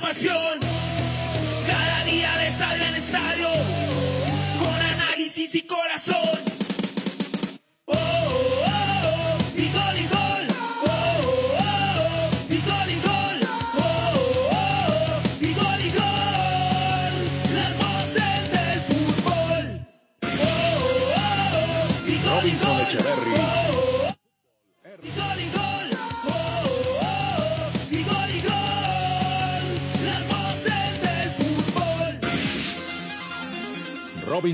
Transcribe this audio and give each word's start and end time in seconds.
pasión. 0.00 0.58
Cada 1.66 2.04
día 2.04 2.36
de 2.38 2.48
estadio 2.48 2.84
en 2.84 2.94
estadio, 2.94 3.48
con 4.58 4.74
análisis 4.74 5.54
y 5.54 5.62
corazón. 5.62 6.19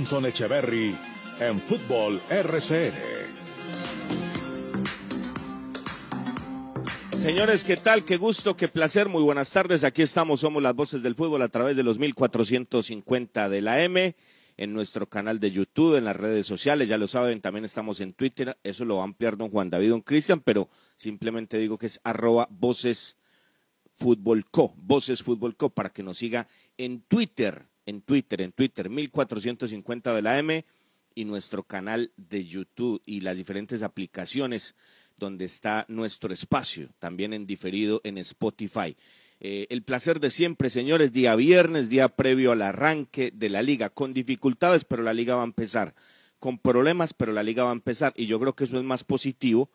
Robinson 0.06 0.27
Echeverry 0.27 0.95
en 1.41 1.59
Fútbol 1.59 2.20
RCN. 2.30 2.92
Señores, 7.12 7.65
¿qué 7.65 7.77
tal? 7.77 8.05
Qué 8.05 8.16
gusto, 8.16 8.56
qué 8.56 8.69
placer. 8.69 9.09
Muy 9.09 9.24
buenas 9.24 9.51
tardes. 9.51 9.82
Aquí 9.82 10.02
estamos, 10.02 10.38
somos 10.38 10.62
las 10.62 10.77
voces 10.77 11.02
del 11.02 11.16
fútbol 11.16 11.42
a 11.42 11.48
través 11.48 11.74
de 11.74 11.82
los 11.82 11.98
1450 11.98 13.48
de 13.48 13.60
la 13.60 13.82
M, 13.82 14.15
en 14.56 14.73
nuestro 14.73 15.09
canal 15.09 15.41
de 15.41 15.51
YouTube, 15.51 15.96
en 15.96 16.05
las 16.05 16.15
redes 16.15 16.46
sociales. 16.46 16.88
Ya 16.88 16.98
lo 16.98 17.09
saben, 17.09 17.41
también 17.41 17.65
estamos 17.65 17.98
en 17.98 18.12
Twitter. 18.12 18.57
Eso 18.62 18.84
lo 18.84 18.98
va 18.98 19.02
a 19.02 19.07
ampliar 19.07 19.37
don 19.37 19.51
Juan 19.51 19.70
David, 19.70 19.91
don 19.91 20.02
Cristian, 20.02 20.38
pero 20.38 20.68
simplemente 20.95 21.59
digo 21.59 21.79
que 21.79 21.87
es 21.87 22.01
arroba 22.04 22.46
voces 22.48 23.18
Fútbol 23.93 24.48
Co, 24.48 24.73
Voces 24.77 25.24
Fútbol 25.24 25.57
Co, 25.57 25.70
para 25.70 25.91
que 25.91 26.04
nos 26.04 26.18
siga 26.18 26.46
en 26.77 27.01
Twitter, 27.01 27.66
en 27.86 28.02
Twitter, 28.02 28.42
en 28.42 28.52
Twitter, 28.52 28.90
1450 28.90 30.15
de 30.15 30.23
la 30.23 30.38
M 30.38 30.65
y 31.15 31.24
nuestro 31.24 31.62
canal 31.62 32.12
de 32.16 32.45
YouTube 32.45 33.01
y 33.06 33.20
las 33.20 33.37
diferentes 33.37 33.82
aplicaciones 33.82 34.76
donde 35.16 35.46
está 35.46 35.87
nuestro 35.88 36.34
espacio, 36.34 36.90
también 36.98 37.32
en 37.32 37.46
diferido 37.46 38.01
en 38.04 38.18
Spotify. 38.18 38.96
Eh, 39.40 39.66
el 39.70 39.82
placer 39.82 40.20
de 40.20 40.30
siempre, 40.30 40.68
señores, 40.68 41.12
día 41.12 41.34
viernes, 41.37 41.88
día 41.88 42.09
previo 42.09 42.52
al 42.52 42.62
arranque 42.62 43.32
de 43.34 43.48
la 43.48 43.62
liga, 43.62 43.90
con 43.90 44.12
dificultades, 44.12 44.84
pero 44.84 45.02
la 45.02 45.15
liga 45.15 45.37
va 45.37 45.43
a 45.43 45.46
empezar, 45.46 45.95
con 46.38 46.59
problemas, 46.59 47.15
pero 47.15 47.32
la 47.32 47.43
liga 47.43 47.65
va 47.65 47.71
a 47.71 47.74
empezar, 47.74 48.12
y 48.16 48.26
yo 48.26 48.38
creo 48.38 48.54
que 48.54 48.65
eso 48.65 48.78
es 48.78 48.84
más 48.84 49.04
positivo 49.04 49.71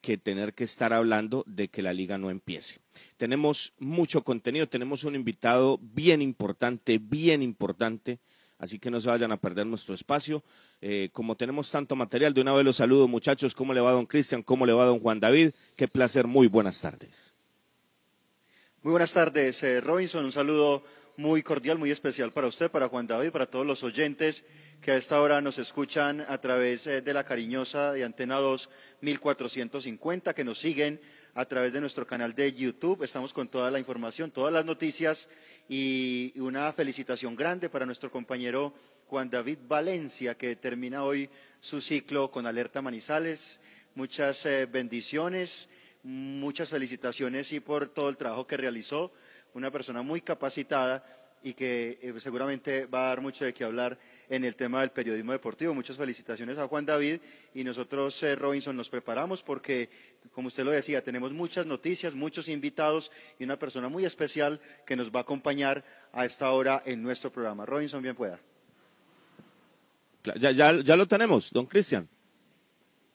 que 0.00 0.18
tener 0.18 0.54
que 0.54 0.64
estar 0.64 0.92
hablando 0.92 1.44
de 1.46 1.68
que 1.68 1.82
la 1.82 1.92
liga 1.92 2.18
no 2.18 2.30
empiece. 2.30 2.78
Tenemos 3.16 3.72
mucho 3.78 4.22
contenido, 4.22 4.68
tenemos 4.68 5.04
un 5.04 5.14
invitado 5.14 5.78
bien 5.80 6.22
importante, 6.22 6.98
bien 6.98 7.42
importante, 7.42 8.18
así 8.58 8.78
que 8.78 8.90
no 8.90 9.00
se 9.00 9.08
vayan 9.08 9.32
a 9.32 9.36
perder 9.36 9.66
nuestro 9.66 9.94
espacio. 9.94 10.42
Eh, 10.80 11.10
como 11.12 11.36
tenemos 11.36 11.70
tanto 11.70 11.96
material, 11.96 12.34
de 12.34 12.40
una 12.40 12.54
vez 12.54 12.64
los 12.64 12.76
saludo 12.76 13.08
muchachos, 13.08 13.54
¿cómo 13.54 13.74
le 13.74 13.80
va 13.80 13.92
don 13.92 14.06
Cristian? 14.06 14.42
¿Cómo 14.42 14.66
le 14.66 14.72
va 14.72 14.84
don 14.84 15.00
Juan 15.00 15.20
David? 15.20 15.50
Qué 15.76 15.88
placer, 15.88 16.26
muy 16.26 16.46
buenas 16.46 16.80
tardes. 16.80 17.32
Muy 18.82 18.92
buenas 18.92 19.12
tardes, 19.12 19.62
eh, 19.64 19.80
Robinson. 19.80 20.24
Un 20.24 20.32
saludo 20.32 20.82
muy 21.16 21.42
cordial, 21.42 21.78
muy 21.78 21.90
especial 21.90 22.32
para 22.32 22.46
usted, 22.46 22.70
para 22.70 22.88
Juan 22.88 23.06
David, 23.06 23.30
para 23.30 23.46
todos 23.46 23.66
los 23.66 23.82
oyentes 23.82 24.44
que 24.82 24.92
a 24.92 24.96
esta 24.96 25.20
hora 25.20 25.40
nos 25.40 25.58
escuchan 25.58 26.20
a 26.28 26.38
través 26.38 26.86
eh, 26.86 27.00
de 27.00 27.14
la 27.14 27.24
cariñosa 27.24 27.92
de 27.92 28.04
Antena 28.04 28.36
2 28.36 28.68
1450, 29.00 30.34
que 30.34 30.44
nos 30.44 30.58
siguen 30.58 31.00
a 31.34 31.44
través 31.46 31.72
de 31.72 31.80
nuestro 31.80 32.06
canal 32.06 32.34
de 32.34 32.52
YouTube. 32.52 33.02
Estamos 33.02 33.32
con 33.32 33.48
toda 33.48 33.70
la 33.70 33.78
información, 33.78 34.30
todas 34.30 34.52
las 34.52 34.64
noticias 34.64 35.28
y 35.68 36.32
una 36.36 36.72
felicitación 36.72 37.34
grande 37.34 37.68
para 37.68 37.86
nuestro 37.86 38.10
compañero 38.10 38.74
Juan 39.08 39.30
David 39.30 39.58
Valencia, 39.66 40.34
que 40.34 40.54
termina 40.56 41.04
hoy 41.04 41.30
su 41.60 41.80
ciclo 41.80 42.30
con 42.30 42.46
Alerta 42.46 42.82
Manizales. 42.82 43.60
Muchas 43.94 44.44
eh, 44.44 44.66
bendiciones, 44.66 45.68
muchas 46.02 46.68
felicitaciones 46.68 47.52
y 47.52 47.60
por 47.60 47.88
todo 47.88 48.10
el 48.10 48.18
trabajo 48.18 48.46
que 48.46 48.58
realizó. 48.58 49.10
Una 49.56 49.70
persona 49.70 50.02
muy 50.02 50.20
capacitada 50.20 51.02
y 51.42 51.54
que 51.54 51.98
eh, 52.02 52.12
seguramente 52.20 52.84
va 52.84 53.06
a 53.06 53.08
dar 53.08 53.22
mucho 53.22 53.46
de 53.46 53.54
qué 53.54 53.64
hablar 53.64 53.96
en 54.28 54.44
el 54.44 54.54
tema 54.54 54.82
del 54.82 54.90
periodismo 54.90 55.32
deportivo. 55.32 55.72
Muchas 55.72 55.96
felicitaciones 55.96 56.58
a 56.58 56.68
Juan 56.68 56.84
David 56.84 57.20
y 57.54 57.64
nosotros, 57.64 58.22
eh, 58.22 58.36
Robinson, 58.36 58.76
nos 58.76 58.90
preparamos 58.90 59.42
porque, 59.42 59.88
como 60.34 60.48
usted 60.48 60.62
lo 60.62 60.72
decía, 60.72 61.02
tenemos 61.02 61.32
muchas 61.32 61.64
noticias, 61.64 62.14
muchos 62.14 62.48
invitados 62.48 63.10
y 63.38 63.44
una 63.44 63.58
persona 63.58 63.88
muy 63.88 64.04
especial 64.04 64.60
que 64.86 64.94
nos 64.94 65.10
va 65.10 65.20
a 65.20 65.22
acompañar 65.22 65.82
a 66.12 66.26
esta 66.26 66.50
hora 66.50 66.82
en 66.84 67.02
nuestro 67.02 67.30
programa. 67.30 67.64
Robinson, 67.64 68.02
bien 68.02 68.14
pueda. 68.14 68.38
Ya, 70.38 70.50
ya, 70.50 70.82
ya 70.82 70.96
lo 70.96 71.06
tenemos, 71.06 71.50
don 71.50 71.64
Cristian. 71.64 72.06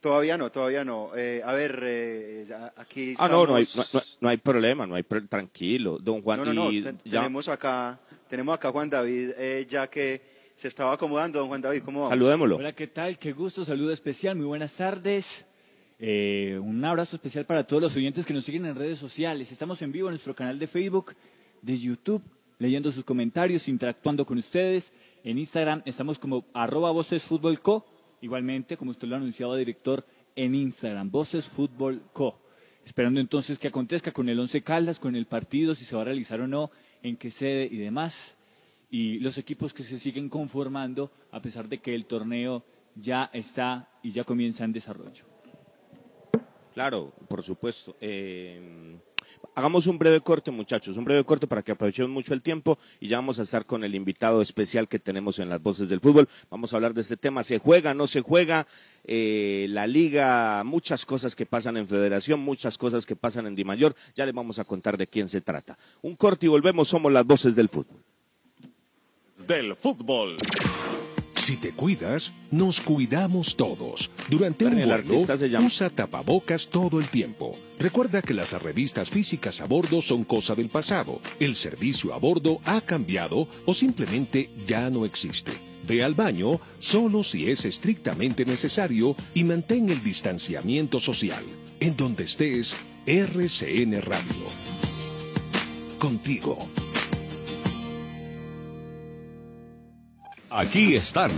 Todavía 0.02 0.36
no, 0.36 0.52
todavía 0.52 0.84
no. 0.84 1.12
Eh, 1.16 1.42
a 1.46 1.54
ver, 1.54 1.80
eh, 1.84 2.48
aquí 2.78 3.14
Ah, 3.20 3.28
no, 3.30 3.46
no 3.46 3.56
hay, 3.56 3.64
estamos- 3.64 4.18
no, 4.20 4.30
hay 4.30 4.38
problema, 4.38 4.88
no 4.88 4.96
hay 4.96 5.04
pro- 5.04 5.24
tranquilo, 5.28 6.00
don 6.00 6.22
Juan. 6.24 6.40
No, 6.40 6.46
no, 6.46 6.54
no, 6.54 6.72
y 6.72 6.82
tenemos 7.08 7.48
acá, 7.48 8.00
tenemos 8.28 8.56
acá 8.56 8.70
a 8.70 8.72
Juan 8.72 8.90
David, 8.90 9.30
eh, 9.38 9.68
ya 9.70 9.86
que 9.88 10.20
se 10.56 10.68
estaba 10.68 10.94
acomodando, 10.94 11.38
don 11.38 11.50
Juan 11.50 11.62
David, 11.62 11.84
¿cómo 11.86 12.00
vamos? 12.02 12.14
saludémoslo. 12.14 12.56
Hola, 12.58 12.74
¿qué 12.74 12.88
tal? 12.88 13.20
Qué 13.20 13.32
gusto, 13.32 13.64
saludo 13.64 13.92
especial, 13.94 14.36
muy 14.36 14.46
buenas 14.48 14.74
tardes. 14.74 15.46
Eh, 16.00 16.60
un 16.60 16.84
abrazo 16.84 17.16
especial 17.18 17.46
para 17.46 17.64
todos 17.64 17.80
los 17.84 17.96
oyentes 17.96 18.26
que 18.26 18.34
nos 18.34 18.44
siguen 18.44 18.66
en 18.66 18.74
redes 18.74 18.98
sociales. 18.98 19.52
Estamos 19.52 19.80
en 19.84 19.92
vivo 19.92 20.08
en 20.08 20.14
nuestro 20.14 20.34
canal 20.34 20.58
de 20.58 20.66
Facebook, 20.66 21.14
de 21.62 21.78
YouTube, 21.78 22.24
leyendo 22.58 22.92
sus 22.92 23.04
comentarios, 23.06 23.68
interactuando 23.68 24.26
con 24.26 24.40
ustedes. 24.40 24.92
En 25.24 25.38
Instagram 25.38 25.84
estamos 25.86 26.18
como 26.18 26.44
arroba 26.56 26.90
Voces 26.90 27.22
Fútbol 27.22 27.60
Co. 27.62 27.86
Igualmente, 28.22 28.78
como 28.78 28.92
usted 28.92 29.08
lo 29.08 29.16
ha 29.16 29.20
anunciado, 29.20 29.56
director, 29.56 30.06
en 30.36 30.56
Instagram, 30.56 31.12
Voces 31.12 31.46
Fútbol 31.46 32.02
Co. 32.14 32.38
Esperando 32.86 33.20
entonces 33.20 33.60
que 33.60 33.68
acontezca 33.68 34.12
con 34.12 34.30
el 34.30 34.40
Once 34.40 34.62
Caldas, 34.62 35.00
con 35.00 35.16
el 35.16 35.26
partido, 35.26 35.76
si 35.76 35.86
se 35.86 35.96
va 35.96 36.02
a 36.02 36.06
realizar 36.06 36.42
o 36.42 36.48
no, 36.48 36.72
en 37.04 37.18
qué 37.18 37.32
sede 37.32 37.68
y 37.72 37.78
demás 37.78 38.36
y 38.92 39.20
los 39.20 39.38
equipos 39.38 39.74
que 39.74 39.84
se 39.84 39.98
siguen 39.98 40.28
conformando 40.28 41.10
a 41.32 41.40
pesar 41.40 41.68
de 41.70 41.80
que 41.80 41.96
el 41.96 42.06
torneo 42.06 42.62
ya 42.96 43.30
está 43.32 43.88
y 44.04 44.12
ya 44.12 44.26
comienza 44.26 44.66
en 44.66 44.74
desarrollo. 44.74 45.24
Claro, 46.74 47.12
por 47.30 47.42
supuesto. 47.42 47.96
Eh, 48.02 48.60
hagamos 49.56 49.88
un 49.88 49.98
breve 49.98 50.22
corte, 50.22 50.52
muchachos, 50.52 50.98
un 50.98 51.04
breve 51.04 51.24
corte 51.24 51.48
para 51.48 51.62
que 51.62 51.72
aprovechemos 51.72 52.12
mucho 52.12 52.34
el 52.34 52.42
tiempo 52.42 52.78
y 53.00 53.08
ya 53.08 53.18
vamos 53.18 53.40
a 53.40 53.44
estar 53.44 53.66
con 53.66 53.84
el 53.84 53.96
invitado 53.96 54.42
especial 54.42 54.88
que 54.88 55.00
tenemos 55.00 55.40
en 55.40 55.50
las 55.50 55.62
voces 55.62 55.90
del 55.90 56.00
fútbol. 56.00 56.28
Vamos 56.50 56.74
a 56.74 56.78
hablar 56.78 56.94
de 56.94 57.02
este 57.02 57.18
tema. 57.18 57.44
¿Se 57.44 57.58
juega, 57.60 57.94
no 57.94 58.08
se 58.08 58.22
juega? 58.22 58.66
Eh, 59.06 59.66
la 59.70 59.88
liga, 59.88 60.64
muchas 60.64 61.06
cosas 61.06 61.36
que 61.36 61.46
pasan 61.46 61.78
en 61.78 61.88
federación, 61.88 62.40
muchas 62.40 62.78
cosas 62.78 63.06
que 63.06 63.16
pasan 63.16 63.48
en 63.48 63.56
Di 63.56 63.64
Mayor. 63.64 63.96
Ya 64.16 64.26
les 64.26 64.36
vamos 64.36 64.60
a 64.60 64.64
contar 64.64 64.98
de 64.98 65.08
quién 65.08 65.28
se 65.28 65.42
trata. 65.42 65.78
Un 66.02 66.16
corte 66.16 66.46
y 66.46 66.50
volvemos. 66.50 66.88
Somos 66.88 67.12
las 67.12 67.26
voces 67.26 67.56
del 67.56 67.70
fútbol. 67.70 67.98
Del 69.48 69.76
fútbol. 69.76 70.38
Si 71.52 71.58
te 71.58 71.74
cuidas, 71.74 72.32
nos 72.50 72.80
cuidamos 72.80 73.58
todos. 73.58 74.10
Durante 74.30 74.64
un 74.64 74.80
El 74.80 74.88
vuelo, 74.88 75.16
usa 75.66 75.90
tapabocas 75.90 76.70
todo 76.70 76.98
el 76.98 77.10
tiempo. 77.10 77.52
Recuerda 77.78 78.22
que 78.22 78.34
las 78.34 78.54
revistas 78.54 79.10
físicas 79.10 79.60
a 79.60 79.66
bordo 79.66 80.02
son 80.02 80.24
cosa 80.24 80.56
del 80.56 80.70
pasado. 80.70 81.20
El 81.42 81.56
servicio 81.56 82.14
a 82.14 82.20
bordo 82.20 82.62
ha 82.64 82.80
cambiado 82.80 83.50
o 83.66 83.74
simplemente 83.74 84.50
ya 84.66 84.90
no 84.90 85.04
existe. 85.04 85.52
Ve 85.86 86.06
al 86.06 86.14
baño 86.14 86.62
solo 86.80 87.22
si 87.22 87.52
es 87.52 87.66
estrictamente 87.66 88.46
necesario 88.46 89.14
y 89.34 89.44
mantén 89.44 89.90
el 89.90 90.02
distanciamiento 90.02 91.02
social. 91.02 91.44
En 91.82 91.98
donde 91.98 92.24
estés, 92.24 92.78
RCN 93.06 94.02
Radio. 94.04 94.46
Contigo. 96.00 96.58
Aquí 100.54 100.96
están 100.96 101.32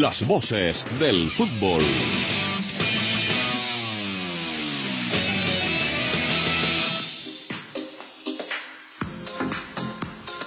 las 0.00 0.26
voces 0.26 0.84
del 0.98 1.30
fútbol. 1.30 1.80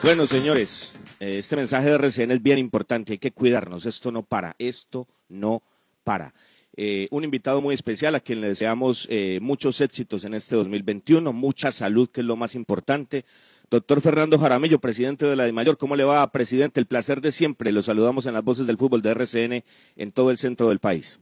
Bueno, 0.04 0.28
señores, 0.28 0.94
eh, 1.22 1.38
este 1.38 1.56
mensaje 1.56 1.88
de 1.88 1.96
RCN 1.96 2.32
es 2.32 2.44
bien 2.44 2.58
importante. 2.58 3.14
Hay 3.14 3.18
que 3.18 3.32
cuidarnos. 3.32 3.86
Esto 3.86 4.12
no 4.12 4.24
para. 4.24 4.58
Esto 4.60 5.08
no 5.30 5.64
para. 6.04 6.34
Eh, 6.76 7.08
un 7.12 7.24
invitado 7.24 7.62
muy 7.62 7.74
especial 7.74 8.16
a 8.16 8.20
quien 8.20 8.42
le 8.42 8.48
deseamos 8.48 9.08
eh, 9.10 9.40
muchos 9.42 9.80
éxitos 9.80 10.26
en 10.26 10.34
este 10.34 10.58
2021, 10.58 11.32
mucha 11.32 11.72
salud, 11.72 12.10
que 12.10 12.20
es 12.20 12.28
lo 12.28 12.36
más 12.36 12.56
importante. 12.56 13.24
Doctor 13.72 14.02
Fernando 14.02 14.38
Jaramillo, 14.38 14.80
presidente 14.80 15.26
de 15.26 15.38
la 15.38 15.46
DIMAYOR, 15.46 15.78
¿cómo 15.78 15.96
le 15.96 16.04
va, 16.04 16.30
presidente? 16.30 16.82
El 16.82 16.88
placer 16.88 17.22
de 17.22 17.32
siempre. 17.32 17.72
Lo 17.72 17.82
saludamos 17.82 18.26
en 18.26 18.34
las 18.34 18.44
voces 18.44 18.68
del 18.68 18.78
fútbol 18.78 19.02
de 19.02 19.12
RCN 19.12 19.64
en 19.96 20.12
todo 20.12 20.30
el 20.30 20.38
centro 20.38 20.68
del 20.68 20.80
país. 20.80 21.22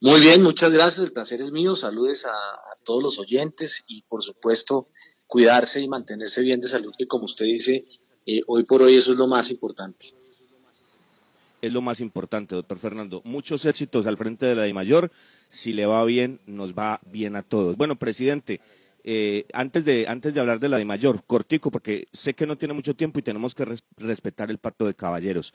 Muy 0.00 0.20
bien, 0.20 0.42
muchas 0.42 0.72
gracias. 0.72 1.00
El 1.04 1.12
placer 1.12 1.42
es 1.42 1.52
mío. 1.52 1.76
Saludes 1.76 2.24
a, 2.24 2.30
a 2.30 2.78
todos 2.82 3.02
los 3.02 3.18
oyentes 3.18 3.84
y, 3.86 4.00
por 4.08 4.22
supuesto, 4.22 4.88
cuidarse 5.26 5.82
y 5.82 5.88
mantenerse 5.88 6.40
bien 6.40 6.62
de 6.62 6.66
salud, 6.66 6.94
que 6.96 7.06
como 7.06 7.26
usted 7.26 7.44
dice, 7.44 7.84
eh, 8.24 8.40
hoy 8.46 8.64
por 8.64 8.80
hoy 8.80 8.96
eso 8.96 9.12
es 9.12 9.18
lo 9.18 9.26
más 9.26 9.50
importante. 9.50 10.14
Es 11.60 11.70
lo 11.70 11.82
más 11.82 12.00
importante, 12.00 12.54
doctor 12.54 12.78
Fernando. 12.78 13.20
Muchos 13.24 13.66
éxitos 13.66 14.06
al 14.06 14.16
frente 14.16 14.46
de 14.46 14.54
la 14.54 14.62
de 14.62 14.72
Mayor. 14.72 15.12
Si 15.50 15.74
le 15.74 15.84
va 15.84 16.02
bien, 16.06 16.40
nos 16.46 16.72
va 16.72 17.00
bien 17.12 17.36
a 17.36 17.42
todos. 17.42 17.76
Bueno, 17.76 17.96
presidente, 17.96 18.62
eh, 19.04 19.46
antes, 19.52 19.84
de, 19.84 20.06
antes 20.08 20.34
de 20.34 20.40
hablar 20.40 20.60
de 20.60 20.68
la 20.68 20.78
de 20.78 20.84
Mayor, 20.84 21.22
cortico, 21.26 21.70
porque 21.70 22.08
sé 22.12 22.34
que 22.34 22.46
no 22.46 22.58
tiene 22.58 22.74
mucho 22.74 22.94
tiempo 22.94 23.18
y 23.18 23.22
tenemos 23.22 23.54
que 23.54 23.66
respetar 23.96 24.50
el 24.50 24.58
pacto 24.58 24.86
de 24.86 24.94
caballeros. 24.94 25.52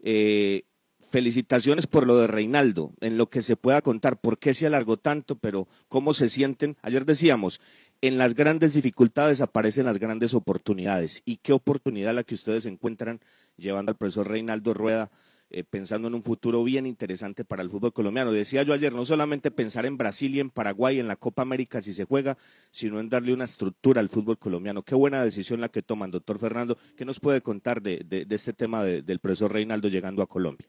Eh, 0.00 0.64
felicitaciones 1.00 1.86
por 1.86 2.06
lo 2.06 2.18
de 2.18 2.26
Reinaldo, 2.26 2.92
en 3.00 3.16
lo 3.16 3.28
que 3.28 3.42
se 3.42 3.56
pueda 3.56 3.82
contar, 3.82 4.18
por 4.20 4.38
qué 4.38 4.54
se 4.54 4.66
alargó 4.66 4.96
tanto, 4.96 5.36
pero 5.36 5.68
cómo 5.88 6.14
se 6.14 6.28
sienten. 6.28 6.76
Ayer 6.82 7.04
decíamos, 7.04 7.60
en 8.00 8.18
las 8.18 8.34
grandes 8.34 8.74
dificultades 8.74 9.40
aparecen 9.40 9.86
las 9.86 9.98
grandes 9.98 10.34
oportunidades. 10.34 11.22
¿Y 11.24 11.36
qué 11.38 11.52
oportunidad 11.52 12.14
la 12.14 12.24
que 12.24 12.34
ustedes 12.34 12.66
encuentran 12.66 13.20
llevando 13.56 13.90
al 13.90 13.96
profesor 13.96 14.28
Reinaldo 14.28 14.74
Rueda? 14.74 15.10
Eh, 15.48 15.62
pensando 15.62 16.08
en 16.08 16.14
un 16.14 16.24
futuro 16.24 16.64
bien 16.64 16.86
interesante 16.86 17.44
para 17.44 17.62
el 17.62 17.70
fútbol 17.70 17.92
colombiano. 17.92 18.32
Decía 18.32 18.64
yo 18.64 18.72
ayer, 18.72 18.92
no 18.92 19.04
solamente 19.04 19.52
pensar 19.52 19.86
en 19.86 19.96
Brasil 19.96 20.34
y 20.34 20.40
en 20.40 20.50
Paraguay 20.50 20.98
en 20.98 21.06
la 21.06 21.14
Copa 21.14 21.42
América 21.42 21.80
si 21.80 21.92
se 21.92 22.04
juega, 22.04 22.36
sino 22.72 22.98
en 22.98 23.08
darle 23.08 23.32
una 23.32 23.44
estructura 23.44 24.00
al 24.00 24.08
fútbol 24.08 24.38
colombiano. 24.38 24.82
Qué 24.82 24.96
buena 24.96 25.22
decisión 25.22 25.60
la 25.60 25.68
que 25.68 25.82
toman, 25.82 26.10
doctor 26.10 26.40
Fernando. 26.40 26.76
¿Qué 26.96 27.04
nos 27.04 27.20
puede 27.20 27.42
contar 27.42 27.80
de, 27.80 28.26
este 28.28 28.54
tema 28.54 28.82
del 28.82 29.20
profesor 29.20 29.52
Reinaldo 29.52 29.86
llegando 29.86 30.20
a 30.20 30.26
Colombia? 30.26 30.66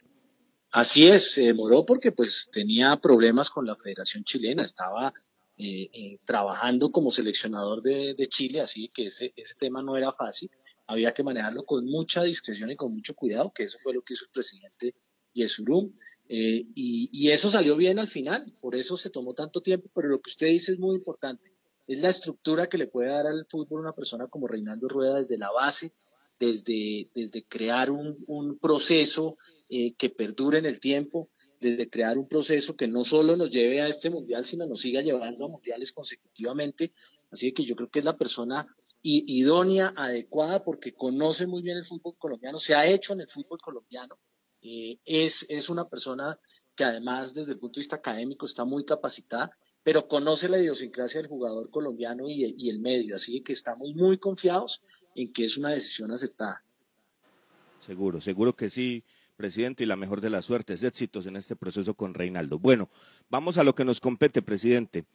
Así 0.71 1.07
es, 1.07 1.31
se 1.31 1.44
demoró 1.44 1.83
porque 1.83 2.12
pues 2.12 2.47
tenía 2.51 2.95
problemas 2.97 3.50
con 3.50 3.65
la 3.65 3.75
Federación 3.75 4.24
Chilena, 4.25 4.63
estaba 4.63 5.12
eh, 5.57 5.89
eh, 5.91 6.19
trabajando 6.24 6.91
como 6.91 7.09
seleccionador 7.09 7.81
de, 7.81 8.27
Chile, 8.29 8.62
así 8.62 8.89
que 8.89 9.07
ese, 9.07 9.33
ese 9.35 9.56
tema 9.56 9.81
no 9.81 9.97
era 9.97 10.12
fácil, 10.12 10.51
había 10.88 11.13
que 11.13 11.24
manejarlo 11.24 11.66
con 11.66 11.86
mucha 11.86 12.24
discreción 12.24 12.72
y 12.72 12.75
con 12.75 12.94
mucho 12.94 13.13
cuidado, 13.13 13.51
que 13.54 13.63
eso 13.63 13.78
fue 13.81 13.94
lo 13.94 14.01
que 14.01 14.13
hizo 14.13 14.25
el 14.25 14.31
presidente 14.31 14.95
Yesurum, 15.34 15.92
eh, 16.30 16.66
y, 16.74 17.10
y 17.12 17.31
eso 17.31 17.51
salió 17.51 17.75
bien 17.75 18.00
al 18.00 18.07
final, 18.07 18.45
por 18.60 18.75
eso 18.75 18.98
se 18.98 19.10
tomó 19.10 19.34
tanto 19.34 19.62
tiempo, 19.62 19.89
pero 19.94 20.10
lo 20.10 20.22
que 20.22 20.31
usted 20.31 20.48
dice 20.48 20.72
es 20.72 20.80
muy 20.80 20.95
importante, 20.95 21.51
es 21.88 22.00
la 22.00 22.10
estructura 22.10 22.68
que 22.68 22.78
le 22.78 22.88
puede 22.88 23.10
dar 23.10 23.28
al 23.28 23.45
fútbol 23.50 23.81
una 23.81 23.94
persona 23.94 24.28
como 24.28 24.48
Reinaldo 24.48 24.88
Rueda 24.89 25.18
desde 25.18 25.38
la 25.38 25.51
base, 25.51 25.94
desde, 26.39 27.10
desde 27.13 27.44
crear 27.44 27.92
un, 27.92 28.24
un 28.28 28.57
proceso 28.57 29.38
eh, 29.69 29.94
que 29.95 30.10
perdure 30.10 30.60
en 30.60 30.66
el 30.66 30.80
tiempo, 30.80 31.30
desde 31.60 31.89
crear 31.89 32.18
un 32.18 32.28
proceso 32.28 32.75
que 32.75 32.88
no 32.88 33.04
solo 33.04 33.36
nos 33.36 33.50
lleve 33.50 33.81
a 33.81 33.88
este 33.88 34.10
mundial, 34.10 34.45
sino 34.45 34.68
nos 34.68 34.81
siga 34.81 35.01
llevando 35.01 35.45
a 35.45 35.50
mundiales 35.50 35.92
consecutivamente. 35.92 36.92
Así 37.31 37.51
que 37.51 37.63
yo 37.63 37.75
creo 37.75 37.89
que 37.89 38.00
es 38.00 38.06
la 38.06 38.18
persona 38.18 38.68
idónea, 39.02 39.94
adecuada, 39.96 40.64
porque 40.64 40.94
conoce 40.94 41.48
muy 41.48 41.62
bien 41.62 41.78
el 41.78 41.86
fútbol 41.86 42.16
colombiano, 42.18 42.60
se 42.60 42.76
ha 42.76 42.86
hecho 42.86 43.14
en 43.14 43.22
el 43.22 43.28
fútbol 43.28 43.60
colombiano. 43.60 44.20
Eh, 44.62 45.00
es, 45.06 45.46
es 45.50 45.70
una 45.70 45.88
persona 45.88 46.40
que 46.76 46.84
además 46.84 47.34
desde 47.34 47.54
el 47.54 47.60
punto 47.60 47.78
de 47.78 47.82
vista 47.82 47.96
académico 47.98 48.46
está 48.46 48.66
muy 48.66 48.86
capacitada, 48.86 49.52
pero 49.84 50.08
conoce 50.08 50.50
la 50.50 50.60
idiosincrasia 50.60 51.22
del 51.22 51.30
jugador 51.30 51.70
colombiano 51.70 52.30
y, 52.30 52.54
y 52.58 52.70
el 52.70 52.80
medio, 52.80 53.16
así 53.16 53.42
que 53.42 53.54
estamos 53.54 53.94
muy 53.96 54.18
confiados 54.18 54.82
en 55.16 55.32
que 55.32 55.46
es 55.46 55.58
una 55.58 55.70
decisión 55.70 56.12
acertada. 56.12 56.64
Seguro, 57.80 58.20
seguro 58.20 58.54
que 58.54 58.70
sí 58.70 59.04
presidente, 59.38 59.84
y 59.84 59.88
la 59.88 59.96
mejor 59.96 60.20
de 60.20 60.30
las 60.30 60.46
suertes, 60.46 60.84
éxitos 60.84 61.28
en 61.28 61.38
este 61.38 61.56
proceso 61.56 61.94
con 61.94 62.14
Reinaldo. 62.14 62.60
Bueno, 62.60 62.90
vamos 63.30 63.58
a 63.58 63.64
lo 63.64 63.76
que 63.76 63.86
nos 63.86 64.02
compete, 64.02 64.42
presidente. 64.42 65.06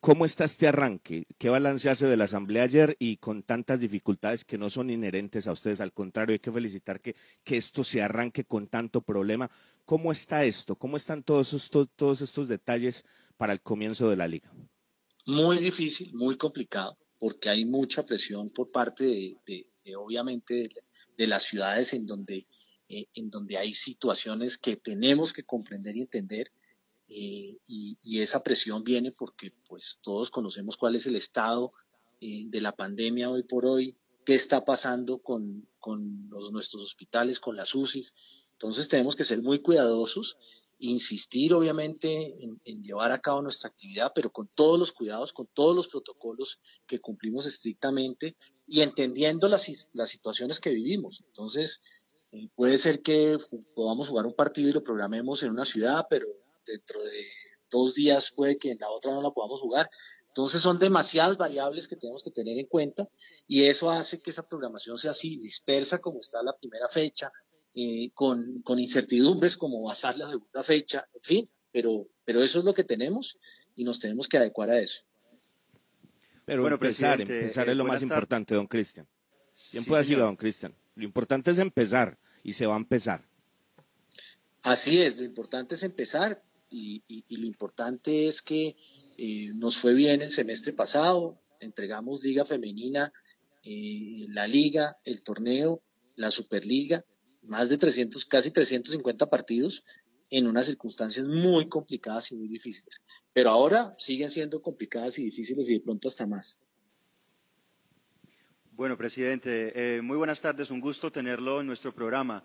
¿Cómo 0.00 0.24
está 0.24 0.44
este 0.44 0.68
arranque? 0.68 1.26
¿Qué 1.38 1.48
balance 1.48 1.90
hace 1.90 2.06
de 2.06 2.16
la 2.16 2.24
asamblea 2.24 2.62
ayer 2.62 2.96
y 3.00 3.16
con 3.16 3.42
tantas 3.42 3.80
dificultades 3.80 4.44
que 4.44 4.56
no 4.56 4.70
son 4.70 4.90
inherentes 4.90 5.48
a 5.48 5.52
ustedes? 5.52 5.80
Al 5.80 5.92
contrario, 5.92 6.34
hay 6.34 6.38
que 6.38 6.52
felicitar 6.52 7.00
que, 7.00 7.16
que 7.42 7.56
esto 7.56 7.82
se 7.82 8.00
arranque 8.00 8.44
con 8.44 8.68
tanto 8.68 9.00
problema. 9.02 9.50
¿Cómo 9.84 10.12
está 10.12 10.44
esto? 10.44 10.76
¿Cómo 10.76 10.96
están 10.96 11.24
todos 11.24 11.52
estos, 11.52 11.88
todos 11.96 12.20
estos 12.20 12.46
detalles 12.46 13.04
para 13.36 13.52
el 13.52 13.60
comienzo 13.60 14.08
de 14.08 14.16
la 14.16 14.28
liga? 14.28 14.52
Muy 15.26 15.58
difícil, 15.58 16.14
muy 16.14 16.36
complicado, 16.36 16.96
porque 17.18 17.48
hay 17.48 17.64
mucha 17.64 18.06
presión 18.06 18.50
por 18.50 18.70
parte 18.70 19.36
de, 19.44 19.66
obviamente, 19.96 20.68
de 21.16 21.26
las 21.26 21.42
ciudades 21.42 21.92
en 21.92 22.06
donde 22.06 22.46
eh, 22.90 23.06
en 23.14 23.28
donde 23.28 23.58
hay 23.58 23.74
situaciones 23.74 24.56
que 24.56 24.76
tenemos 24.76 25.34
que 25.34 25.42
comprender 25.42 25.94
y 25.96 26.00
entender. 26.02 26.50
Eh, 27.08 27.56
y, 27.66 28.20
esa 28.20 28.42
presión 28.42 28.84
viene 28.84 29.12
porque 29.12 29.52
pues 29.66 29.98
todos 30.02 30.30
conocemos 30.30 30.76
cuál 30.76 30.96
es 30.96 31.06
el 31.06 31.16
estado 31.16 31.72
eh, 32.20 32.44
de 32.48 32.60
la 32.60 32.72
pandemia 32.72 33.30
hoy 33.30 33.44
por 33.44 33.64
hoy, 33.64 33.96
qué 34.26 34.34
está 34.34 34.64
pasando 34.64 35.18
con, 35.18 35.66
con 35.78 36.28
los, 36.28 36.52
nuestros 36.52 36.82
hospitales, 36.82 37.40
con 37.40 37.56
las 37.56 37.74
UCIs. 37.74 38.12
Entonces 38.52 38.88
tenemos 38.88 39.14
que 39.14 39.24
ser 39.24 39.40
muy 39.40 39.60
cuidadosos, 39.60 40.36
insistir 40.80 41.54
obviamente 41.54 42.36
en, 42.64 42.82
llevar 42.82 43.12
a 43.12 43.20
cabo 43.20 43.40
nuestra 43.40 43.70
actividad, 43.70 44.12
pero 44.14 44.30
con 44.30 44.48
todos 44.54 44.78
los 44.78 44.92
cuidados, 44.92 45.32
con 45.32 45.46
todos 45.46 45.74
los 45.74 45.88
protocolos 45.88 46.60
que 46.86 47.00
cumplimos 47.00 47.46
estrictamente 47.46 48.36
y 48.66 48.80
entendiendo 48.82 49.48
las, 49.48 49.88
las 49.92 50.10
situaciones 50.10 50.60
que 50.60 50.70
vivimos. 50.70 51.22
Entonces, 51.26 51.80
eh, 52.32 52.48
puede 52.54 52.78
ser 52.78 53.00
que 53.00 53.38
podamos 53.74 54.08
jugar 54.08 54.26
un 54.26 54.34
partido 54.34 54.68
y 54.68 54.72
lo 54.72 54.84
programemos 54.84 55.42
en 55.42 55.50
una 55.50 55.64
ciudad, 55.64 56.06
pero 56.10 56.26
dentro 56.68 57.02
de 57.02 57.26
dos 57.70 57.94
días 57.94 58.32
puede 58.34 58.58
que 58.58 58.70
en 58.70 58.78
la 58.78 58.90
otra 58.90 59.12
no 59.12 59.22
la 59.22 59.30
podamos 59.30 59.60
jugar. 59.60 59.90
Entonces 60.28 60.60
son 60.60 60.78
demasiadas 60.78 61.36
variables 61.36 61.88
que 61.88 61.96
tenemos 61.96 62.22
que 62.22 62.30
tener 62.30 62.58
en 62.58 62.66
cuenta 62.66 63.08
y 63.46 63.64
eso 63.64 63.90
hace 63.90 64.20
que 64.20 64.30
esa 64.30 64.46
programación 64.46 64.96
sea 64.96 65.10
así 65.10 65.36
dispersa 65.38 65.98
como 65.98 66.20
está 66.20 66.42
la 66.42 66.56
primera 66.56 66.88
fecha, 66.88 67.32
eh, 67.74 68.10
con, 68.14 68.62
con, 68.62 68.78
incertidumbres 68.78 69.56
como 69.56 69.82
va 69.82 69.92
a 69.92 69.94
estar 69.94 70.16
la 70.16 70.28
segunda 70.28 70.62
fecha, 70.62 71.06
en 71.12 71.22
fin, 71.22 71.50
pero, 71.72 72.06
pero 72.24 72.42
eso 72.42 72.60
es 72.60 72.64
lo 72.64 72.74
que 72.74 72.84
tenemos 72.84 73.38
y 73.74 73.84
nos 73.84 73.98
tenemos 73.98 74.28
que 74.28 74.36
adecuar 74.36 74.70
a 74.70 74.78
eso. 74.78 75.02
Pero 76.44 76.62
bueno, 76.62 76.76
empezar, 76.76 77.20
empezar 77.20 77.68
es 77.68 77.76
lo 77.76 77.84
más 77.84 78.02
importante, 78.02 78.54
don 78.54 78.66
Cristian. 78.66 79.06
Bien 79.72 79.84
puede 79.84 80.02
decirlo, 80.02 80.24
don 80.24 80.36
Cristian. 80.36 80.72
Lo 80.94 81.04
importante 81.04 81.50
es 81.50 81.58
empezar 81.58 82.16
y 82.42 82.52
se 82.52 82.64
va 82.66 82.74
a 82.74 82.78
empezar. 82.78 83.20
Así 84.62 85.02
es, 85.02 85.16
lo 85.16 85.24
importante 85.24 85.74
es 85.74 85.82
empezar 85.82 86.40
y, 86.70 87.24
lo 87.36 87.46
importante 87.46 88.26
es 88.26 88.42
que 88.42 88.76
eh, 89.16 89.50
nos 89.54 89.76
fue 89.76 89.94
bien 89.94 90.22
el 90.22 90.32
semestre 90.32 90.72
pasado, 90.72 91.40
entregamos 91.60 92.22
liga 92.22 92.44
femenina, 92.44 93.12
eh, 93.64 94.26
la 94.28 94.46
liga, 94.46 94.96
el 95.04 95.22
torneo, 95.22 95.82
la 96.16 96.30
superliga, 96.30 97.04
más 97.42 97.68
de 97.68 97.78
300, 97.78 98.24
casi 98.26 98.50
350 98.50 99.26
partidos 99.26 99.84
en 100.30 100.46
unas 100.46 100.66
circunstancias 100.66 101.26
muy 101.26 101.68
complicadas 101.68 102.30
y 102.32 102.36
muy 102.36 102.48
difíciles. 102.48 103.00
Pero 103.32 103.50
ahora 103.50 103.94
siguen 103.98 104.30
siendo 104.30 104.60
complicadas 104.60 105.18
y 105.18 105.24
difíciles 105.24 105.68
y 105.70 105.74
de 105.74 105.80
pronto 105.80 106.08
hasta 106.08 106.26
más. 106.26 106.58
Bueno, 108.72 108.96
presidente, 108.96 109.96
eh, 109.96 110.02
muy 110.02 110.16
buenas 110.16 110.40
tardes, 110.40 110.70
un 110.70 110.80
gusto 110.80 111.10
tenerlo 111.10 111.60
en 111.60 111.66
nuestro 111.66 111.92
programa. 111.92 112.44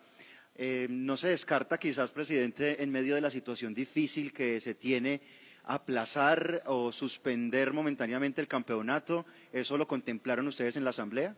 Eh, 0.55 0.87
no 0.89 1.17
se 1.17 1.29
descarta 1.29 1.79
quizás, 1.79 2.11
presidente, 2.11 2.83
en 2.83 2.91
medio 2.91 3.15
de 3.15 3.21
la 3.21 3.31
situación 3.31 3.73
difícil 3.73 4.31
que 4.33 4.61
se 4.61 4.75
tiene, 4.75 5.21
aplazar 5.63 6.61
o 6.65 6.91
suspender 6.91 7.73
momentáneamente 7.73 8.41
el 8.41 8.47
campeonato. 8.47 9.25
¿Eso 9.51 9.77
lo 9.77 9.87
contemplaron 9.87 10.47
ustedes 10.47 10.75
en 10.77 10.83
la 10.83 10.91
Asamblea? 10.91 11.35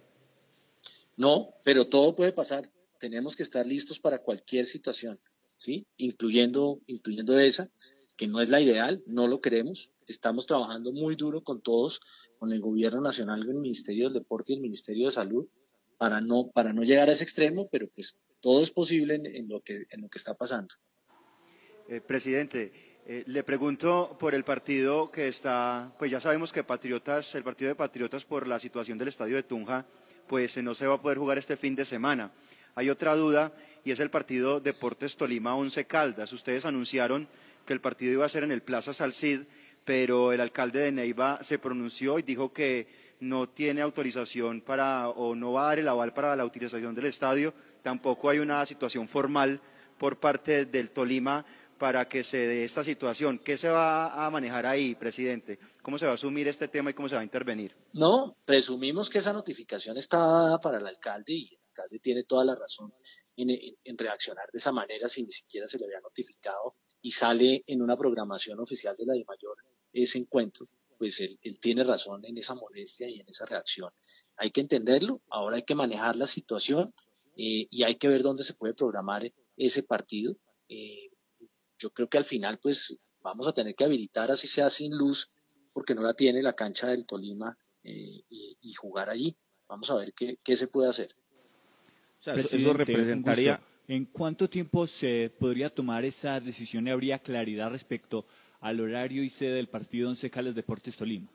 No, 1.17 1.49
pero 1.63 1.87
todo 1.87 2.15
puede 2.15 2.33
pasar. 2.33 2.69
Tenemos 2.99 3.35
que 3.35 3.43
estar 3.43 3.65
listos 3.65 3.99
para 3.99 4.19
cualquier 4.19 4.65
situación, 4.65 5.19
¿sí? 5.57 5.85
Incluyendo, 5.97 6.79
incluyendo 6.87 7.39
esa, 7.39 7.69
que 8.17 8.27
no 8.27 8.41
es 8.41 8.49
la 8.49 8.59
ideal, 8.59 9.01
no 9.05 9.27
lo 9.27 9.41
queremos. 9.41 9.91
Estamos 10.07 10.45
trabajando 10.45 10.91
muy 10.91 11.15
duro 11.15 11.41
con 11.41 11.61
todos 11.61 12.01
con 12.37 12.51
el 12.51 12.59
gobierno 12.59 13.01
nacional, 13.01 13.41
el 13.41 13.55
Ministerio 13.55 14.05
del 14.05 14.13
Deporte 14.13 14.53
y 14.53 14.55
el 14.55 14.61
Ministerio 14.61 15.05
de 15.05 15.11
Salud, 15.11 15.47
para 15.97 16.19
no, 16.19 16.51
para 16.51 16.73
no 16.73 16.83
llegar 16.83 17.09
a 17.09 17.13
ese 17.13 17.23
extremo, 17.23 17.69
pero 17.71 17.87
pues 17.87 18.17
todo 18.45 18.61
es 18.61 18.69
posible 18.69 19.15
en, 19.15 19.49
lo, 19.49 19.59
que, 19.61 19.87
en 19.89 20.01
lo 20.01 20.07
que 20.07 20.19
está 20.19 20.35
pasando. 20.35 20.75
Eh, 21.89 21.99
presidente, 21.99 22.71
eh, 23.07 23.23
le 23.25 23.41
pregunto 23.41 24.15
por 24.19 24.35
el 24.35 24.43
partido 24.43 25.09
que 25.09 25.27
está, 25.27 25.91
pues 25.97 26.11
ya 26.11 26.21
sabemos 26.21 26.53
que 26.53 26.63
Patriotas, 26.63 27.33
el 27.33 27.43
partido 27.43 27.69
de 27.69 27.75
Patriotas 27.75 28.23
por 28.23 28.47
la 28.47 28.59
situación 28.59 28.99
del 28.99 29.07
estadio 29.07 29.35
de 29.35 29.41
Tunja, 29.41 29.83
pues 30.27 30.55
no 30.61 30.75
se 30.75 30.85
va 30.85 30.93
a 30.93 31.01
poder 31.01 31.17
jugar 31.17 31.39
este 31.39 31.57
fin 31.57 31.75
de 31.75 31.85
semana. 31.85 32.29
Hay 32.75 32.91
otra 32.91 33.15
duda 33.15 33.51
y 33.83 33.89
es 33.89 33.99
el 33.99 34.11
partido 34.11 34.59
Deportes 34.59 35.17
Tolima 35.17 35.55
11 35.55 35.85
Caldas. 35.85 36.31
Ustedes 36.31 36.65
anunciaron 36.65 37.27
que 37.65 37.73
el 37.73 37.81
partido 37.81 38.13
iba 38.13 38.27
a 38.27 38.29
ser 38.29 38.43
en 38.43 38.51
el 38.51 38.61
Plaza 38.61 38.93
Salcid 38.93 39.39
pero 39.85 40.33
el 40.33 40.41
alcalde 40.41 40.79
de 40.79 40.91
Neiva 40.91 41.39
se 41.41 41.59
pronunció 41.59 42.19
y 42.19 42.23
dijo 42.23 42.51
que 42.51 42.87
no 43.21 43.47
tiene 43.47 43.81
autorización 43.81 44.61
para 44.61 45.09
o 45.09 45.35
no 45.35 45.53
va 45.53 45.63
a 45.63 45.67
dar 45.67 45.79
el 45.79 45.87
aval 45.87 46.13
para 46.13 46.35
la 46.35 46.43
utilización 46.43 46.93
del 46.95 47.05
estadio. 47.05 47.53
Tampoco 47.85 48.31
hay 48.31 48.39
una 48.39 48.65
situación 48.65 49.07
formal 49.07 49.59
por 49.99 50.17
parte 50.17 50.65
del 50.65 50.89
Tolima 50.89 51.45
para 51.77 52.09
que 52.09 52.23
se 52.23 52.47
dé 52.47 52.63
esta 52.63 52.83
situación. 52.83 53.37
¿Qué 53.37 53.59
se 53.59 53.69
va 53.69 54.25
a 54.25 54.27
manejar 54.31 54.65
ahí, 54.65 54.95
presidente? 54.95 55.59
¿Cómo 55.83 55.99
se 55.99 56.07
va 56.07 56.13
a 56.13 56.15
asumir 56.15 56.47
este 56.47 56.67
tema 56.67 56.89
y 56.89 56.95
cómo 56.95 57.07
se 57.07 57.13
va 57.13 57.21
a 57.21 57.23
intervenir? 57.23 57.73
No, 57.93 58.33
presumimos 58.43 59.07
que 59.07 59.19
esa 59.19 59.33
notificación 59.33 59.97
está 59.97 60.17
dada 60.17 60.57
para 60.57 60.79
el 60.79 60.87
alcalde 60.87 61.33
y 61.33 61.53
el 61.53 61.61
alcalde 61.67 61.99
tiene 61.99 62.23
toda 62.23 62.43
la 62.43 62.55
razón 62.55 62.91
en, 63.37 63.97
reaccionar 63.99 64.45
de 64.51 64.57
esa 64.57 64.71
manera 64.71 65.07
si 65.07 65.21
ni 65.21 65.29
siquiera 65.29 65.67
se 65.67 65.77
le 65.77 65.85
había 65.85 65.99
notificado 65.99 66.73
y 67.03 67.11
sale 67.11 67.63
en 67.67 67.83
una 67.83 67.95
programación 67.95 68.59
oficial 68.61 68.95
de 68.97 69.05
la 69.05 69.13
de 69.13 69.25
mayor 69.25 69.57
ese 69.93 70.17
encuentro, 70.17 70.67
pues 70.97 71.19
él, 71.19 71.37
tiene 71.59 71.83
razón 71.83 72.25
en 72.25 72.35
esa 72.39 72.55
molestia 72.55 73.07
y 73.07 73.19
en 73.19 73.29
esa 73.29 73.45
reacción. 73.45 73.91
Hay 74.37 74.49
que 74.49 74.61
entenderlo, 74.61 75.21
ahora 75.29 75.57
hay 75.57 75.63
que 75.63 75.75
manejar 75.75 76.15
la 76.15 76.25
situación 76.25 76.91
eh, 77.35 77.67
y 77.69 77.83
hay 77.83 77.95
que 77.95 78.07
ver 78.07 78.23
dónde 78.23 78.43
se 78.43 78.53
puede 78.53 78.73
programar 78.73 79.31
ese 79.57 79.83
partido. 79.83 80.37
Eh, 80.69 81.09
yo 81.77 81.91
creo 81.91 82.09
que 82.09 82.17
al 82.17 82.25
final 82.25 82.59
pues 82.59 82.97
vamos 83.21 83.47
a 83.47 83.53
tener 83.53 83.75
que 83.75 83.83
habilitar 83.83 84.31
así 84.31 84.47
sea 84.47 84.69
sin 84.69 84.95
luz 84.95 85.29
porque 85.73 85.93
no 85.93 86.01
la 86.01 86.13
tiene 86.13 86.41
la 86.41 86.53
cancha 86.53 86.87
del 86.87 87.05
Tolima 87.05 87.57
eh, 87.83 88.23
y, 88.29 88.73
jugar 88.75 89.09
allí. 89.09 89.35
Vamos 89.67 89.89
a 89.91 89.95
ver 89.95 90.13
qué, 90.13 90.55
se 90.55 90.67
puede 90.67 90.89
hacer. 90.89 91.15
eso 92.25 92.73
representaría... 92.73 93.59
¿En 93.87 94.05
cuánto 94.05 94.49
tiempo 94.49 94.87
se 94.87 95.31
podría 95.39 95.69
tomar 95.69 96.05
esa 96.05 96.39
decisión 96.39 96.87
y 96.87 96.89
habría 96.89 97.19
claridad 97.19 97.69
respecto 97.69 98.25
al 98.61 98.79
horario 98.79 99.23
y 99.23 99.29
sede 99.29 99.53
del 99.53 99.67
partido 99.67 100.09
Once 100.09 100.27
Caldas 100.31 100.55
Deportes 100.55 100.97
Tolima? 100.97 101.27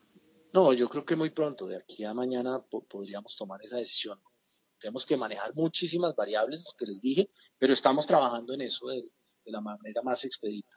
No, 0.53 0.73
yo 0.73 0.89
creo 0.89 1.05
que 1.05 1.15
muy 1.15 1.31
pronto, 1.31 1.69
de 1.69 1.77
aquí 1.77 2.03
a 2.03 2.13
mañana 2.13 2.61
podríamos 2.89 3.37
tomar 3.37 3.63
esa 3.63 3.77
decisión. 3.77 4.19
Tenemos 4.81 5.05
que 5.05 5.17
manejar 5.17 5.55
muchísimas 5.55 6.17
variables, 6.17 6.65
lo 6.65 6.73
que 6.77 6.87
les 6.87 7.01
dije, 7.01 7.29
pero 7.59 7.73
estamos 7.73 8.07
trabajando 8.07 8.55
en 8.55 8.63
eso 8.63 8.89
de, 8.89 9.05
la 9.45 9.61
manera 9.61 10.01
más 10.03 10.25
expedita. 10.25 10.77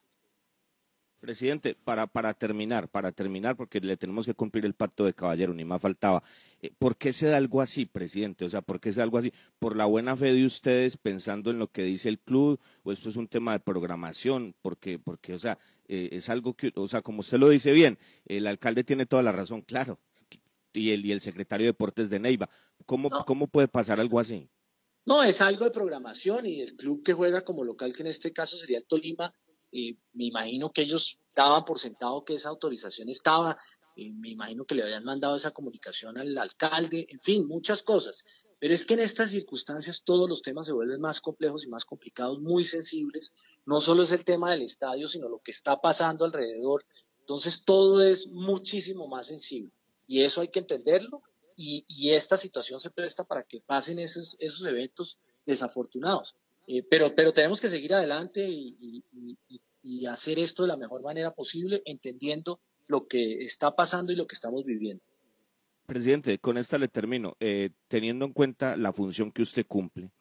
Presidente, 1.21 1.75
para, 1.85 2.07
para 2.07 2.33
terminar, 2.33 2.89
para 2.89 3.11
terminar, 3.11 3.55
porque 3.55 3.79
le 3.79 3.95
tenemos 3.95 4.25
que 4.25 4.33
cumplir 4.33 4.65
el 4.65 4.73
pacto 4.73 5.05
de 5.05 5.13
caballero, 5.13 5.53
ni 5.53 5.63
más 5.63 5.81
faltaba. 5.81 6.21
Eh, 6.59 6.71
¿Por 6.77 6.97
qué 6.97 7.13
se 7.13 7.27
da 7.27 7.37
algo 7.37 7.61
así, 7.61 7.85
presidente? 7.85 8.43
O 8.43 8.49
sea, 8.49 8.61
¿por 8.61 8.81
qué 8.81 8.91
se 8.91 8.99
da 8.99 9.03
algo 9.03 9.19
así? 9.19 9.31
¿Por 9.59 9.77
la 9.77 9.85
buena 9.85 10.15
fe 10.17 10.33
de 10.33 10.45
ustedes 10.45 10.97
pensando 10.97 11.51
en 11.51 11.59
lo 11.59 11.71
que 11.71 11.83
dice 11.83 12.09
el 12.09 12.19
club? 12.19 12.59
¿O 12.81 12.91
esto 12.91 13.09
es 13.09 13.15
un 13.15 13.27
tema 13.27 13.53
de 13.53 13.59
programación? 13.59 14.55
Porque, 14.61 14.99
porque 14.99 15.33
o 15.35 15.39
sea, 15.39 15.59
eh, 15.87 16.09
es 16.11 16.29
algo 16.29 16.55
que, 16.55 16.73
o 16.75 16.87
sea, 16.87 17.01
como 17.01 17.19
usted 17.19 17.37
lo 17.37 17.47
dice 17.47 17.71
bien, 17.71 17.99
el 18.25 18.47
alcalde 18.47 18.83
tiene 18.83 19.05
toda 19.05 19.23
la 19.23 19.31
razón, 19.31 19.61
claro, 19.61 19.99
y 20.73 20.91
el, 20.91 21.05
y 21.05 21.11
el 21.11 21.21
secretario 21.21 21.65
de 21.65 21.69
Deportes 21.69 22.09
de 22.09 22.19
Neiva. 22.19 22.49
¿Cómo, 22.85 23.09
¿Cómo 23.25 23.47
puede 23.47 23.67
pasar 23.67 23.99
algo 23.99 24.19
así? 24.19 24.49
No, 25.05 25.21
es 25.21 25.41
algo 25.41 25.65
de 25.65 25.71
programación 25.71 26.45
y 26.45 26.61
el 26.61 26.75
club 26.75 27.03
que 27.03 27.13
juega 27.13 27.43
como 27.43 27.63
local, 27.63 27.93
que 27.93 28.03
en 28.03 28.07
este 28.07 28.31
caso 28.31 28.55
sería 28.55 28.77
el 28.77 28.85
Tolima, 28.85 29.33
eh, 29.71 29.97
me 30.13 30.25
imagino 30.25 30.71
que 30.71 30.83
ellos 30.83 31.19
daban 31.35 31.65
por 31.65 31.79
sentado 31.79 32.23
que 32.23 32.35
esa 32.35 32.49
autorización 32.49 33.09
estaba, 33.09 33.57
eh, 33.97 34.11
me 34.11 34.29
imagino 34.29 34.65
que 34.65 34.75
le 34.75 34.83
habían 34.83 35.03
mandado 35.03 35.35
esa 35.35 35.51
comunicación 35.51 36.17
al 36.17 36.37
alcalde, 36.37 37.05
en 37.09 37.19
fin, 37.19 37.47
muchas 37.47 37.83
cosas. 37.83 38.51
Pero 38.59 38.73
es 38.73 38.85
que 38.85 38.93
en 38.93 39.01
estas 39.01 39.31
circunstancias 39.31 40.03
todos 40.05 40.29
los 40.29 40.41
temas 40.41 40.67
se 40.67 40.73
vuelven 40.73 41.01
más 41.01 41.19
complejos 41.19 41.65
y 41.65 41.69
más 41.69 41.85
complicados, 41.85 42.39
muy 42.39 42.63
sensibles. 42.63 43.33
No 43.65 43.81
solo 43.81 44.03
es 44.03 44.11
el 44.11 44.23
tema 44.23 44.51
del 44.51 44.61
estadio, 44.61 45.07
sino 45.07 45.27
lo 45.27 45.39
que 45.39 45.51
está 45.51 45.81
pasando 45.81 46.23
alrededor. 46.23 46.85
Entonces 47.19 47.63
todo 47.65 48.01
es 48.01 48.27
muchísimo 48.27 49.07
más 49.07 49.27
sensible. 49.27 49.71
Y 50.07 50.21
eso 50.21 50.41
hay 50.41 50.47
que 50.47 50.59
entenderlo 50.59 51.23
y, 51.55 52.09
esta 52.11 52.37
situación 52.37 52.79
se 52.79 52.91
presta 52.91 53.23
para 53.23 53.43
que 53.43 53.61
pasen 53.61 53.99
esos, 53.99 54.35
esos 54.39 54.65
eventos 54.65 55.19
desafortunados. 55.45 56.35
Eh, 56.67 56.83
pero, 56.89 57.13
pero 57.15 57.33
tenemos 57.33 57.59
que 57.59 57.69
seguir 57.69 57.93
adelante 57.93 58.47
y, 58.47 59.03
hacer 60.07 60.39
esto 60.39 60.63
de 60.63 60.69
la 60.69 60.77
mejor 60.77 61.01
manera 61.01 61.31
posible, 61.31 61.81
entendiendo 61.85 62.59
lo 62.87 63.07
que 63.07 63.43
está 63.43 63.75
pasando 63.75 64.11
y 64.11 64.15
lo 64.15 64.27
que 64.27 64.35
estamos 64.35 64.63
viviendo. 64.63 65.03
Presidente, 65.85 66.39
con 66.39 66.57
esta 66.57 66.77
le 66.77 66.87
termino. 66.87 67.35
Eh, 67.39 67.71
teniendo 67.87 68.25
en 68.25 68.33
cuenta 68.33 68.77
la 68.77 68.93
función 68.93 69.31
que 69.31 69.41
usted 69.41 69.65
cumple, 69.65 70.11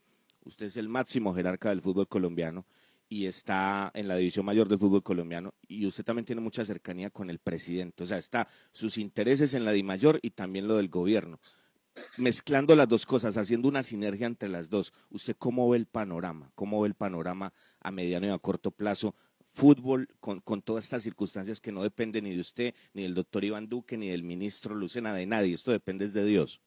usted 0.44 0.66
es 0.66 0.76
el 0.76 0.88
máximo 0.88 1.34
jerarca 1.34 1.68
del 1.68 1.80
fútbol 1.80 2.08
colombiano 2.08 2.66
y 3.12 3.26
está 3.26 3.90
en 3.92 4.08
la 4.08 4.16
división 4.16 4.46
mayor 4.46 4.70
del 4.70 4.78
fútbol 4.78 5.02
colombiano 5.02 5.52
y 5.68 5.84
usted 5.84 6.02
también 6.02 6.24
tiene 6.24 6.40
mucha 6.40 6.64
cercanía 6.64 7.10
con 7.10 7.28
el 7.28 7.40
presidente, 7.40 8.04
o 8.04 8.06
sea, 8.06 8.16
está 8.16 8.48
sus 8.72 8.96
intereses 8.96 9.52
en 9.52 9.66
la 9.66 9.72
di 9.72 9.82
mayor 9.82 10.18
y 10.22 10.30
también 10.30 10.66
lo 10.66 10.76
del 10.76 10.88
gobierno. 10.88 11.38
Mezclando 12.16 12.74
las 12.74 12.88
dos 12.88 13.04
cosas, 13.04 13.36
haciendo 13.36 13.68
una 13.68 13.82
sinergia 13.82 14.26
entre 14.26 14.48
las 14.48 14.70
dos, 14.70 14.94
¿usted 15.10 15.36
cómo 15.38 15.68
ve 15.68 15.76
el 15.76 15.84
panorama? 15.84 16.50
¿Cómo 16.54 16.80
ve 16.80 16.88
el 16.88 16.94
panorama 16.94 17.52
a 17.80 17.90
mediano 17.90 18.28
y 18.28 18.30
a 18.30 18.38
corto 18.38 18.70
plazo? 18.70 19.14
Fútbol 19.46 20.08
con, 20.18 20.40
con 20.40 20.62
todas 20.62 20.84
estas 20.84 21.02
circunstancias 21.02 21.60
que 21.60 21.70
no 21.70 21.82
dependen 21.82 22.24
ni 22.24 22.34
de 22.34 22.40
usted, 22.40 22.74
ni 22.94 23.02
del 23.02 23.12
doctor 23.12 23.44
Iván 23.44 23.68
Duque, 23.68 23.98
ni 23.98 24.08
del 24.08 24.22
ministro 24.22 24.74
Lucena, 24.74 25.12
de 25.12 25.26
nadie. 25.26 25.52
Esto 25.52 25.70
depende 25.70 26.08
de 26.08 26.24
Dios. 26.24 26.62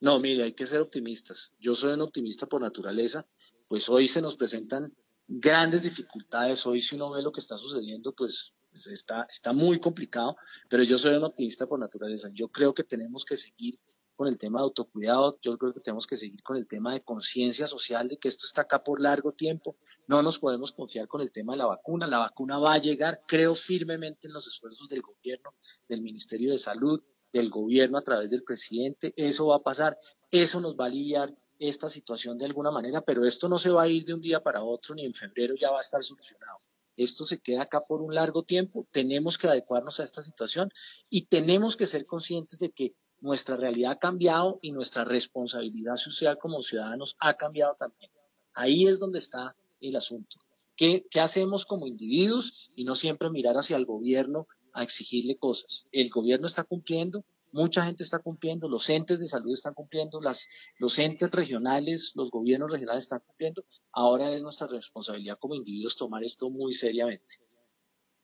No, 0.00 0.18
mire, 0.18 0.42
hay 0.42 0.52
que 0.52 0.66
ser 0.66 0.80
optimistas. 0.80 1.54
Yo 1.60 1.76
soy 1.76 1.92
un 1.92 2.00
optimista 2.00 2.46
por 2.46 2.60
naturaleza, 2.60 3.24
pues 3.68 3.88
hoy 3.88 4.08
se 4.08 4.20
nos 4.20 4.34
presentan 4.34 4.92
grandes 5.28 5.82
dificultades. 5.82 6.66
Hoy 6.66 6.80
si 6.80 6.96
uno 6.96 7.10
ve 7.10 7.22
lo 7.22 7.32
que 7.32 7.40
está 7.40 7.58
sucediendo, 7.58 8.14
pues, 8.14 8.54
pues, 8.70 8.86
está, 8.86 9.26
está 9.28 9.52
muy 9.52 9.80
complicado, 9.80 10.36
pero 10.68 10.82
yo 10.82 10.98
soy 10.98 11.16
un 11.16 11.24
optimista 11.24 11.66
por 11.66 11.78
naturaleza. 11.78 12.28
Yo 12.32 12.48
creo 12.48 12.74
que 12.74 12.84
tenemos 12.84 13.24
que 13.24 13.36
seguir 13.36 13.78
con 14.16 14.28
el 14.28 14.38
tema 14.38 14.60
de 14.60 14.64
autocuidado, 14.64 15.38
yo 15.42 15.58
creo 15.58 15.74
que 15.74 15.80
tenemos 15.80 16.06
que 16.06 16.16
seguir 16.16 16.42
con 16.42 16.56
el 16.56 16.66
tema 16.66 16.94
de 16.94 17.02
conciencia 17.02 17.66
social 17.66 18.08
de 18.08 18.16
que 18.16 18.28
esto 18.28 18.46
está 18.46 18.62
acá 18.62 18.82
por 18.82 19.00
largo 19.00 19.32
tiempo. 19.32 19.76
No 20.06 20.22
nos 20.22 20.38
podemos 20.38 20.72
confiar 20.72 21.06
con 21.06 21.20
el 21.20 21.30
tema 21.30 21.52
de 21.52 21.58
la 21.58 21.66
vacuna. 21.66 22.06
La 22.06 22.18
vacuna 22.18 22.58
va 22.58 22.74
a 22.74 22.78
llegar, 22.78 23.22
creo 23.28 23.54
firmemente 23.54 24.26
en 24.26 24.32
los 24.32 24.46
esfuerzos 24.46 24.88
del 24.88 25.02
gobierno, 25.02 25.54
del 25.86 26.00
Ministerio 26.00 26.50
de 26.50 26.58
Salud, 26.58 27.02
del 27.30 27.50
gobierno 27.50 27.98
a 27.98 28.02
través 28.02 28.30
del 28.30 28.42
presidente. 28.42 29.12
Eso 29.18 29.48
va 29.48 29.56
a 29.56 29.62
pasar, 29.62 29.98
eso 30.30 30.60
nos 30.60 30.76
va 30.76 30.84
a 30.84 30.88
aliviar 30.88 31.34
esta 31.58 31.88
situación 31.88 32.38
de 32.38 32.44
alguna 32.44 32.70
manera, 32.70 33.00
pero 33.00 33.24
esto 33.24 33.48
no 33.48 33.58
se 33.58 33.70
va 33.70 33.82
a 33.82 33.88
ir 33.88 34.04
de 34.04 34.14
un 34.14 34.20
día 34.20 34.42
para 34.42 34.62
otro, 34.62 34.94
ni 34.94 35.04
en 35.04 35.14
febrero 35.14 35.54
ya 35.54 35.70
va 35.70 35.78
a 35.78 35.82
estar 35.82 36.02
solucionado. 36.02 36.60
Esto 36.96 37.24
se 37.24 37.40
queda 37.40 37.62
acá 37.62 37.84
por 37.84 38.00
un 38.00 38.14
largo 38.14 38.42
tiempo, 38.42 38.86
tenemos 38.90 39.36
que 39.36 39.48
adecuarnos 39.48 40.00
a 40.00 40.04
esta 40.04 40.22
situación 40.22 40.70
y 41.10 41.26
tenemos 41.26 41.76
que 41.76 41.86
ser 41.86 42.06
conscientes 42.06 42.58
de 42.58 42.70
que 42.70 42.94
nuestra 43.20 43.56
realidad 43.56 43.92
ha 43.92 43.98
cambiado 43.98 44.58
y 44.62 44.72
nuestra 44.72 45.04
responsabilidad 45.04 45.96
social 45.96 46.38
como 46.38 46.62
ciudadanos 46.62 47.16
ha 47.18 47.34
cambiado 47.34 47.74
también. 47.78 48.10
Ahí 48.54 48.86
es 48.86 48.98
donde 48.98 49.18
está 49.18 49.54
el 49.80 49.96
asunto. 49.96 50.38
¿Qué, 50.74 51.06
¿Qué, 51.10 51.20
hacemos 51.20 51.64
como 51.64 51.86
individuos 51.86 52.70
y 52.74 52.84
no 52.84 52.94
siempre 52.94 53.30
mirar 53.30 53.56
hacia 53.56 53.76
el 53.76 53.86
gobierno 53.86 54.46
a 54.72 54.82
exigirle 54.82 55.36
cosas? 55.36 55.86
El 55.92 56.10
gobierno 56.10 56.46
está 56.46 56.64
cumpliendo, 56.64 57.24
mucha 57.56 57.84
gente 57.86 58.04
está 58.04 58.18
cumpliendo, 58.18 58.68
los 58.68 58.88
entes 58.90 59.18
de 59.18 59.26
salud 59.26 59.52
están 59.52 59.74
cumpliendo, 59.74 60.20
las, 60.20 60.46
los 60.78 60.98
entes 60.98 61.30
regionales, 61.30 62.12
los 62.14 62.30
gobiernos 62.30 62.70
regionales 62.70 63.04
están 63.04 63.22
cumpliendo. 63.26 63.64
Ahora 63.92 64.30
es 64.32 64.42
nuestra 64.42 64.66
responsabilidad 64.66 65.38
como 65.40 65.54
individuos 65.54 65.96
tomar 65.96 66.22
esto 66.22 66.50
muy 66.50 66.74
seriamente. 66.74 67.36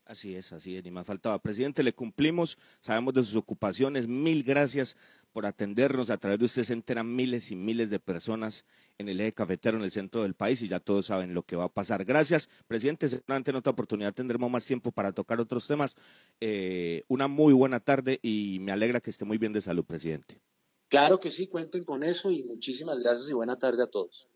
Así 0.04 0.34
es, 0.34 0.52
así 0.52 0.76
es, 0.76 0.84
ni 0.84 0.90
más 0.90 1.06
faltaba. 1.06 1.38
Presidente, 1.40 1.82
le 1.82 1.94
cumplimos, 1.94 2.58
sabemos 2.80 3.14
de 3.14 3.22
sus 3.22 3.36
ocupaciones, 3.36 4.06
mil 4.06 4.42
gracias 4.42 4.96
por 5.32 5.46
atendernos. 5.46 6.10
A 6.10 6.18
través 6.18 6.38
de 6.38 6.44
usted 6.44 6.64
se 6.64 6.72
enteran 6.72 7.14
miles 7.14 7.50
y 7.50 7.56
miles 7.56 7.90
de 7.90 7.98
personas 7.98 8.64
en 8.98 9.08
el 9.08 9.20
eje 9.20 9.32
cafetero 9.32 9.78
en 9.78 9.84
el 9.84 9.90
centro 9.90 10.22
del 10.22 10.34
país 10.34 10.62
y 10.62 10.68
ya 10.68 10.80
todos 10.80 11.06
saben 11.06 11.34
lo 11.34 11.42
que 11.42 11.56
va 11.56 11.64
a 11.64 11.68
pasar. 11.68 12.04
Gracias, 12.04 12.48
presidente. 12.66 13.08
Seguramente 13.08 13.50
en 13.50 13.56
otra 13.56 13.72
oportunidad 13.72 14.14
tendremos 14.14 14.50
más 14.50 14.64
tiempo 14.64 14.92
para 14.92 15.12
tocar 15.12 15.40
otros 15.40 15.66
temas. 15.66 15.96
Eh, 16.40 17.04
una 17.08 17.28
muy 17.28 17.52
buena 17.52 17.80
tarde 17.80 18.18
y 18.22 18.58
me 18.60 18.72
alegra 18.72 19.00
que 19.00 19.10
esté 19.10 19.24
muy 19.24 19.38
bien 19.38 19.52
de 19.52 19.60
salud, 19.60 19.84
presidente. 19.84 20.40
Claro 20.88 21.18
que 21.18 21.30
sí, 21.30 21.46
cuenten 21.46 21.84
con 21.84 22.02
eso 22.02 22.30
y 22.30 22.42
muchísimas 22.42 23.02
gracias 23.02 23.30
y 23.30 23.32
buena 23.32 23.58
tarde 23.58 23.82
a 23.82 23.86
todos. 23.86 24.28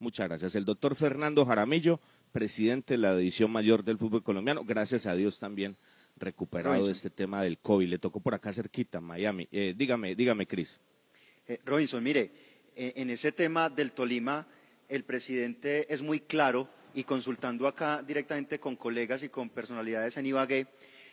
Muchas 0.00 0.26
gracias. 0.26 0.56
El 0.56 0.64
doctor 0.64 0.96
Fernando 0.96 1.46
Jaramillo, 1.46 2.00
presidente 2.32 2.94
de 2.94 2.98
la 2.98 3.16
división 3.16 3.52
mayor 3.52 3.84
del 3.84 3.98
fútbol 3.98 4.24
colombiano, 4.24 4.64
gracias 4.64 5.06
a 5.06 5.14
Dios 5.14 5.38
también 5.38 5.76
recuperado 6.22 6.86
de 6.86 6.92
este 6.92 7.10
tema 7.10 7.42
del 7.42 7.58
COVID. 7.58 7.88
Le 7.88 7.98
tocó 7.98 8.20
por 8.20 8.34
acá 8.34 8.52
cerquita, 8.52 9.00
Miami. 9.00 9.46
Eh, 9.52 9.74
dígame, 9.76 10.14
dígame, 10.14 10.46
Cris. 10.46 10.78
Eh, 11.48 11.60
Robinson, 11.66 12.02
mire, 12.02 12.30
eh, 12.76 12.94
en 12.96 13.10
ese 13.10 13.32
tema 13.32 13.68
del 13.68 13.92
Tolima, 13.92 14.46
el 14.88 15.04
presidente 15.04 15.92
es 15.92 16.02
muy 16.02 16.20
claro 16.20 16.68
y 16.94 17.04
consultando 17.04 17.66
acá 17.66 18.02
directamente 18.02 18.58
con 18.58 18.76
colegas 18.76 19.22
y 19.22 19.28
con 19.28 19.48
personalidades 19.48 20.16
en 20.16 20.26
Ibagué, 20.26 20.66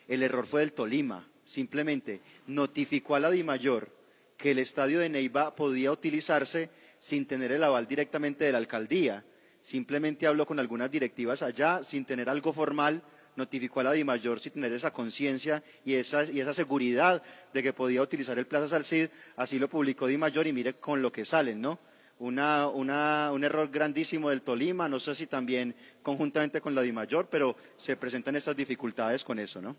el 0.08 0.22
error 0.22 0.46
fue 0.46 0.60
del 0.60 0.72
Tolima. 0.72 1.26
Simplemente 1.46 2.20
notificó 2.46 3.16
a 3.16 3.20
la 3.20 3.30
DIMAYOR 3.30 3.88
que 4.36 4.52
el 4.52 4.58
estadio 4.58 5.00
de 5.00 5.08
Neiva 5.08 5.54
podía 5.54 5.92
utilizarse 5.92 6.70
sin 6.98 7.26
tener 7.26 7.52
el 7.52 7.64
aval 7.64 7.88
directamente 7.88 8.44
de 8.44 8.52
la 8.52 8.58
alcaldía. 8.58 9.24
Simplemente 9.62 10.26
habló 10.26 10.46
con 10.46 10.58
algunas 10.58 10.90
directivas 10.90 11.42
allá 11.42 11.82
sin 11.82 12.04
tener 12.04 12.28
algo 12.28 12.52
formal, 12.52 13.02
notificó 13.40 13.80
a 13.80 13.84
la 13.84 13.92
DIMAYOR 13.92 14.40
sin 14.40 14.52
tener 14.52 14.72
esa 14.72 14.92
conciencia 14.92 15.62
y 15.84 15.94
esa, 15.94 16.24
y 16.24 16.40
esa 16.40 16.54
seguridad 16.54 17.22
de 17.52 17.62
que 17.62 17.72
podía 17.72 18.02
utilizar 18.02 18.38
el 18.38 18.46
Plaza 18.46 18.68
Salcid, 18.68 19.08
así 19.36 19.58
lo 19.58 19.68
publicó 19.68 20.06
DIMAYOR 20.06 20.46
y 20.46 20.52
mire 20.52 20.74
con 20.74 21.02
lo 21.02 21.10
que 21.10 21.24
salen, 21.24 21.60
¿no? 21.60 21.78
una, 22.20 22.68
una, 22.68 23.32
un 23.32 23.42
error 23.44 23.68
grandísimo 23.70 24.28
del 24.30 24.42
Tolima, 24.42 24.88
no 24.88 25.00
sé 25.00 25.14
si 25.14 25.26
también 25.26 25.74
conjuntamente 26.02 26.60
con 26.60 26.74
la 26.74 26.82
Di 26.82 26.92
Mayor, 26.92 27.26
pero 27.30 27.56
se 27.78 27.96
presentan 27.96 28.36
estas 28.36 28.56
dificultades 28.56 29.24
con 29.24 29.38
eso, 29.38 29.60
¿no? 29.60 29.74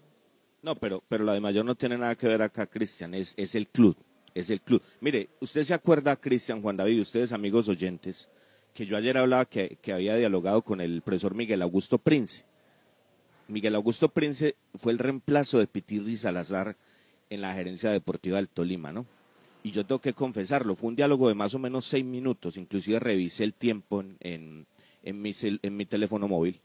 No, 0.64 0.76
pero, 0.76 1.02
pero 1.08 1.24
la 1.24 1.34
de 1.34 1.40
Mayor 1.40 1.66
no 1.66 1.76
tiene 1.76 1.98
nada 1.98 2.16
que 2.16 2.28
ver 2.28 2.42
acá, 2.42 2.66
Cristian, 2.66 3.14
es, 3.14 3.34
es 3.38 3.56
el 3.56 3.68
club, 3.68 3.96
es 4.34 4.50
el 4.50 4.60
club. 4.60 4.82
Mire, 5.02 5.30
usted 5.40 5.64
se 5.64 5.74
acuerda, 5.74 6.16
Cristian, 6.16 6.62
Juan 6.62 6.78
David, 6.78 7.02
ustedes 7.02 7.32
amigos 7.32 7.70
oyentes, 7.70 8.28
que 8.74 8.86
yo 8.88 8.98
ayer 8.98 9.18
hablaba 9.18 9.46
que 9.46 9.78
había 9.94 10.16
dialogado 10.16 10.64
con 10.64 10.82
el 10.82 11.02
profesor 11.02 11.36
Miguel 11.36 11.62
Augusto 11.62 12.00
Prince. 12.00 12.44
Miguel 13.52 13.76
Augusto 13.76 14.08
Prince 14.10 14.56
fue 14.76 14.94
el 14.94 15.00
reemplazo 15.00 15.60
de 15.60 15.68
Pitirri 15.68 16.18
Salazar 16.18 16.76
en 17.30 17.42
la 17.42 17.54
gerencia 17.54 17.92
deportiva 17.92 18.38
del 18.38 18.48
Tolima, 18.48 18.92
¿no? 18.92 19.06
Y 19.64 19.72
yo 19.72 19.86
tengo 19.86 20.00
que 20.00 20.14
confesarlo, 20.14 20.74
fue 20.74 20.90
un 20.90 20.96
diálogo 20.96 21.28
de 21.28 21.36
más 21.36 21.54
o 21.54 21.60
menos 21.60 21.86
seis 21.86 22.04
minutos, 22.04 22.58
inclusive 22.58 23.00
revisé 23.00 23.44
el 23.44 23.54
tiempo 23.54 24.04
en, 24.22 24.66
en, 25.04 25.22
mi, 25.22 25.86
teléfono 25.86 26.28
móvil. 26.28 26.58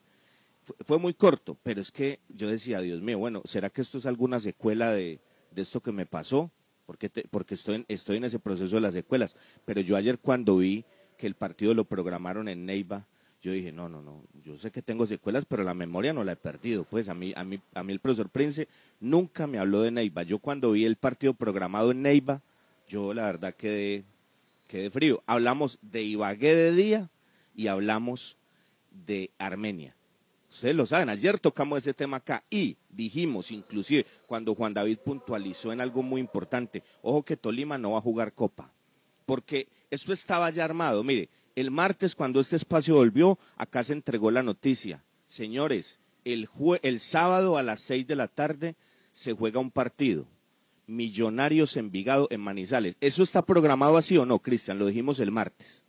Fue, 0.86 0.98
muy 0.98 1.12
corto, 1.12 1.56
pero 1.62 1.80
es 1.80 1.90
que 1.90 2.18
yo 2.36 2.48
decía, 2.48 2.80
Dios 2.80 3.02
mío, 3.02 3.18
bueno, 3.18 3.42
¿será 3.44 3.68
que 3.68 3.82
esto 3.82 3.98
es 3.98 4.06
alguna 4.06 4.40
secuela 4.40 4.92
de, 4.92 5.18
de 5.50 5.62
esto 5.62 5.80
que 5.80 5.92
me 5.92 6.06
pasó? 6.06 6.50
Porque, 6.86 7.10
porque 7.30 7.54
estoy, 7.54 7.84
estoy 7.88 8.16
en 8.16 8.24
ese 8.24 8.38
proceso 8.38 8.76
de 8.76 8.82
las 8.82 8.94
secuelas. 8.94 9.36
Pero 9.66 9.80
yo 9.80 9.96
ayer 9.96 10.18
cuando 10.18 10.56
vi 10.56 10.84
que 11.18 11.26
el 11.26 11.34
partido 11.34 11.74
lo 11.74 11.84
programaron 11.84 12.48
en 12.48 12.64
Neiva, 12.64 13.04
yo 13.46 13.52
dije, 13.52 13.70
no, 13.70 13.88
no, 13.88 14.02
no, 14.02 14.20
yo 14.44 14.58
sé 14.58 14.72
que 14.72 14.82
tengo 14.82 15.06
secuelas, 15.06 15.44
pero 15.48 15.62
la 15.62 15.72
memoria 15.72 16.12
no 16.12 16.24
la 16.24 16.32
he 16.32 16.36
perdido. 16.36 16.82
Pues 16.82 17.08
a 17.08 17.14
mí, 17.14 17.32
a 17.36 17.44
mí, 17.44 17.60
a 17.74 17.84
mí 17.84 17.92
el 17.92 18.00
profesor 18.00 18.28
Prince 18.28 18.66
nunca 19.00 19.46
me 19.46 19.60
habló 19.60 19.82
de 19.82 19.92
Neiva. 19.92 20.24
Yo 20.24 20.40
cuando 20.40 20.72
vi 20.72 20.84
el 20.84 20.96
partido 20.96 21.32
programado 21.32 21.92
en 21.92 22.02
Neiva, 22.02 22.40
yo 22.88 23.14
la 23.14 23.26
verdad 23.26 23.54
quedé, 23.54 24.02
quedé 24.66 24.90
frío. 24.90 25.22
Hablamos 25.26 25.78
de 25.80 26.02
Ibagué 26.02 26.56
de 26.56 26.72
día 26.72 27.08
y 27.54 27.68
hablamos 27.68 28.34
de 29.06 29.30
Armenia. 29.38 29.94
Ustedes 30.50 30.74
lo 30.74 30.84
saben, 30.84 31.08
ayer 31.08 31.38
tocamos 31.38 31.78
ese 31.78 31.94
tema 31.94 32.16
acá 32.16 32.42
y 32.50 32.74
dijimos, 32.90 33.52
inclusive, 33.52 34.04
cuando 34.26 34.56
Juan 34.56 34.74
David 34.74 34.98
puntualizó 35.04 35.72
en 35.72 35.80
algo 35.80 36.02
muy 36.02 36.20
importante, 36.20 36.82
ojo 37.00 37.22
que 37.22 37.36
Tolima 37.36 37.78
no 37.78 37.92
va 37.92 37.98
a 37.98 38.02
jugar 38.02 38.32
Copa, 38.32 38.68
porque 39.24 39.68
esto 39.88 40.12
estaba 40.12 40.50
ya 40.50 40.64
armado. 40.64 41.04
Mire, 41.04 41.28
el 41.56 41.70
martes 41.70 42.14
cuando 42.14 42.38
este 42.40 42.56
espacio 42.56 42.94
volvió, 42.94 43.38
acá 43.56 43.82
se 43.82 43.94
entregó 43.94 44.30
la 44.30 44.42
noticia. 44.42 45.00
Señores, 45.26 45.98
el, 46.24 46.48
jue- 46.48 46.80
el 46.82 47.00
sábado 47.00 47.56
a 47.58 47.62
las 47.62 47.80
seis 47.80 48.06
de 48.06 48.14
la 48.16 48.28
tarde 48.28 48.74
se 49.12 49.32
juega 49.32 49.58
un 49.58 49.70
partido. 49.70 50.24
Millonarios 50.86 51.76
Envigado 51.76 52.28
en 52.30 52.40
Manizales. 52.40 52.94
¿Eso 53.00 53.22
está 53.22 53.42
programado 53.42 53.96
así 53.96 54.16
o 54.18 54.24
no, 54.26 54.38
Cristian? 54.38 54.78
Lo 54.78 54.86
dijimos 54.86 55.18
el 55.18 55.32
martes. 55.32 55.82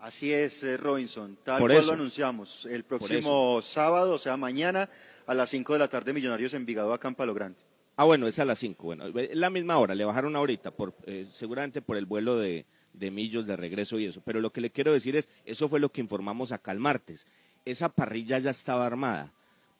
Así 0.00 0.32
es, 0.32 0.62
eh, 0.62 0.76
Robinson. 0.76 1.36
Tal 1.44 1.58
Por 1.60 1.70
cual 1.70 1.80
eso. 1.80 1.88
lo 1.92 1.94
anunciamos. 1.98 2.64
El 2.66 2.84
próximo 2.84 3.60
sábado, 3.62 4.14
o 4.14 4.18
sea, 4.18 4.36
mañana, 4.36 4.88
a 5.26 5.34
las 5.34 5.50
5 5.50 5.74
de 5.74 5.78
la 5.78 5.88
tarde, 5.88 6.12
Millonarios 6.12 6.54
Envigado 6.54 6.92
acá 6.92 7.08
en 7.08 7.14
Palo 7.14 7.34
Grande. 7.34 7.56
Ah, 7.96 8.04
bueno, 8.04 8.26
es 8.26 8.38
a 8.38 8.44
las 8.44 8.58
5. 8.58 8.82
Bueno, 8.82 9.06
es 9.06 9.36
la 9.36 9.50
misma 9.50 9.78
hora, 9.78 9.94
le 9.94 10.04
bajaron 10.04 10.34
ahorita, 10.34 10.70
por, 10.70 10.92
eh, 11.06 11.26
seguramente 11.30 11.82
por 11.82 11.96
el 11.98 12.06
vuelo 12.06 12.38
de, 12.38 12.64
de 12.94 13.10
Millos 13.10 13.46
de 13.46 13.56
regreso 13.56 13.98
y 13.98 14.06
eso. 14.06 14.20
Pero 14.24 14.40
lo 14.40 14.50
que 14.50 14.60
le 14.60 14.70
quiero 14.70 14.92
decir 14.92 15.16
es, 15.16 15.28
eso 15.46 15.68
fue 15.68 15.80
lo 15.80 15.88
que 15.88 16.00
informamos 16.00 16.52
acá 16.52 16.72
el 16.72 16.78
martes. 16.78 17.26
Esa 17.64 17.88
parrilla 17.88 18.38
ya 18.38 18.50
estaba 18.50 18.86
armada. 18.86 19.30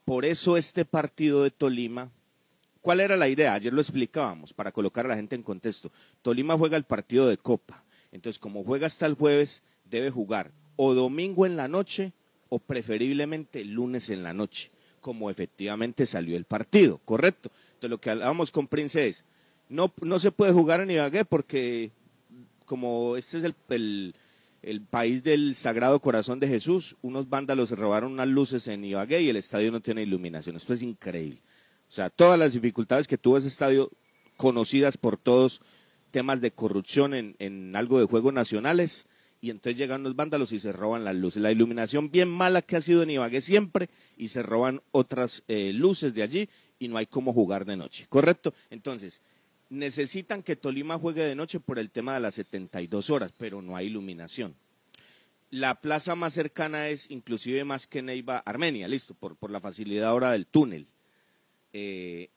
Por 0.05 0.25
eso 0.25 0.57
este 0.57 0.85
partido 0.85 1.45
de 1.45 1.51
Tolima, 1.51 2.09
¿cuál 2.81 3.01
era 3.01 3.17
la 3.17 3.29
idea? 3.29 3.55
Ayer 3.55 3.73
lo 3.73 3.81
explicábamos 3.81 4.53
para 4.53 4.73
colocar 4.73 5.07
a 5.07 5.11
la 5.11 5.17
gente 5.17 5.37
en 5.37 5.43
contexto. 5.43 5.91
Tolima 6.23 6.59
juega 6.59 6.77
el 6.77 6.85
partido 6.85 7.29
de 7.29 7.37
Copa. 7.37 7.81
Entonces, 8.13 8.39
como 8.39 8.65
juega 8.65 8.87
hasta 8.87 9.07
el 9.07 9.15
jueves, 9.15 9.63
debe 9.91 10.11
jugar 10.11 10.51
o 10.77 10.95
domingo 10.95 11.47
en 11.47 11.57
la 11.57 11.69
noche 11.69 12.13
o 12.49 12.59
preferiblemente 12.59 13.65
lunes 13.65 14.11
en 14.11 14.23
la 14.23 14.35
noche, 14.35 14.71
como 15.01 15.31
efectivamente 15.31 16.07
salió 16.07 16.37
el 16.37 16.45
partido, 16.45 16.99
¿correcto? 17.05 17.51
Entonces, 17.75 17.91
lo 17.91 17.99
que 17.99 18.11
hablábamos 18.11 18.51
con 18.51 18.67
Prince 18.67 19.09
es, 19.09 19.25
no, 19.69 19.91
no 20.03 20.19
se 20.19 20.33
puede 20.33 20.53
jugar 20.53 20.81
en 20.81 20.91
Ibagué 20.91 21.25
porque 21.25 21.91
como 22.63 23.17
este 23.17 23.39
es 23.39 23.45
el, 23.45 23.55
el- 24.63 24.81
país 24.91 25.25
del 25.25 25.55
Sagrado 25.55 25.99
Corazón 26.01 26.39
de 26.41 26.49
Jesús, 26.49 26.97
unos 27.03 27.29
vándalos 27.29 27.71
robaron 27.71 28.13
unas 28.13 28.29
luces 28.29 28.69
en 28.69 28.85
Ibagué 28.85 29.23
y 29.23 29.29
el 29.29 29.37
estadio 29.37 29.73
no 29.73 29.81
tiene 29.81 30.03
iluminación. 30.03 30.57
Esto 30.57 30.73
es 30.75 30.83
increíble. 30.83 31.39
O 31.91 31.93
sea, 31.95 32.11
todas 32.11 32.39
las 32.39 32.53
dificultades 32.53 33.07
que 33.09 33.19
tuvo 33.19 33.39
ese 33.39 33.49
estadio, 33.49 33.91
conocidas 34.37 34.97
por 34.97 35.17
todos, 35.17 35.61
temas 36.11 36.41
de 36.41 36.51
corrupción 36.51 37.15
en, 37.15 37.35
en 37.39 37.75
algo 37.77 37.99
de 37.99 38.07
juegos 38.07 38.33
nacionales, 38.33 39.05
y 39.41 39.51
entonces 39.51 39.77
llegan 39.77 40.03
los 40.05 40.15
vándalos 40.15 40.53
y 40.53 40.59
se 40.59 40.73
roban 40.73 41.05
las 41.05 41.17
luces. 41.17 41.43
La 41.43 41.51
iluminación 41.51 42.11
bien 42.11 42.29
mala 42.29 42.63
que 42.63 42.77
ha 42.77 42.81
sido 42.81 43.03
en 43.03 43.11
Ibagué 43.11 43.41
siempre, 43.41 43.89
y 44.17 44.29
se 44.29 44.43
roban 44.43 44.81
otras 44.93 45.43
eh, 45.49 45.73
luces 45.75 46.15
de 46.15 46.23
allí, 46.23 46.49
y 46.79 46.89
no 46.89 46.97
hay 46.97 47.07
cómo 47.07 47.33
jugar 47.33 47.65
de 47.65 47.77
noche. 47.77 48.07
¿Correcto? 48.09 48.55
Entonces, 48.71 49.21
necesitan 49.73 50.43
que 50.43 50.55
Tolima 50.55 50.99
juegue 50.99 51.25
de 51.25 51.35
noche 51.35 51.59
por 51.59 51.79
el 51.79 51.91
tema 51.91 52.15
de 52.15 52.21
las 52.21 52.35
72 52.35 53.09
horas, 53.09 53.33
pero 53.39 53.63
no 53.63 53.75
hay 53.75 53.87
iluminación. 53.87 54.55
La 55.51 55.75
plaza 55.75 56.15
más 56.15 56.35
cercana 56.35 56.89
es 56.89 57.11
inclusive 57.11 57.65
más 57.65 57.87
que 57.87 58.03
Neiva, 58.03 58.39
Armenia, 58.45 58.87
listo, 58.87 59.15
por, 59.15 59.35
por 59.35 59.51
la 59.51 59.61
facilidad 59.61 60.11
ahora 60.11 60.33
del 60.33 60.47
túnel. 60.47 60.87
Eh, 61.73 62.29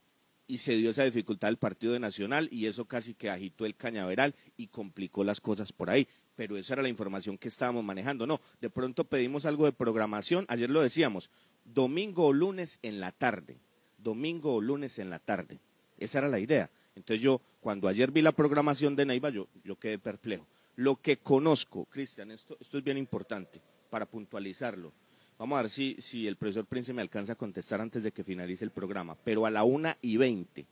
y 0.47 0.57
se 0.59 0.75
dio 0.75 0.91
esa 0.91 1.03
dificultad 1.03 1.49
del 1.49 1.57
partido 1.57 1.93
de 1.93 1.99
Nacional 1.99 2.47
y 2.51 2.67
eso 2.67 2.85
casi 2.85 3.13
que 3.13 3.29
agitó 3.29 3.65
el 3.65 3.75
cañaveral 3.75 4.33
y 4.57 4.67
complicó 4.67 5.23
las 5.23 5.41
cosas 5.41 5.73
por 5.73 5.89
ahí. 5.89 6.07
Pero 6.37 6.57
esa 6.57 6.73
era 6.73 6.83
la 6.83 6.89
información 6.89 7.37
que 7.37 7.47
estábamos 7.47 7.83
manejando. 7.83 8.27
No, 8.27 8.39
de 8.61 8.69
pronto 8.69 9.03
pedimos 9.03 9.45
algo 9.45 9.65
de 9.65 9.71
programación, 9.71 10.45
ayer 10.47 10.69
lo 10.69 10.81
decíamos, 10.81 11.29
domingo 11.73 12.27
o 12.27 12.33
lunes 12.33 12.79
en 12.81 13.01
la 13.01 13.11
tarde, 13.11 13.55
domingo 14.03 14.55
o 14.55 14.61
lunes 14.61 14.99
en 14.99 15.09
la 15.09 15.19
tarde. 15.19 15.57
Esa 15.99 16.19
era 16.19 16.29
la 16.29 16.39
idea. 16.39 16.69
Entonces 16.95 17.21
yo, 17.21 17.41
cuando 17.61 17.87
ayer 17.87 18.11
vi 18.11 18.21
la 18.21 18.31
programación 18.31 18.95
de 18.95 19.05
Neiva, 19.05 19.29
yo, 19.29 19.47
yo 19.63 19.75
quedé 19.75 19.97
perplejo. 19.97 20.45
Lo 20.77 20.95
que 20.95 21.17
conozco, 21.17 21.85
Cristian, 21.85 22.31
esto, 22.31 22.57
es 22.59 22.83
bien 22.83 22.97
importante 22.97 23.59
para 23.89 24.05
puntualizarlo. 24.05 24.91
Vamos 25.37 25.57
a 25.57 25.61
ver 25.63 25.71
si, 25.71 25.95
si 25.99 26.27
el 26.27 26.35
profesor 26.35 26.65
Prince 26.65 26.93
me 26.93 27.01
alcanza 27.01 27.33
a 27.33 27.37
contestar 27.37 27.81
antes 27.81 28.03
de 28.03 28.11
que 28.11 28.23
finalice 28.23 28.63
el 28.63 28.71
programa. 28.71 29.15
Pero 29.23 29.45
a 29.45 29.51
la 29.51 29.63
una 29.63 29.97
y 30.01 30.17
veinte, 30.17 30.65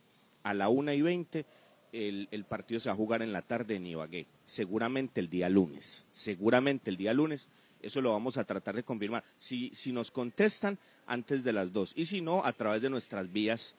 a 0.44 0.54
la 0.54 0.70
una 0.70 0.94
y 0.94 1.02
veinte, 1.02 1.46
el, 1.92 2.28
el 2.32 2.44
partido 2.46 2.80
se 2.80 2.90
va 2.90 2.94
a 2.94 2.98
jugar 2.98 3.22
en 3.22 3.34
la 3.34 3.42
tarde 3.42 3.76
en 3.76 3.88
Ibagué. 3.88 4.26
Seguramente 4.46 5.20
el 5.20 5.30
día 5.30 5.50
lunes. 5.50 6.06
Seguramente 6.14 6.90
el 6.90 6.98
día 6.98 7.14
lunes. 7.14 7.50
Eso 7.82 8.02
lo 8.02 8.14
vamos 8.14 8.38
a 8.38 8.46
tratar 8.46 8.76
de 8.76 8.84
confirmar. 8.84 9.24
Si, 9.38 9.70
si 9.76 9.92
nos 9.92 10.12
contestan 10.12 10.78
antes 11.06 11.44
de 11.44 11.52
las 11.52 11.74
dos. 11.74 11.92
Y 11.96 12.06
si 12.06 12.22
no, 12.22 12.46
a 12.46 12.54
través 12.54 12.82
de 12.82 12.90
nuestras 12.90 13.32
vías 13.32 13.76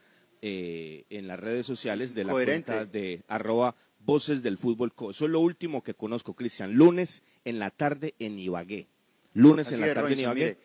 eh, 0.46 1.04
en 1.09 1.26
las 1.26 1.40
redes 1.40 1.64
sociales 1.64 2.14
de 2.14 2.24
la 2.24 2.33
Coherente. 2.33 2.70
cuenta 2.70 2.85
de 2.85 3.22
arroba 3.28 3.74
voces 4.04 4.42
del 4.42 4.59
fútbol. 4.59 4.92
Eso 5.11 5.24
es 5.24 5.30
lo 5.30 5.40
último 5.40 5.83
que 5.83 5.94
conozco, 5.94 6.35
Cristian. 6.35 6.74
Lunes 6.74 7.22
en 7.46 7.59
la 7.59 7.70
tarde 7.70 8.12
en 8.18 8.38
Ibagué. 8.38 8.85
Lunes 9.33 9.68
Así 9.68 9.76
en 9.76 9.80
la 9.80 9.94
tarde 9.94 10.12
en 10.12 10.18
Ibagué. 10.20 10.40
mire, 10.40 10.57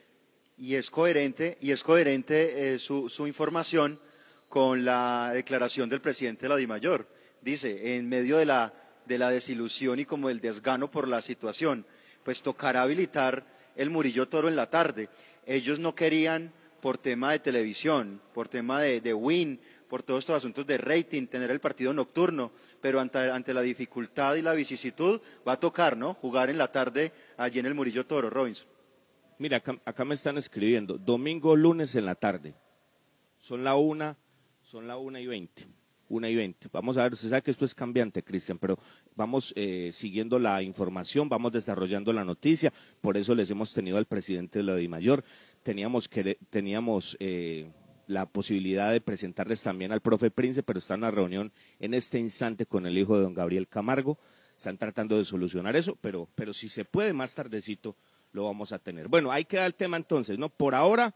y 0.57 0.75
es 0.75 0.91
coherente, 0.91 1.57
y 1.61 1.71
es 1.71 1.83
coherente 1.83 2.73
eh, 2.73 2.79
su, 2.79 3.07
su 3.07 3.25
información 3.25 3.97
con 4.49 4.83
la 4.83 5.31
declaración 5.33 5.87
del 5.87 6.01
presidente 6.01 6.41
de 6.41 6.49
la 6.49 6.57
DIMAYOR. 6.57 7.07
Dice, 7.41 7.95
en 7.95 8.09
medio 8.09 8.35
de 8.37 8.45
la, 8.45 8.73
de 9.05 9.17
la 9.17 9.29
desilusión 9.29 10.01
y 10.01 10.05
como 10.05 10.29
el 10.29 10.41
desgano 10.41 10.91
por 10.91 11.07
la 11.07 11.21
situación, 11.21 11.85
pues 12.25 12.41
tocará 12.41 12.81
habilitar 12.81 13.45
el 13.77 13.89
Murillo 13.89 14.27
Toro 14.27 14.49
en 14.49 14.57
la 14.57 14.69
tarde. 14.69 15.07
Ellos 15.47 15.79
no 15.79 15.95
querían, 15.95 16.51
por 16.81 16.97
tema 16.97 17.31
de 17.31 17.39
televisión, 17.39 18.19
por 18.33 18.47
tema 18.47 18.81
de, 18.81 19.13
win, 19.13 19.59
por 19.89 20.03
todos 20.03 20.19
estos 20.19 20.37
asuntos 20.37 20.65
de 20.67 20.77
rating, 20.77 21.27
tener 21.27 21.51
el 21.51 21.59
partido 21.59 21.93
nocturno, 21.93 22.51
pero 22.81 22.99
ante, 22.99 23.17
ante 23.31 23.53
la 23.53 23.61
dificultad 23.61 24.35
y 24.35 24.41
la 24.41 24.53
vicisitud 24.53 25.19
va 25.47 25.53
a 25.53 25.59
tocar, 25.59 25.97
¿no? 25.97 26.13
Jugar 26.13 26.49
en 26.49 26.57
la 26.57 26.71
tarde 26.71 27.11
allí 27.37 27.59
en 27.59 27.65
el 27.65 27.73
Murillo 27.73 28.05
Toro, 28.05 28.29
Robinson. 28.29 28.67
Mira, 29.37 29.57
acá, 29.57 29.77
acá 29.85 30.05
me 30.05 30.15
están 30.15 30.37
escribiendo, 30.37 30.97
domingo, 30.97 31.55
lunes 31.55 31.95
en 31.95 32.05
la 32.05 32.15
tarde. 32.15 32.53
Son 33.41 33.63
la 33.63 33.75
una, 33.75 34.15
son 34.69 34.87
la 34.87 34.97
una 34.97 35.19
y 35.21 35.27
veinte. 35.27 35.65
Una 36.09 36.27
y 36.27 36.35
veinte. 36.35 36.67
Vamos 36.73 36.97
a 36.97 37.03
ver, 37.03 37.13
usted 37.13 37.29
sabe 37.29 37.43
que 37.43 37.51
esto 37.51 37.65
es 37.65 37.75
cambiante, 37.75 38.23
Cristian, 38.23 38.57
pero 38.57 38.77
vamos 39.15 39.53
eh, 39.55 39.91
siguiendo 39.93 40.39
la 40.39 40.61
información, 40.63 41.29
vamos 41.29 41.53
desarrollando 41.53 42.11
la 42.11 42.25
noticia. 42.25 42.73
Por 43.01 43.15
eso 43.15 43.35
les 43.35 43.49
hemos 43.49 43.73
tenido 43.73 43.97
al 43.97 44.05
presidente 44.05 44.59
de 44.59 44.63
la 44.63 44.75
DIMAYOR. 44.75 45.23
Teníamos, 45.69 46.07
que, 46.07 46.35
teníamos 46.49 47.15
eh, 47.19 47.67
la 48.07 48.25
posibilidad 48.25 48.91
de 48.91 49.01
presentarles 49.01 49.61
también 49.61 49.91
al 49.91 50.01
profe 50.01 50.31
Prince, 50.31 50.63
pero 50.63 50.79
está 50.79 50.95
en 50.95 51.01
la 51.01 51.11
reunión 51.11 51.51
en 51.79 51.93
este 51.93 52.17
instante 52.17 52.65
con 52.65 52.87
el 52.87 52.97
hijo 52.97 53.15
de 53.15 53.21
don 53.21 53.35
Gabriel 53.35 53.67
Camargo. 53.67 54.17
Están 54.57 54.77
tratando 54.77 55.15
de 55.19 55.25
solucionar 55.25 55.75
eso, 55.75 55.95
pero, 56.01 56.27
pero 56.33 56.53
si 56.53 56.69
se 56.69 56.85
puede, 56.85 57.13
más 57.13 57.35
tardecito 57.35 57.93
lo 58.33 58.45
vamos 58.45 58.71
a 58.71 58.79
tener. 58.79 59.09
Bueno, 59.09 59.31
ahí 59.31 59.45
queda 59.45 59.67
el 59.67 59.75
tema 59.75 59.95
entonces, 59.95 60.39
¿no? 60.39 60.49
Por 60.49 60.73
ahora, 60.73 61.13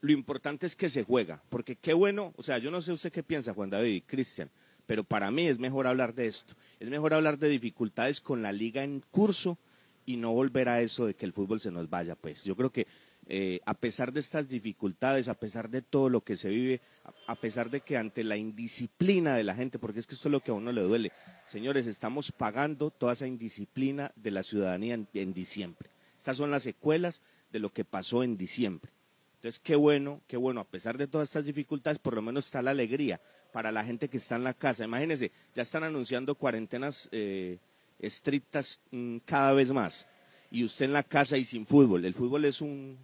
lo 0.00 0.12
importante 0.12 0.64
es 0.64 0.74
que 0.74 0.88
se 0.88 1.04
juega, 1.04 1.38
porque 1.50 1.76
qué 1.76 1.92
bueno, 1.92 2.32
o 2.38 2.42
sea, 2.42 2.56
yo 2.56 2.70
no 2.70 2.80
sé 2.80 2.92
usted 2.92 3.12
qué 3.12 3.22
piensa, 3.22 3.52
Juan 3.52 3.68
David 3.68 3.92
y 3.92 4.00
Cristian, 4.00 4.48
pero 4.86 5.04
para 5.04 5.30
mí 5.30 5.48
es 5.48 5.58
mejor 5.58 5.86
hablar 5.86 6.14
de 6.14 6.28
esto. 6.28 6.54
Es 6.80 6.88
mejor 6.88 7.12
hablar 7.12 7.36
de 7.36 7.50
dificultades 7.50 8.22
con 8.22 8.40
la 8.40 8.52
liga 8.52 8.84
en 8.84 9.02
curso 9.10 9.58
y 10.06 10.16
no 10.16 10.32
volver 10.32 10.70
a 10.70 10.80
eso 10.80 11.04
de 11.04 11.12
que 11.12 11.26
el 11.26 11.34
fútbol 11.34 11.60
se 11.60 11.70
nos 11.70 11.90
vaya. 11.90 12.14
Pues 12.14 12.42
yo 12.44 12.56
creo 12.56 12.70
que 12.70 12.86
eh, 13.28 13.60
a 13.66 13.74
pesar 13.74 14.12
de 14.12 14.20
estas 14.20 14.48
dificultades, 14.48 15.28
a 15.28 15.34
pesar 15.34 15.68
de 15.68 15.82
todo 15.82 16.08
lo 16.08 16.20
que 16.20 16.36
se 16.36 16.48
vive, 16.48 16.80
a, 17.26 17.34
pesar 17.34 17.70
de 17.70 17.80
que 17.80 17.96
ante 17.96 18.24
la 18.24 18.36
indisciplina 18.36 19.36
de 19.36 19.44
la 19.44 19.54
gente, 19.54 19.78
porque 19.78 20.00
es 20.00 20.06
que 20.06 20.14
esto 20.14 20.28
es 20.28 20.32
lo 20.32 20.40
que 20.40 20.50
a 20.50 20.54
uno 20.54 20.72
le 20.72 20.82
duele, 20.82 21.12
señores, 21.46 21.86
estamos 21.86 22.32
pagando 22.32 22.90
toda 22.90 23.12
esa 23.12 23.26
indisciplina 23.26 24.10
de 24.16 24.30
la 24.30 24.42
ciudadanía 24.42 24.94
en, 24.94 25.06
en 25.14 25.32
diciembre. 25.32 25.88
Estas 26.18 26.36
son 26.36 26.50
las 26.50 26.62
secuelas 26.62 27.20
de 27.52 27.58
lo 27.58 27.70
que 27.70 27.84
pasó 27.84 28.22
en 28.22 28.36
diciembre. 28.36 28.90
Entonces, 29.36 29.60
qué 29.60 29.74
bueno, 29.74 30.20
qué 30.28 30.36
bueno, 30.36 30.60
a 30.60 30.64
pesar 30.64 30.96
de 30.98 31.06
todas 31.06 31.28
estas 31.28 31.46
dificultades, 31.46 31.98
por 31.98 32.14
lo 32.14 32.22
menos 32.22 32.44
está 32.44 32.62
la 32.62 32.70
alegría 32.70 33.18
para 33.52 33.72
la 33.72 33.84
gente 33.84 34.08
que 34.08 34.16
está 34.16 34.36
en 34.36 34.44
la 34.44 34.54
casa. 34.54 34.84
Imagínense, 34.84 35.30
ya 35.54 35.62
están 35.62 35.84
anunciando 35.84 36.34
cuarentenas 36.34 37.08
eh, 37.12 37.58
estrictas 38.00 38.80
mm, 38.90 39.18
cada 39.24 39.52
vez 39.52 39.70
más. 39.70 40.06
Y 40.50 40.64
usted 40.64 40.86
en 40.86 40.92
la 40.92 41.02
casa 41.02 41.38
y 41.38 41.44
sin 41.44 41.66
fútbol. 41.66 42.04
El 42.04 42.14
fútbol 42.14 42.44
es 42.44 42.60
un, 42.60 42.96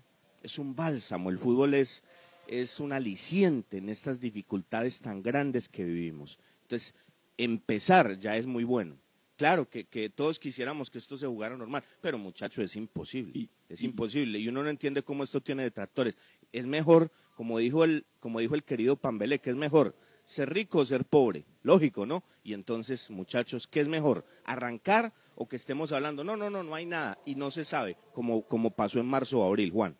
es 0.42 0.58
un 0.58 0.74
bálsamo, 0.74 1.30
el 1.30 1.38
fútbol 1.38 1.74
es, 1.74 2.02
es 2.46 2.80
un 2.80 2.92
aliciente 2.92 3.78
en 3.78 3.88
estas 3.88 4.20
dificultades 4.20 5.00
tan 5.00 5.22
grandes 5.22 5.68
que 5.68 5.84
vivimos. 5.84 6.38
Entonces, 6.62 6.94
empezar 7.36 8.18
ya 8.18 8.36
es 8.36 8.46
muy 8.46 8.64
bueno. 8.64 8.94
Claro 9.36 9.68
que, 9.68 9.84
que 9.84 10.10
todos 10.10 10.38
quisiéramos 10.38 10.90
que 10.90 10.98
esto 10.98 11.16
se 11.16 11.26
jugara 11.26 11.56
normal, 11.56 11.84
pero 12.02 12.18
muchacho, 12.18 12.60
es 12.60 12.74
imposible. 12.74 13.46
es 13.68 13.82
imposible. 13.82 14.38
Y 14.38 14.48
uno 14.48 14.62
no 14.62 14.68
entiende 14.68 15.02
cómo 15.02 15.22
esto 15.22 15.40
tiene 15.40 15.62
detractores. 15.62 16.16
Es 16.52 16.66
mejor, 16.66 17.08
como 17.36 17.58
dijo 17.58 17.84
el, 17.84 18.04
como 18.20 18.40
dijo 18.40 18.56
el 18.56 18.64
querido 18.64 18.96
Pambele, 18.96 19.38
que 19.38 19.50
es 19.50 19.56
mejor 19.56 19.94
ser 20.24 20.52
rico 20.52 20.78
o 20.78 20.84
ser 20.84 21.04
pobre. 21.04 21.44
Lógico, 21.62 22.04
¿no? 22.04 22.22
Y 22.42 22.52
entonces, 22.52 23.10
muchachos, 23.10 23.68
¿qué 23.68 23.80
es 23.80 23.88
mejor? 23.88 24.24
¿Arrancar 24.44 25.12
o 25.36 25.48
que 25.48 25.56
estemos 25.56 25.92
hablando? 25.92 26.24
No, 26.24 26.36
no, 26.36 26.50
no, 26.50 26.64
no 26.64 26.74
hay 26.74 26.86
nada. 26.86 27.16
Y 27.24 27.36
no 27.36 27.50
se 27.52 27.64
sabe, 27.64 27.96
como, 28.14 28.42
como 28.42 28.70
pasó 28.70 28.98
en 28.98 29.06
marzo 29.06 29.38
o 29.38 29.44
abril, 29.44 29.70
Juan. 29.70 29.94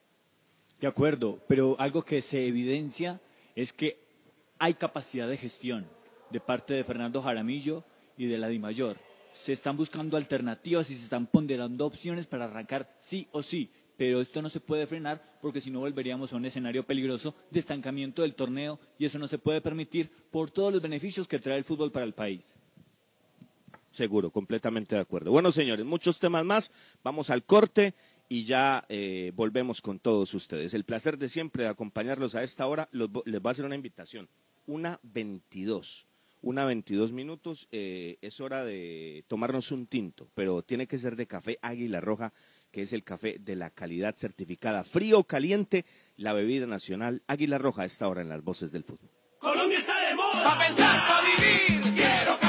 De 0.81 0.87
acuerdo, 0.87 1.39
pero 1.49 1.77
algo 1.79 2.03
que 2.03 2.23
se 2.23 2.47
evidencia 2.47 3.21
es 3.57 3.73
que 3.73 3.97
hay 4.59 4.75
capacidad 4.75 5.29
de 5.29 5.37
gestión 5.37 5.85
de 6.31 6.41
parte 6.41 6.75
de 6.75 6.85
Fernando 6.85 7.23
Jaramillo 7.23 7.83
y 8.17 8.27
de 8.27 8.39
la 8.39 8.49
DIMAYOR. 8.49 8.97
Se 9.33 9.53
están 9.53 9.77
buscando 9.77 10.17
alternativas 10.17 10.91
y 10.91 10.95
se 10.95 11.05
están 11.05 11.27
ponderando 11.27 11.87
opciones 11.87 12.27
para 12.27 12.45
arrancar 12.45 12.89
sí 13.01 13.27
o 13.33 13.43
sí, 13.43 13.69
pero 13.97 14.21
esto 14.21 14.41
no 14.41 14.49
se 14.49 14.61
puede 14.61 14.87
frenar 14.87 15.21
porque 15.43 15.61
si 15.61 15.71
no 15.71 15.81
volveríamos 15.81 16.33
a 16.33 16.37
un 16.37 16.47
escenario 16.47 16.85
peligroso 16.85 17.35
de 17.51 17.59
estancamiento 17.59 18.23
del 18.23 18.35
torneo 18.35 18.79
y 18.99 19.05
eso 19.05 19.19
no 19.19 19.27
se 19.27 19.39
puede 19.39 19.61
permitir 19.61 20.09
por 20.31 20.51
todos 20.51 20.73
los 20.73 20.83
beneficios 20.83 21.27
que 21.27 21.39
trae 21.39 21.59
el 21.59 21.65
fútbol 21.65 21.91
para 21.91 22.05
el 22.05 22.13
país. 22.13 22.43
Seguro, 23.93 24.31
completamente 24.31 24.95
de 24.95 25.01
acuerdo. 25.01 25.33
Bueno, 25.33 25.51
señores, 25.51 25.85
muchos 25.85 26.21
temas 26.21 26.45
más. 26.45 26.71
Vamos 27.03 27.31
al 27.31 27.43
corte 27.43 27.95
y 28.29 28.45
ya 28.45 28.85
eh, 28.89 29.33
volvemos 29.35 29.81
con 29.81 29.99
todos 29.99 30.35
ustedes. 30.35 30.75
El 30.75 30.85
placer 30.85 31.19
de 31.19 31.29
siempre 31.29 31.65
de 31.65 31.71
acompañarlos 31.71 32.35
a 32.35 32.43
esta 32.43 32.67
hora. 32.67 32.89
Los, 32.93 33.11
les 33.25 33.41
voy 33.41 33.51
a 33.51 33.53
hacer 33.53 33.65
una 33.65 33.75
invitación. 33.75 34.29
Una 34.67 34.99
22. 35.03 36.05
Una 36.43 36.67
22 36.67 37.13
minutos. 37.13 37.69
Eh, 37.73 38.17
es 38.21 38.41
hora 38.41 38.65
de 38.65 39.25
tomarnos 39.29 39.73
un 39.73 39.87
tinto, 39.87 40.27
pero 40.35 40.63
tiene 40.63 40.87
que 40.87 40.99
ser 40.99 41.17
de 41.17 41.27
café 41.27 41.59
Águila 41.63 42.01
Roja, 42.01 42.33
que 42.71 42.83
es 42.83 42.93
el 42.93 43.03
café 43.03 43.37
de 43.39 43.57
la 43.57 43.71
calidad 43.71 44.15
certificada. 44.15 44.85
Frío 44.85 45.25
caliente, 45.25 45.85
la 46.19 46.35
bebida 46.35 46.67
nacional 46.67 47.23
Águila 47.27 47.59
Roja 47.59 47.83
a 47.83 47.87
esta 47.87 48.09
hora 48.09 48.21
en 48.21 48.29
las 48.29 48.45
voces 48.45 48.73
del 48.73 48.85
fútbol. 48.85 49.09
Colombia 49.39 49.79
está 49.79 49.99
de 50.07 50.15
moda. 50.15 50.45
Pa' 50.45 50.67
pensar, 50.67 51.09
pa' 51.09 51.23
vivir. 51.23 51.95
Quiero 51.95 52.39
café. 52.39 52.49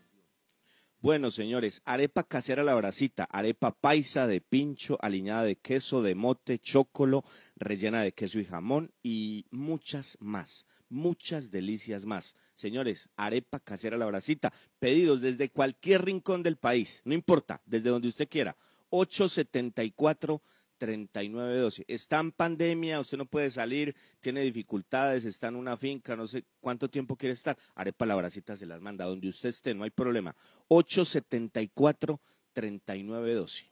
Bueno, 1.02 1.32
señores, 1.32 1.82
arepa 1.84 2.22
casera 2.22 2.62
a 2.62 2.64
la 2.64 2.76
bracita, 2.76 3.24
arepa 3.24 3.72
paisa 3.72 4.28
de 4.28 4.40
pincho, 4.40 4.98
aliñada 5.02 5.42
de 5.42 5.56
queso, 5.56 6.00
de 6.00 6.14
mote, 6.14 6.60
chocolo, 6.60 7.24
rellena 7.64 8.02
de 8.02 8.12
queso 8.12 8.38
y 8.38 8.44
jamón 8.44 8.92
y 9.02 9.46
muchas 9.50 10.18
más, 10.20 10.66
muchas 10.88 11.50
delicias 11.50 12.06
más. 12.06 12.36
Señores, 12.54 13.08
arepa 13.16 13.60
casera 13.60 13.96
la 13.96 14.06
bracita, 14.06 14.52
pedidos 14.78 15.20
desde 15.20 15.50
cualquier 15.50 16.04
rincón 16.04 16.42
del 16.42 16.56
país, 16.56 17.02
no 17.04 17.14
importa, 17.14 17.62
desde 17.66 17.90
donde 17.90 18.08
usted 18.08 18.28
quiera. 18.28 18.56
874 18.90 20.40
3912. 20.82 21.84
Está 21.86 22.18
en 22.18 22.32
pandemia, 22.32 22.98
usted 22.98 23.16
no 23.16 23.26
puede 23.26 23.50
salir, 23.50 23.94
tiene 24.20 24.40
dificultades, 24.40 25.24
está 25.24 25.46
en 25.46 25.54
una 25.54 25.76
finca, 25.76 26.16
no 26.16 26.26
sé 26.26 26.44
cuánto 26.60 26.90
tiempo 26.90 27.16
quiere 27.16 27.34
estar. 27.34 27.56
Arepa 27.76 28.04
la 28.04 28.16
bracita 28.16 28.56
se 28.56 28.66
las 28.66 28.80
manda 28.80 29.04
donde 29.04 29.28
usted 29.28 29.50
esté, 29.50 29.74
no 29.74 29.84
hay 29.84 29.90
problema. 29.90 30.34
874 30.66 32.20
3912. 32.52 33.70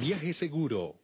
Viaje 0.00 0.32
seguro. 0.34 1.03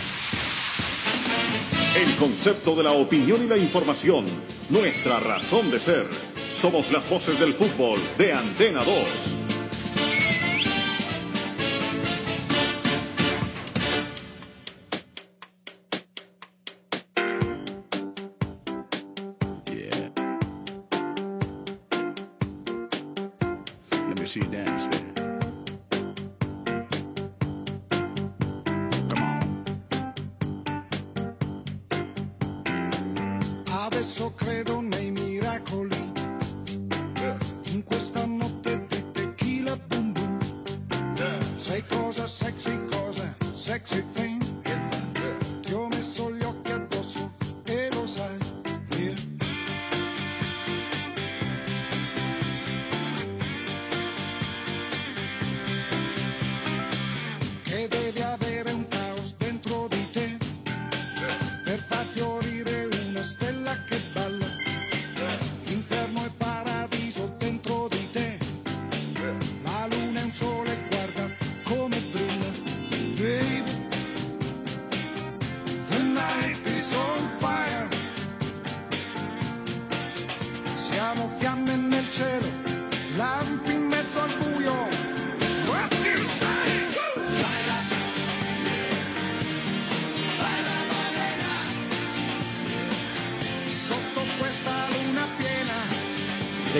El 1.93 2.15
concepto 2.15 2.73
de 2.73 2.83
la 2.83 2.93
opinión 2.93 3.43
y 3.43 3.47
la 3.47 3.57
información. 3.57 4.23
Nuestra 4.69 5.19
razón 5.19 5.69
de 5.69 5.77
ser. 5.77 6.05
Somos 6.53 6.89
las 6.89 7.09
voces 7.09 7.37
del 7.37 7.53
fútbol 7.53 7.99
de 8.17 8.31
Antena 8.31 8.81
2. 8.81 9.40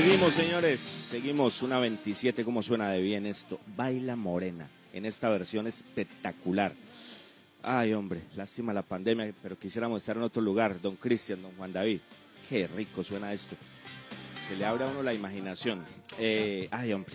Seguimos, 0.04 0.34
señores, 0.34 0.80
seguimos. 0.80 1.62
Una 1.62 1.78
27, 1.78 2.44
¿cómo 2.44 2.64
suena 2.64 2.90
de 2.90 3.00
bien 3.00 3.28
esto? 3.28 3.60
Baila 3.78 4.16
Morena, 4.16 4.68
en 4.94 5.06
esta 5.06 5.30
versión 5.30 5.68
espectacular. 5.68 6.74
Ay, 7.62 7.94
hombre, 7.94 8.22
lástima 8.36 8.74
la 8.74 8.82
pandemia, 8.82 9.32
pero 9.44 9.60
quisiéramos 9.60 10.02
estar 10.02 10.18
en 10.18 10.24
otro 10.24 10.42
lugar. 10.42 10.82
Don 10.82 10.96
Cristian, 10.96 11.44
don 11.44 11.52
Juan 11.52 11.72
David, 11.72 12.00
qué 12.50 12.66
rico 12.76 13.04
suena 13.04 13.32
esto. 13.32 13.56
Se 14.48 14.56
le 14.56 14.66
abre 14.66 14.86
a 14.86 14.88
uno 14.88 15.04
la 15.04 15.14
imaginación. 15.14 15.86
Eh, 16.18 16.68
ay, 16.72 16.94
hombre. 16.94 17.14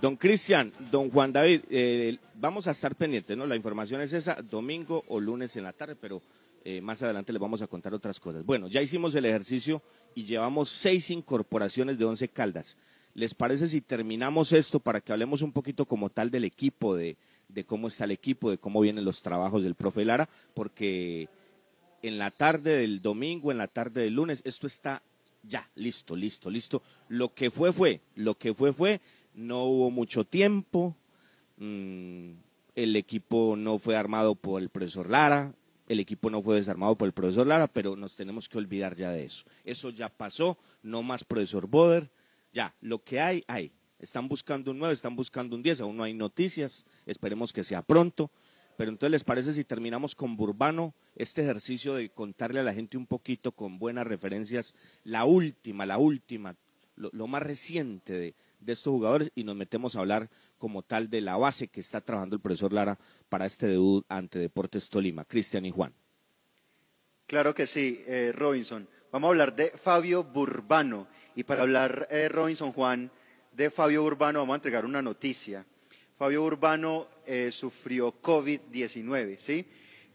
Don 0.00 0.14
Cristian, 0.14 0.72
don 0.92 1.10
Juan 1.10 1.32
David, 1.32 1.62
eh, 1.70 2.18
vamos 2.36 2.68
a 2.68 2.70
estar 2.70 2.94
pendientes, 2.94 3.36
¿no? 3.36 3.46
La 3.46 3.56
información 3.56 4.00
es 4.00 4.12
esa, 4.12 4.36
domingo 4.48 5.02
o 5.08 5.18
lunes 5.18 5.56
en 5.56 5.64
la 5.64 5.72
tarde, 5.72 5.96
pero 6.00 6.22
eh, 6.64 6.80
más 6.80 7.02
adelante 7.02 7.32
les 7.32 7.42
vamos 7.42 7.62
a 7.62 7.66
contar 7.66 7.94
otras 7.94 8.20
cosas. 8.20 8.46
Bueno, 8.46 8.68
ya 8.68 8.80
hicimos 8.80 9.12
el 9.16 9.24
ejercicio 9.24 9.82
y 10.14 10.24
llevamos 10.24 10.68
seis 10.68 11.10
incorporaciones 11.10 11.98
de 11.98 12.04
once 12.04 12.28
caldas. 12.28 12.76
¿Les 13.14 13.34
parece 13.34 13.66
si 13.66 13.80
terminamos 13.80 14.52
esto 14.52 14.78
para 14.78 15.00
que 15.00 15.12
hablemos 15.12 15.42
un 15.42 15.52
poquito 15.52 15.84
como 15.84 16.08
tal 16.08 16.30
del 16.30 16.44
equipo, 16.44 16.94
de, 16.94 17.16
de 17.48 17.64
cómo 17.64 17.88
está 17.88 18.04
el 18.04 18.12
equipo, 18.12 18.50
de 18.50 18.58
cómo 18.58 18.80
vienen 18.80 19.04
los 19.04 19.22
trabajos 19.22 19.62
del 19.62 19.74
profe 19.74 20.04
Lara? 20.04 20.28
Porque 20.54 21.28
en 22.02 22.18
la 22.18 22.30
tarde 22.30 22.76
del 22.76 23.02
domingo, 23.02 23.50
en 23.50 23.58
la 23.58 23.66
tarde 23.66 24.02
del 24.02 24.14
lunes, 24.14 24.42
esto 24.44 24.66
está 24.66 25.02
ya, 25.42 25.66
listo, 25.76 26.14
listo, 26.14 26.50
listo. 26.50 26.82
Lo 27.08 27.32
que 27.32 27.50
fue, 27.50 27.72
fue, 27.72 28.00
lo 28.16 28.34
que 28.34 28.54
fue, 28.54 28.72
fue, 28.72 29.00
no 29.34 29.64
hubo 29.64 29.90
mucho 29.90 30.24
tiempo, 30.24 30.94
mm, 31.58 32.30
el 32.76 32.96
equipo 32.96 33.56
no 33.56 33.78
fue 33.78 33.96
armado 33.96 34.34
por 34.34 34.62
el 34.62 34.68
profesor 34.68 35.10
Lara, 35.10 35.52
el 35.88 36.00
equipo 36.00 36.30
no 36.30 36.42
fue 36.42 36.56
desarmado 36.56 36.94
por 36.94 37.06
el 37.06 37.12
profesor 37.12 37.46
Lara, 37.46 37.66
pero 37.66 37.96
nos 37.96 38.14
tenemos 38.14 38.48
que 38.48 38.58
olvidar 38.58 38.94
ya 38.94 39.10
de 39.10 39.24
eso. 39.24 39.44
Eso 39.64 39.90
ya 39.90 40.08
pasó, 40.08 40.56
no 40.82 41.02
más 41.02 41.24
profesor 41.24 41.66
Boder, 41.66 42.06
ya, 42.52 42.72
lo 42.82 42.98
que 42.98 43.20
hay, 43.20 43.44
hay. 43.46 43.70
Están 44.00 44.28
buscando 44.28 44.70
un 44.70 44.78
9, 44.78 44.94
están 44.94 45.16
buscando 45.16 45.56
un 45.56 45.62
10, 45.62 45.80
aún 45.80 45.96
no 45.96 46.04
hay 46.04 46.14
noticias, 46.14 46.84
esperemos 47.06 47.52
que 47.52 47.64
sea 47.64 47.82
pronto. 47.82 48.30
Pero 48.76 48.90
entonces, 48.90 49.10
¿les 49.10 49.24
parece 49.24 49.52
si 49.52 49.64
terminamos 49.64 50.14
con 50.14 50.36
Burbano 50.36 50.92
este 51.16 51.42
ejercicio 51.42 51.94
de 51.94 52.08
contarle 52.10 52.60
a 52.60 52.62
la 52.62 52.74
gente 52.74 52.96
un 52.96 53.06
poquito 53.06 53.50
con 53.50 53.78
buenas 53.78 54.06
referencias, 54.06 54.74
la 55.04 55.24
última, 55.24 55.84
la 55.84 55.98
última, 55.98 56.54
lo, 56.96 57.10
lo 57.12 57.26
más 57.26 57.42
reciente 57.42 58.12
de, 58.12 58.34
de 58.60 58.72
estos 58.72 58.90
jugadores 58.92 59.30
y 59.34 59.44
nos 59.44 59.56
metemos 59.56 59.96
a 59.96 60.00
hablar 60.00 60.28
como 60.58 60.82
tal 60.82 61.08
de 61.08 61.20
la 61.20 61.36
base 61.36 61.68
que 61.68 61.80
está 61.80 62.00
trabajando 62.00 62.36
el 62.36 62.42
profesor 62.42 62.72
Lara 62.72 62.98
para 63.28 63.46
este 63.46 63.66
debut 63.66 64.04
ante 64.08 64.38
Deportes 64.38 64.88
Tolima, 64.88 65.24
Cristian 65.24 65.64
y 65.64 65.70
Juan. 65.70 65.92
Claro 67.26 67.54
que 67.54 67.66
sí, 67.66 68.02
eh, 68.06 68.32
Robinson. 68.34 68.86
Vamos 69.12 69.28
a 69.28 69.30
hablar 69.30 69.56
de 69.56 69.70
Fabio 69.70 70.24
Burbano. 70.24 71.06
Y 71.34 71.44
para 71.44 71.62
hablar, 71.62 72.08
eh, 72.10 72.28
Robinson 72.28 72.72
Juan, 72.72 73.10
de 73.52 73.70
Fabio 73.70 74.02
Urbano, 74.02 74.40
vamos 74.40 74.54
a 74.54 74.56
entregar 74.56 74.84
una 74.84 75.02
noticia. 75.02 75.64
Fabio 76.18 76.42
Urbano 76.42 77.06
eh, 77.26 77.50
sufrió 77.52 78.12
COVID-19, 78.20 79.38
¿sí? 79.38 79.64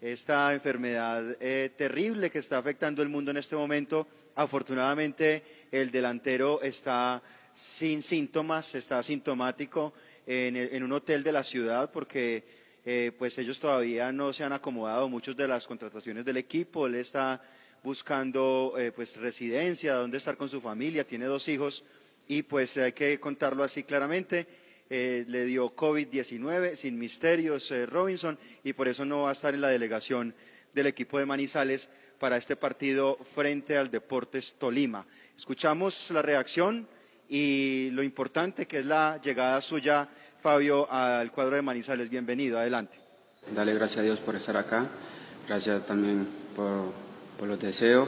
Esta 0.01 0.53
enfermedad 0.53 1.37
eh, 1.39 1.71
terrible 1.77 2.29
que 2.29 2.39
está 2.39 2.57
afectando 2.57 3.01
el 3.01 3.07
mundo 3.07 3.31
en 3.31 3.37
este 3.37 3.55
momento. 3.55 4.05
Afortunadamente, 4.35 5.43
el 5.71 5.91
delantero 5.91 6.61
está 6.61 7.21
sin 7.53 8.03
síntomas, 8.03 8.75
está 8.75 8.99
asintomático 8.99 9.93
en, 10.27 10.55
en 10.55 10.83
un 10.83 10.91
hotel 10.91 11.23
de 11.23 11.31
la 11.31 11.43
ciudad 11.43 11.91
porque 11.91 12.43
eh, 12.85 13.11
pues 13.17 13.37
ellos 13.37 13.59
todavía 13.59 14.11
no 14.11 14.33
se 14.33 14.43
han 14.43 14.53
acomodado 14.53 15.07
muchos 15.07 15.35
de 15.37 15.47
las 15.47 15.67
contrataciones 15.67 16.25
del 16.25 16.37
equipo. 16.37 16.87
Él 16.87 16.95
está 16.95 17.41
buscando 17.83 18.73
eh, 18.77 18.91
pues 18.93 19.17
residencia, 19.17 19.95
dónde 19.95 20.17
estar 20.17 20.37
con 20.37 20.49
su 20.49 20.61
familia, 20.61 21.05
tiene 21.05 21.25
dos 21.25 21.47
hijos 21.49 21.83
y 22.27 22.43
pues 22.43 22.77
hay 22.77 22.93
que 22.93 23.19
contarlo 23.19 23.63
así 23.63 23.83
claramente. 23.83 24.47
Eh, 24.89 25.25
le 25.27 25.45
dio 25.45 25.75
COVID-19 25.75 26.75
sin 26.75 26.99
misterios 26.99 27.71
eh, 27.71 27.85
Robinson 27.85 28.37
y 28.63 28.73
por 28.73 28.87
eso 28.87 29.05
no 29.05 29.23
va 29.23 29.29
a 29.29 29.33
estar 29.33 29.53
en 29.53 29.61
la 29.61 29.69
delegación 29.69 30.33
del 30.73 30.87
equipo 30.87 31.19
de 31.19 31.25
Manizales 31.25 31.89
para 32.19 32.37
este 32.37 32.55
partido 32.55 33.17
frente 33.33 33.77
al 33.77 33.91
Deportes 33.91 34.55
Tolima. 34.59 35.05
Escuchamos 35.37 36.11
la 36.11 36.21
reacción 36.21 36.87
y 37.33 37.89
lo 37.93 38.03
importante 38.03 38.67
que 38.67 38.81
es 38.81 38.85
la 38.85 39.19
llegada 39.19 39.59
suya, 39.59 40.07
Fabio, 40.43 40.87
al 40.91 41.31
cuadro 41.31 41.55
de 41.55 41.63
Manizales. 41.63 42.07
Bienvenido, 42.07 42.59
adelante. 42.59 42.99
Dale 43.55 43.73
gracias 43.73 44.01
a 44.01 44.03
Dios 44.03 44.19
por 44.19 44.35
estar 44.35 44.55
acá, 44.55 44.85
gracias 45.47 45.83
también 45.87 46.27
por, 46.55 46.93
por 47.39 47.47
los 47.47 47.59
deseos. 47.59 48.07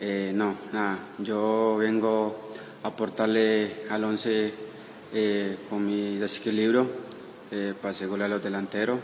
Eh, 0.00 0.30
no, 0.36 0.56
nada, 0.72 1.00
yo 1.18 1.78
vengo 1.80 2.52
a 2.84 2.88
aportarle 2.88 3.86
al 3.90 4.04
11 4.04 4.54
eh, 5.14 5.56
con 5.68 5.84
mi 5.84 6.18
desequilibrio, 6.18 6.86
eh, 7.50 7.74
para 7.82 7.90
hacer 7.90 8.06
goles 8.06 8.26
a 8.26 8.28
los 8.28 8.42
delanteros, 8.44 9.00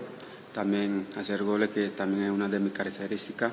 también 0.54 1.08
hacer 1.16 1.42
goles 1.42 1.70
que 1.70 1.88
también 1.88 2.26
es 2.26 2.30
una 2.30 2.48
de 2.48 2.60
mis 2.60 2.72
características. 2.72 3.50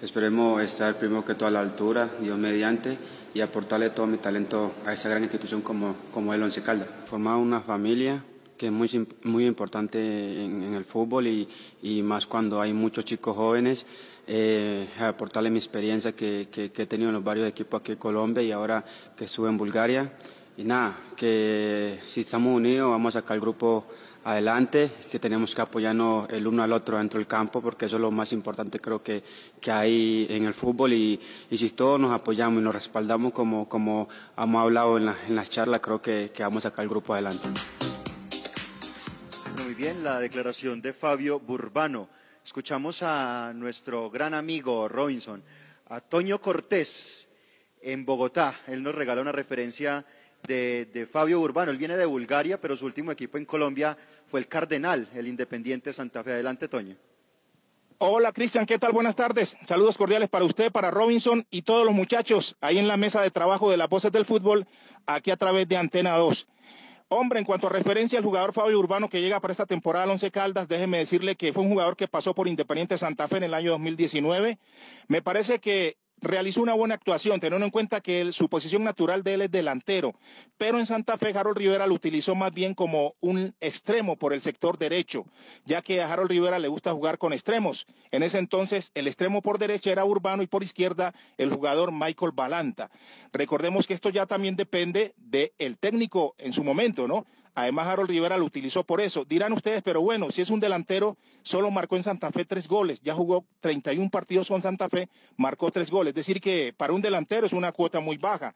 Esperemos 0.00 0.62
estar 0.62 0.96
primero 0.96 1.24
que 1.24 1.34
todo 1.34 1.48
a 1.48 1.50
la 1.50 1.60
altura, 1.60 2.08
Dios 2.20 2.38
mediante, 2.38 2.96
y 3.34 3.40
aportarle 3.40 3.90
todo 3.90 4.06
mi 4.06 4.16
talento 4.18 4.72
a 4.86 4.92
esa 4.92 5.08
gran 5.08 5.22
institución 5.22 5.60
como, 5.62 5.94
como 6.12 6.34
el 6.34 6.42
Once 6.42 6.62
Caldas. 6.62 6.88
Formar 7.06 7.36
una 7.36 7.60
familia 7.60 8.24
que 8.56 8.66
es 8.66 8.72
muy, 8.72 9.06
muy 9.22 9.46
importante 9.46 9.98
en, 10.44 10.62
en 10.62 10.74
el 10.74 10.84
fútbol 10.84 11.26
y, 11.26 11.48
y 11.82 12.02
más 12.02 12.26
cuando 12.26 12.60
hay 12.60 12.72
muchos 12.74 13.04
chicos 13.06 13.34
jóvenes, 13.36 13.86
eh, 14.26 14.86
aportarle 15.00 15.50
mi 15.50 15.58
experiencia 15.58 16.12
que, 16.12 16.48
que- 16.50 16.70
que 16.70 16.82
he 16.82 16.86
tenido 16.86 17.08
en 17.08 17.14
los 17.14 17.24
varios 17.24 17.48
equipos 17.48 17.80
aquí 17.80 17.92
en 17.92 17.98
Colombia 17.98 18.42
y 18.42 18.52
ahora 18.52 18.84
que 19.16 19.24
estuve 19.24 19.48
en 19.48 19.56
Bulgaria. 19.56 20.12
Y 20.58 20.64
nada, 20.64 20.98
que 21.16 21.98
si 22.04 22.20
estamos 22.20 22.54
unidos 22.54 22.90
vamos 22.90 23.16
a 23.16 23.20
sacar 23.20 23.36
el 23.36 23.40
grupo 23.40 23.86
adelante, 24.24 24.90
que 25.10 25.18
tenemos 25.18 25.54
que 25.54 25.62
apoyarnos 25.62 26.28
el 26.30 26.46
uno 26.46 26.62
al 26.62 26.72
otro 26.72 26.98
dentro 26.98 27.18
del 27.18 27.26
campo, 27.26 27.60
porque 27.62 27.86
eso 27.86 27.96
es 27.96 28.02
lo 28.02 28.10
más 28.10 28.32
importante 28.32 28.78
creo 28.78 29.02
que, 29.02 29.22
que 29.60 29.70
hay 29.72 30.26
en 30.30 30.44
el 30.44 30.54
fútbol 30.54 30.92
y, 30.92 31.18
y 31.50 31.56
si 31.58 31.70
todos 31.70 31.98
nos 31.98 32.12
apoyamos 32.12 32.60
y 32.60 32.64
nos 32.64 32.74
respaldamos 32.74 33.32
como, 33.32 33.68
como 33.68 34.08
hemos 34.36 34.62
hablado 34.62 34.96
en, 34.98 35.06
la- 35.06 35.16
en 35.26 35.36
las 35.36 35.48
charlas, 35.50 35.80
creo 35.80 36.02
que, 36.02 36.30
que 36.34 36.42
vamos 36.42 36.64
a 36.66 36.70
sacar 36.70 36.82
el 36.82 36.88
grupo 36.90 37.14
adelante. 37.14 37.48
Muy 39.64 39.74
bien, 39.74 40.02
la 40.04 40.18
declaración 40.20 40.80
de 40.82 40.92
Fabio 40.92 41.40
Burbano. 41.40 42.08
Escuchamos 42.44 43.02
a 43.02 43.52
nuestro 43.54 44.10
gran 44.10 44.34
amigo 44.34 44.88
Robinson, 44.88 45.42
a 45.88 46.00
Toño 46.00 46.40
Cortés, 46.40 47.28
en 47.82 48.04
Bogotá. 48.04 48.54
Él 48.66 48.82
nos 48.82 48.94
regala 48.94 49.22
una 49.22 49.32
referencia 49.32 50.04
de, 50.46 50.86
de 50.92 51.06
Fabio 51.06 51.40
Urbano. 51.40 51.70
Él 51.70 51.78
viene 51.78 51.96
de 51.96 52.06
Bulgaria, 52.06 52.60
pero 52.60 52.76
su 52.76 52.86
último 52.86 53.12
equipo 53.12 53.38
en 53.38 53.44
Colombia 53.44 53.96
fue 54.30 54.40
el 54.40 54.46
Cardenal, 54.46 55.08
el 55.14 55.28
Independiente 55.28 55.92
Santa 55.92 56.22
Fe. 56.22 56.32
Adelante, 56.32 56.68
Toño. 56.68 56.96
Hola 58.02 58.32
Cristian, 58.32 58.64
¿qué 58.64 58.78
tal? 58.78 58.92
Buenas 58.92 59.14
tardes. 59.14 59.58
Saludos 59.62 59.98
cordiales 59.98 60.30
para 60.30 60.46
usted, 60.46 60.72
para 60.72 60.90
Robinson 60.90 61.46
y 61.50 61.60
todos 61.60 61.84
los 61.84 61.94
muchachos 61.94 62.56
ahí 62.62 62.78
en 62.78 62.88
la 62.88 62.96
mesa 62.96 63.20
de 63.20 63.30
trabajo 63.30 63.70
de 63.70 63.76
las 63.76 63.90
voces 63.90 64.10
del 64.10 64.24
fútbol, 64.24 64.66
aquí 65.04 65.30
a 65.30 65.36
través 65.36 65.68
de 65.68 65.76
Antena 65.76 66.16
2. 66.16 66.46
Hombre, 67.08 67.40
en 67.40 67.44
cuanto 67.44 67.66
a 67.66 67.70
referencia 67.70 68.18
al 68.18 68.24
jugador 68.24 68.54
Fabio 68.54 68.78
Urbano 68.78 69.10
que 69.10 69.20
llega 69.20 69.38
para 69.40 69.52
esta 69.52 69.66
temporada 69.66 70.04
al 70.04 70.10
Once 70.12 70.30
Caldas, 70.30 70.66
déjeme 70.66 70.96
decirle 70.96 71.36
que 71.36 71.52
fue 71.52 71.62
un 71.62 71.68
jugador 71.68 71.94
que 71.94 72.08
pasó 72.08 72.34
por 72.34 72.48
Independiente 72.48 72.96
Santa 72.96 73.28
Fe 73.28 73.36
en 73.36 73.42
el 73.42 73.52
año 73.52 73.72
2019. 73.72 74.58
Me 75.08 75.20
parece 75.20 75.58
que 75.58 75.98
realizó 76.20 76.62
una 76.62 76.74
buena 76.74 76.94
actuación, 76.94 77.40
teniendo 77.40 77.64
en 77.64 77.70
cuenta 77.70 78.00
que 78.00 78.32
su 78.32 78.48
posición 78.48 78.84
natural 78.84 79.22
de 79.22 79.34
él 79.34 79.42
es 79.42 79.50
delantero, 79.50 80.14
pero 80.56 80.78
en 80.78 80.86
Santa 80.86 81.16
Fe 81.16 81.36
Harold 81.36 81.56
Rivera 81.56 81.86
lo 81.86 81.94
utilizó 81.94 82.34
más 82.34 82.52
bien 82.52 82.74
como 82.74 83.14
un 83.20 83.54
extremo 83.60 84.16
por 84.16 84.32
el 84.32 84.42
sector 84.42 84.78
derecho, 84.78 85.24
ya 85.64 85.82
que 85.82 86.02
a 86.02 86.12
Harold 86.12 86.30
Rivera 86.30 86.58
le 86.58 86.68
gusta 86.68 86.92
jugar 86.92 87.18
con 87.18 87.32
extremos. 87.32 87.86
En 88.10 88.22
ese 88.22 88.38
entonces 88.38 88.90
el 88.94 89.06
extremo 89.06 89.42
por 89.42 89.58
derecha 89.58 89.90
era 89.90 90.04
Urbano 90.04 90.42
y 90.42 90.46
por 90.46 90.62
izquierda 90.62 91.14
el 91.38 91.52
jugador 91.52 91.92
Michael 91.92 92.32
Balanta. 92.34 92.90
Recordemos 93.32 93.86
que 93.86 93.94
esto 93.94 94.10
ya 94.10 94.26
también 94.26 94.56
depende 94.56 95.14
del 95.16 95.78
técnico 95.78 96.34
en 96.38 96.52
su 96.52 96.64
momento, 96.64 97.08
¿no? 97.08 97.26
Además, 97.54 97.88
Harold 97.88 98.10
Rivera 98.10 98.38
lo 98.38 98.44
utilizó 98.44 98.84
por 98.84 99.00
eso. 99.00 99.24
Dirán 99.24 99.52
ustedes, 99.52 99.82
pero 99.82 100.00
bueno, 100.00 100.30
si 100.30 100.40
es 100.40 100.50
un 100.50 100.60
delantero, 100.60 101.16
solo 101.42 101.70
marcó 101.70 101.96
en 101.96 102.02
Santa 102.02 102.30
Fe 102.30 102.44
tres 102.44 102.68
goles. 102.68 103.00
Ya 103.02 103.14
jugó 103.14 103.44
31 103.60 104.10
partidos 104.10 104.48
con 104.48 104.62
Santa 104.62 104.88
Fe, 104.88 105.08
marcó 105.36 105.70
tres 105.70 105.90
goles. 105.90 106.10
Es 106.10 106.16
decir, 106.16 106.40
que 106.40 106.72
para 106.76 106.92
un 106.92 107.02
delantero 107.02 107.46
es 107.46 107.52
una 107.52 107.72
cuota 107.72 108.00
muy 108.00 108.16
baja. 108.16 108.54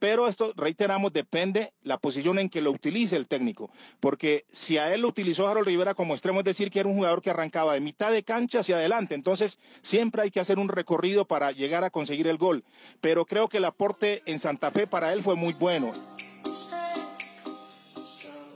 Pero 0.00 0.26
esto, 0.26 0.54
reiteramos, 0.56 1.12
depende 1.12 1.74
la 1.82 1.98
posición 1.98 2.38
en 2.38 2.48
que 2.48 2.62
lo 2.62 2.70
utilice 2.70 3.16
el 3.16 3.28
técnico. 3.28 3.70
Porque 4.00 4.46
si 4.48 4.78
a 4.78 4.94
él 4.94 5.02
lo 5.02 5.08
utilizó 5.08 5.46
Harold 5.46 5.66
Rivera 5.66 5.94
como 5.94 6.14
extremo, 6.14 6.40
es 6.40 6.46
decir, 6.46 6.70
que 6.70 6.80
era 6.80 6.88
un 6.88 6.96
jugador 6.96 7.20
que 7.20 7.28
arrancaba 7.28 7.74
de 7.74 7.80
mitad 7.80 8.10
de 8.10 8.22
cancha 8.22 8.60
hacia 8.60 8.76
adelante. 8.76 9.14
Entonces, 9.14 9.58
siempre 9.82 10.22
hay 10.22 10.30
que 10.30 10.40
hacer 10.40 10.58
un 10.58 10.70
recorrido 10.70 11.26
para 11.26 11.52
llegar 11.52 11.84
a 11.84 11.90
conseguir 11.90 12.28
el 12.28 12.38
gol. 12.38 12.64
Pero 13.02 13.26
creo 13.26 13.50
que 13.50 13.58
el 13.58 13.66
aporte 13.66 14.22
en 14.24 14.38
Santa 14.38 14.70
Fe 14.70 14.86
para 14.86 15.12
él 15.12 15.22
fue 15.22 15.36
muy 15.36 15.52
bueno. 15.52 15.92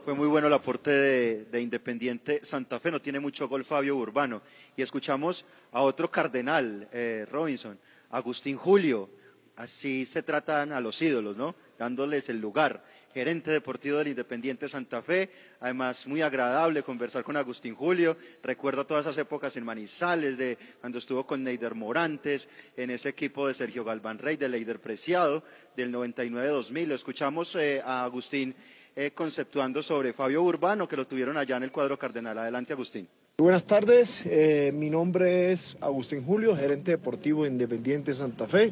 Fue 0.05 0.13
muy 0.13 0.27
bueno 0.27 0.45
el 0.45 0.53
aporte 0.53 0.91
de, 0.91 1.45
de 1.45 1.61
Independiente 1.61 2.41
Santa 2.43 2.79
Fe, 2.79 2.91
no 2.91 3.01
tiene 3.01 3.19
mucho 3.19 3.47
gol 3.47 3.65
Fabio 3.65 3.95
Urbano. 3.95 4.43
Y 4.77 4.83
escuchamos 4.83 5.45
a 5.71 5.81
otro 5.81 6.11
cardenal, 6.11 6.87
eh, 6.93 7.25
Robinson, 7.31 7.75
Agustín 8.11 8.55
Julio. 8.55 9.09
Así 9.55 10.05
se 10.05 10.21
tratan 10.21 10.73
a 10.73 10.79
los 10.79 11.01
ídolos, 11.01 11.35
¿no? 11.37 11.55
Dándoles 11.79 12.29
el 12.29 12.39
lugar. 12.39 12.83
Gerente 13.15 13.49
deportivo 13.49 13.97
del 13.97 14.09
Independiente 14.09 14.69
Santa 14.69 15.01
Fe, 15.01 15.31
además 15.59 16.05
muy 16.05 16.21
agradable 16.21 16.83
conversar 16.83 17.23
con 17.23 17.35
Agustín 17.35 17.73
Julio. 17.73 18.15
Recuerda 18.43 18.83
todas 18.83 19.05
esas 19.05 19.17
épocas 19.17 19.57
en 19.57 19.65
Manizales, 19.65 20.37
de 20.37 20.55
cuando 20.81 20.99
estuvo 20.99 21.25
con 21.25 21.43
Neider 21.43 21.73
Morantes, 21.73 22.47
en 22.77 22.91
ese 22.91 23.09
equipo 23.09 23.47
de 23.47 23.55
Sergio 23.55 23.83
Galván 23.83 24.19
Rey, 24.19 24.37
de 24.37 24.49
Leider 24.49 24.79
Preciado, 24.79 25.41
del 25.75 25.91
99-2000. 25.91 26.85
Lo 26.85 26.93
escuchamos 26.93 27.55
eh, 27.55 27.81
a 27.83 28.03
Agustín 28.03 28.53
eh, 28.95 29.11
conceptuando 29.11 29.83
sobre 29.83 30.13
Fabio 30.13 30.41
Urbano, 30.43 30.87
que 30.87 30.95
lo 30.95 31.05
tuvieron 31.05 31.37
allá 31.37 31.57
en 31.57 31.63
el 31.63 31.71
cuadro 31.71 31.97
cardenal. 31.99 32.37
Adelante, 32.37 32.73
Agustín. 32.73 33.07
Buenas 33.37 33.65
tardes, 33.65 34.21
eh, 34.25 34.71
mi 34.73 34.89
nombre 34.89 35.51
es 35.51 35.75
Agustín 35.81 36.23
Julio, 36.23 36.55
gerente 36.55 36.91
deportivo 36.91 37.43
de 37.43 37.49
Independiente 37.49 38.13
Santa 38.13 38.47
Fe. 38.47 38.71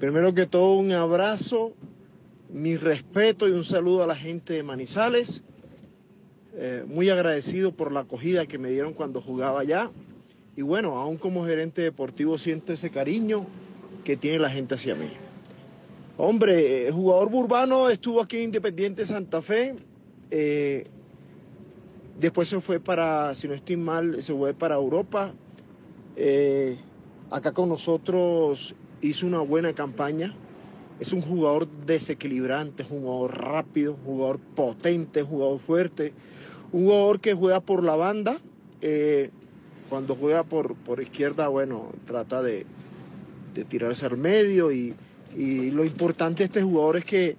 Primero 0.00 0.32
que 0.32 0.46
todo, 0.46 0.76
un 0.76 0.92
abrazo, 0.92 1.74
mi 2.48 2.78
respeto 2.78 3.46
y 3.46 3.50
un 3.50 3.64
saludo 3.64 4.02
a 4.02 4.06
la 4.06 4.16
gente 4.16 4.54
de 4.54 4.62
Manizales. 4.62 5.42
Eh, 6.54 6.84
muy 6.86 7.10
agradecido 7.10 7.72
por 7.72 7.92
la 7.92 8.00
acogida 8.00 8.46
que 8.46 8.56
me 8.56 8.70
dieron 8.70 8.94
cuando 8.94 9.20
jugaba 9.20 9.60
allá. 9.60 9.90
Y 10.56 10.62
bueno, 10.62 10.96
aún 10.96 11.18
como 11.18 11.44
gerente 11.44 11.82
deportivo 11.82 12.38
siento 12.38 12.72
ese 12.72 12.88
cariño 12.88 13.46
que 14.04 14.16
tiene 14.16 14.38
la 14.38 14.48
gente 14.48 14.74
hacia 14.74 14.94
mí. 14.94 15.08
Hombre, 16.18 16.88
el 16.88 16.94
jugador 16.94 17.30
Burbano 17.30 17.90
estuvo 17.90 18.22
aquí 18.22 18.38
en 18.38 18.44
Independiente 18.44 19.04
Santa 19.04 19.42
Fe. 19.42 19.76
eh, 20.30 20.86
después 22.18 22.48
se 22.48 22.58
fue 22.62 22.80
para, 22.80 23.34
si 23.34 23.46
no 23.46 23.52
estoy 23.52 23.76
mal, 23.76 24.22
se 24.22 24.32
fue 24.32 24.54
para 24.54 24.76
Europa. 24.76 25.34
Eh, 26.16 26.78
acá 27.30 27.52
con 27.52 27.68
nosotros 27.68 28.74
hizo 29.02 29.26
una 29.26 29.40
buena 29.40 29.74
campaña. 29.74 30.34
Es 31.00 31.12
un 31.12 31.20
jugador 31.20 31.68
desequilibrante, 31.84 32.84
es 32.84 32.90
un 32.90 33.02
jugador 33.02 33.38
rápido, 33.38 33.92
un 33.92 34.04
jugador 34.04 34.38
potente, 34.38 35.22
un 35.22 35.28
jugador 35.28 35.58
fuerte. 35.60 36.14
Un 36.72 36.84
jugador 36.84 37.20
que 37.20 37.34
juega 37.34 37.60
por 37.60 37.84
la 37.84 37.94
banda. 37.94 38.40
eh, 38.80 39.30
cuando 39.90 40.16
juega 40.16 40.44
por, 40.44 40.76
por 40.76 41.02
izquierda, 41.02 41.48
bueno, 41.48 41.92
trata 42.06 42.42
de, 42.42 42.64
de 43.54 43.64
tirarse 43.64 44.06
al 44.06 44.16
medio 44.16 44.72
y, 44.72 44.96
y 45.36 45.70
lo 45.70 45.84
importante 45.84 46.38
de 46.38 46.44
este 46.46 46.62
jugador 46.62 46.96
es 46.96 47.04
que, 47.04 47.36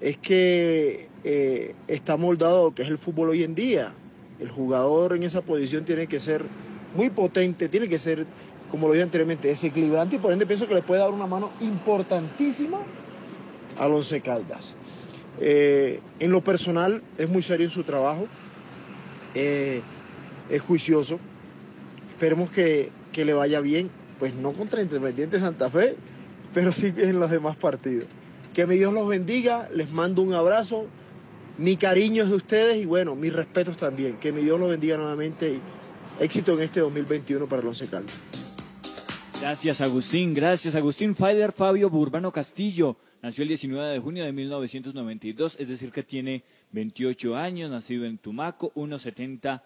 es 0.00 0.18
que 0.18 1.08
eh, 1.24 1.74
está 1.88 2.16
moldado 2.18 2.74
que 2.74 2.82
es 2.82 2.88
el 2.88 2.98
fútbol 2.98 3.30
hoy 3.30 3.42
en 3.42 3.54
día. 3.54 3.94
El 4.38 4.50
jugador 4.50 5.16
en 5.16 5.22
esa 5.22 5.40
posición 5.40 5.84
tiene 5.84 6.06
que 6.06 6.18
ser 6.18 6.44
muy 6.94 7.08
potente, 7.08 7.68
tiene 7.70 7.88
que 7.88 7.98
ser, 7.98 8.26
como 8.70 8.86
lo 8.86 8.92
dije 8.92 9.04
anteriormente, 9.04 9.48
desequilibrante 9.48 10.16
y 10.16 10.18
por 10.18 10.32
ende 10.32 10.44
pienso 10.44 10.68
que 10.68 10.74
le 10.74 10.82
puede 10.82 11.00
dar 11.00 11.10
una 11.10 11.26
mano 11.26 11.50
importantísima 11.60 12.80
al 13.78 13.92
Once 13.92 14.20
Caldas. 14.20 14.76
Eh, 15.40 16.00
en 16.20 16.30
lo 16.30 16.44
personal 16.44 17.02
es 17.16 17.28
muy 17.30 17.42
serio 17.42 17.64
en 17.64 17.70
su 17.70 17.82
trabajo, 17.82 18.26
eh, 19.34 19.80
es 20.50 20.60
juicioso, 20.60 21.18
esperemos 22.10 22.50
que, 22.50 22.90
que 23.10 23.24
le 23.24 23.32
vaya 23.32 23.60
bien, 23.60 23.90
pues 24.18 24.34
no 24.34 24.52
contra 24.52 24.82
Independiente 24.82 25.38
Santa 25.38 25.70
Fe, 25.70 25.96
pero 26.54 26.72
sí 26.72 26.92
en 26.96 27.20
los 27.20 27.30
demás 27.30 27.56
partidos. 27.56 28.06
Que 28.54 28.66
mi 28.66 28.76
Dios 28.76 28.92
los 28.92 29.08
bendiga, 29.08 29.68
les 29.74 29.90
mando 29.90 30.22
un 30.22 30.34
abrazo, 30.34 30.86
mi 31.58 31.76
cariño 31.76 32.24
es 32.24 32.30
de 32.30 32.36
ustedes 32.36 32.82
y 32.82 32.86
bueno, 32.86 33.14
mis 33.14 33.32
respetos 33.32 33.76
también. 33.76 34.16
Que 34.18 34.32
mi 34.32 34.42
Dios 34.42 34.58
los 34.58 34.70
bendiga 34.70 34.96
nuevamente 34.96 35.54
y 35.54 35.60
éxito 36.22 36.54
en 36.54 36.62
este 36.62 36.80
2021 36.80 37.46
para 37.46 37.62
el 37.62 37.68
Once 37.68 37.86
Caldas. 37.86 38.14
Gracias 39.40 39.80
Agustín, 39.80 40.34
gracias 40.34 40.74
Agustín 40.74 41.16
Faider 41.16 41.52
Fabio 41.52 41.90
Burbano 41.90 42.30
Castillo. 42.30 42.96
Nació 43.22 43.42
el 43.42 43.48
19 43.48 43.92
de 43.92 43.98
junio 43.98 44.24
de 44.24 44.32
1992, 44.32 45.56
es 45.58 45.68
decir 45.68 45.92
que 45.92 46.02
tiene 46.02 46.42
28 46.72 47.36
años, 47.36 47.70
nacido 47.70 48.04
en 48.04 48.18
Tumaco, 48.18 48.72
1,70 48.74 49.60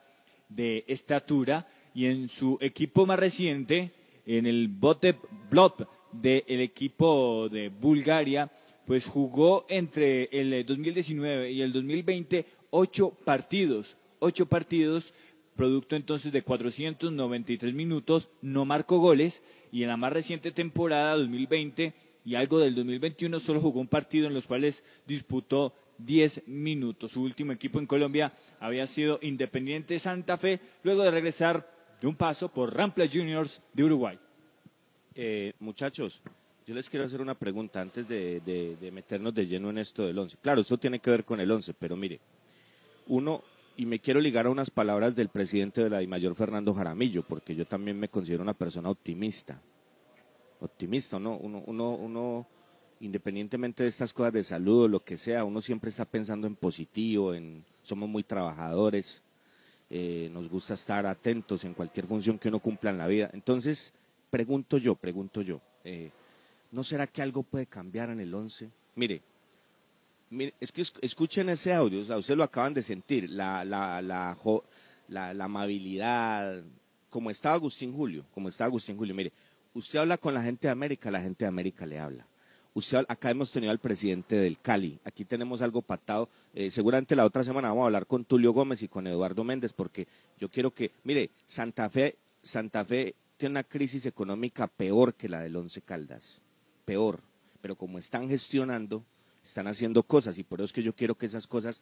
de 0.50 0.84
estatura 0.86 1.66
y 1.94 2.06
en 2.06 2.28
su 2.28 2.58
equipo 2.60 3.06
más 3.06 3.18
reciente, 3.18 3.90
en 4.26 4.46
el 4.46 4.68
Bote 4.68 5.16
Blot 5.50 5.88
del 6.12 6.60
equipo 6.60 7.48
de 7.50 7.68
Bulgaria, 7.68 8.50
pues 8.86 9.06
jugó 9.06 9.66
entre 9.68 10.28
el 10.32 10.64
2019 10.64 11.50
y 11.50 11.62
el 11.62 11.72
2020 11.72 12.44
ocho 12.70 13.10
partidos, 13.24 13.96
ocho 14.18 14.46
partidos, 14.46 15.12
producto 15.56 15.96
entonces 15.96 16.32
de 16.32 16.42
493 16.42 17.74
minutos, 17.74 18.28
no 18.42 18.64
marcó 18.64 18.98
goles 18.98 19.42
y 19.72 19.82
en 19.82 19.88
la 19.88 19.96
más 19.96 20.12
reciente 20.12 20.52
temporada 20.52 21.16
2020 21.16 21.92
y 22.24 22.34
algo 22.34 22.58
del 22.58 22.74
2021 22.74 23.38
solo 23.40 23.60
jugó 23.60 23.80
un 23.80 23.86
partido 23.86 24.26
en 24.26 24.34
los 24.34 24.46
cuales 24.46 24.82
disputó 25.06 25.72
10 25.98 26.48
minutos. 26.48 27.12
Su 27.12 27.22
último 27.22 27.52
equipo 27.52 27.78
en 27.78 27.86
Colombia 27.86 28.32
había 28.60 28.86
sido 28.86 29.18
Independiente 29.22 29.98
Santa 29.98 30.36
Fe, 30.36 30.60
luego 30.82 31.02
de 31.02 31.10
regresar 31.10 31.66
de 32.00 32.06
un 32.06 32.14
paso 32.14 32.48
por 32.48 32.74
Rampla 32.74 33.06
Juniors 33.10 33.60
de 33.72 33.84
Uruguay. 33.84 34.18
Eh, 35.18 35.54
muchachos, 35.60 36.20
yo 36.66 36.74
les 36.74 36.90
quiero 36.90 37.06
hacer 37.06 37.22
una 37.22 37.34
pregunta 37.34 37.80
antes 37.80 38.06
de, 38.06 38.40
de- 38.40 38.90
meternos 38.90 39.34
de 39.34 39.46
lleno 39.46 39.70
en 39.70 39.78
esto 39.78 40.06
del 40.06 40.18
11. 40.18 40.36
Claro, 40.42 40.60
esto 40.60 40.76
tiene 40.76 40.98
que 40.98 41.10
ver 41.10 41.24
con 41.24 41.40
el 41.40 41.50
11, 41.50 41.72
pero 41.74 41.96
mire, 41.96 42.18
uno, 43.08 43.42
y 43.78 43.86
me 43.86 43.98
quiero 43.98 44.20
ligar 44.20 44.46
a 44.46 44.50
unas 44.50 44.70
palabras 44.70 45.16
del 45.16 45.28
presidente 45.28 45.82
de 45.82 45.90
la 45.90 46.00
DIMAYOR, 46.00 46.34
Fernando 46.34 46.74
Jaramillo, 46.74 47.22
porque 47.22 47.54
yo 47.54 47.64
también 47.64 47.98
me 47.98 48.08
considero 48.08 48.42
una 48.42 48.52
persona 48.52 48.90
optimista. 48.90 49.58
Optimista, 50.60 51.18
¿no? 51.18 51.36
Uno, 51.36 51.62
uno, 51.66 51.90
uno, 51.92 52.46
independientemente 53.00 53.82
de 53.84 53.88
estas 53.88 54.12
cosas 54.12 54.32
de 54.34 54.42
salud 54.42 54.84
o 54.84 54.88
lo 54.88 55.00
que 55.00 55.16
sea, 55.16 55.44
uno 55.44 55.60
siempre 55.62 55.90
está 55.90 56.04
pensando 56.04 56.46
en 56.46 56.56
positivo, 56.56 57.32
en 57.32 57.64
somos 57.82 58.08
muy 58.08 58.22
trabajadores, 58.22 59.22
eh, 59.88 60.28
nos 60.32 60.48
gusta 60.48 60.74
estar 60.74 61.06
atentos 61.06 61.64
en 61.64 61.72
cualquier 61.74 62.06
función 62.06 62.38
que 62.38 62.48
uno 62.48 62.58
cumpla 62.58 62.90
en 62.90 62.98
la 62.98 63.06
vida. 63.06 63.30
Entonces, 63.32 63.92
pregunto 64.36 64.76
yo, 64.76 64.94
pregunto 64.94 65.40
yo, 65.40 65.62
eh, 65.84 66.10
¿no 66.70 66.84
será 66.84 67.06
que 67.06 67.22
algo 67.22 67.42
puede 67.42 67.64
cambiar 67.64 68.10
en 68.10 68.20
el 68.20 68.34
11? 68.34 68.68
Mire, 70.30 70.52
es 70.60 70.72
que 70.72 70.82
es- 70.82 70.92
escuchen 71.00 71.48
ese 71.48 71.72
audio, 71.72 72.00
o 72.00 72.18
ustedes 72.18 72.36
lo 72.36 72.44
acaban 72.44 72.74
de 72.74 72.82
sentir, 72.82 73.30
la, 73.30 73.64
la, 73.64 74.02
la, 74.02 74.36
la, 75.08 75.44
amabilidad, 75.44 76.60
como 77.08 77.30
está 77.30 77.54
Agustín 77.54 77.94
Julio, 77.94 78.24
como 78.34 78.50
está 78.50 78.66
Agustín 78.66 78.98
Julio, 78.98 79.14
mire, 79.14 79.32
usted 79.74 80.00
habla 80.00 80.18
con 80.18 80.34
la 80.34 80.42
gente 80.42 80.66
de 80.68 80.72
América, 80.72 81.10
la 81.10 81.22
gente 81.22 81.46
de 81.46 81.48
América 81.48 81.86
le 81.86 81.98
habla. 81.98 82.22
Usted, 82.74 83.06
acá 83.08 83.30
hemos 83.30 83.50
tenido 83.52 83.70
al 83.70 83.78
presidente 83.78 84.36
del 84.36 84.58
Cali, 84.58 84.98
aquí 85.06 85.24
tenemos 85.24 85.62
algo 85.62 85.80
patado, 85.80 86.28
eh, 86.54 86.68
seguramente 86.70 87.16
la 87.16 87.24
otra 87.24 87.42
semana 87.42 87.68
vamos 87.68 87.84
a 87.84 87.86
hablar 87.86 88.04
con 88.04 88.26
Tulio 88.26 88.52
Gómez 88.52 88.82
y 88.82 88.88
con 88.88 89.06
Eduardo 89.06 89.44
Méndez, 89.44 89.72
porque 89.72 90.06
yo 90.38 90.50
quiero 90.50 90.70
que, 90.70 90.90
mire, 91.04 91.30
Santa 91.46 91.88
Fe, 91.88 92.16
Santa 92.42 92.84
Fe 92.84 93.14
tiene 93.36 93.54
una 93.54 93.64
crisis 93.64 94.06
económica 94.06 94.66
peor 94.66 95.14
que 95.14 95.28
la 95.28 95.40
del 95.40 95.56
Once 95.56 95.80
Caldas, 95.80 96.40
peor, 96.84 97.20
pero 97.60 97.74
como 97.74 97.98
están 97.98 98.28
gestionando, 98.28 99.02
están 99.44 99.66
haciendo 99.66 100.02
cosas 100.02 100.38
y 100.38 100.42
por 100.42 100.60
eso 100.60 100.66
es 100.66 100.72
que 100.72 100.82
yo 100.82 100.92
quiero 100.92 101.14
que 101.14 101.26
esas 101.26 101.46
cosas, 101.46 101.80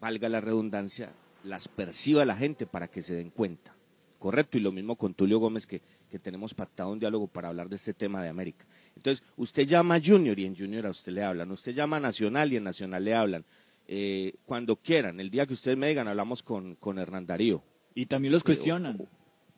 valga 0.00 0.28
la 0.28 0.40
redundancia, 0.40 1.10
las 1.44 1.68
perciba 1.68 2.24
la 2.24 2.36
gente 2.36 2.66
para 2.66 2.88
que 2.88 3.02
se 3.02 3.14
den 3.14 3.30
cuenta. 3.30 3.72
Correcto, 4.18 4.56
y 4.56 4.60
lo 4.60 4.72
mismo 4.72 4.96
con 4.96 5.14
Tulio 5.14 5.38
Gómez, 5.38 5.66
que, 5.66 5.80
que 6.10 6.18
tenemos 6.18 6.54
pactado 6.54 6.90
un 6.90 6.98
diálogo 6.98 7.26
para 7.26 7.48
hablar 7.48 7.68
de 7.68 7.76
este 7.76 7.92
tema 7.92 8.22
de 8.22 8.28
América. 8.28 8.64
Entonces, 8.96 9.24
usted 9.36 9.66
llama 9.66 9.96
a 9.96 10.00
Junior 10.00 10.38
y 10.38 10.46
en 10.46 10.56
Junior 10.56 10.86
a 10.86 10.90
usted 10.90 11.12
le 11.12 11.24
hablan, 11.24 11.50
usted 11.50 11.74
llama 11.74 11.96
a 11.96 12.00
Nacional 12.00 12.52
y 12.52 12.56
en 12.56 12.64
Nacional 12.64 13.04
le 13.04 13.14
hablan. 13.14 13.44
Eh, 13.86 14.34
cuando 14.46 14.76
quieran, 14.76 15.20
el 15.20 15.30
día 15.30 15.46
que 15.46 15.52
ustedes 15.52 15.76
me 15.76 15.88
digan, 15.88 16.08
hablamos 16.08 16.42
con, 16.42 16.74
con 16.76 16.98
Hernán 16.98 17.26
Darío. 17.26 17.60
Y 17.94 18.06
también 18.06 18.32
los 18.32 18.42
cuestionan. 18.42 18.98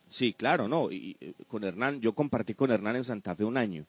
Sí, 0.08 0.32
claro, 0.32 0.68
no. 0.68 0.90
Y, 0.90 1.16
eh, 1.20 1.32
con 1.48 1.64
Hernán, 1.64 2.00
yo 2.00 2.12
compartí 2.12 2.54
con 2.54 2.70
Hernán 2.70 2.96
en 2.96 3.04
Santa 3.04 3.34
Fe 3.34 3.44
un 3.44 3.56
año. 3.56 3.84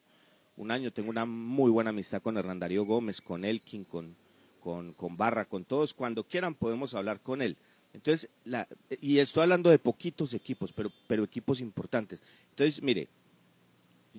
Un 0.57 0.71
año 0.71 0.91
tengo 0.91 1.09
una 1.09 1.25
muy 1.25 1.69
buena 1.69 1.91
amistad 1.91 2.21
con 2.21 2.37
Hernán 2.37 2.59
Darío 2.59 2.83
Gómez, 2.85 3.21
con 3.21 3.45
Elkin, 3.45 3.83
con, 3.83 4.15
con, 4.63 4.93
con 4.93 5.15
Barra, 5.15 5.45
con 5.45 5.63
todos. 5.63 5.93
Cuando 5.93 6.23
quieran 6.23 6.55
podemos 6.55 6.93
hablar 6.95 7.19
con 7.19 7.41
él. 7.41 7.55
Entonces, 7.93 8.29
la, 8.45 8.67
y 9.01 9.19
estoy 9.19 9.43
hablando 9.43 9.69
de 9.69 9.79
poquitos 9.79 10.33
equipos, 10.33 10.71
pero, 10.73 10.91
pero 11.07 11.23
equipos 11.23 11.61
importantes. 11.61 12.21
Entonces, 12.51 12.81
mire, 12.81 13.07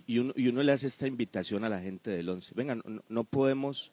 y 0.07 0.19
uno, 0.19 0.33
y 0.37 0.49
uno 0.49 0.63
le 0.63 0.73
hace 0.73 0.87
esta 0.87 1.07
invitación 1.07 1.65
a 1.65 1.69
la 1.69 1.81
gente 1.81 2.11
del 2.11 2.29
11. 2.29 2.55
Venga, 2.55 2.77
no, 2.77 2.83
no 3.09 3.25
podemos, 3.25 3.91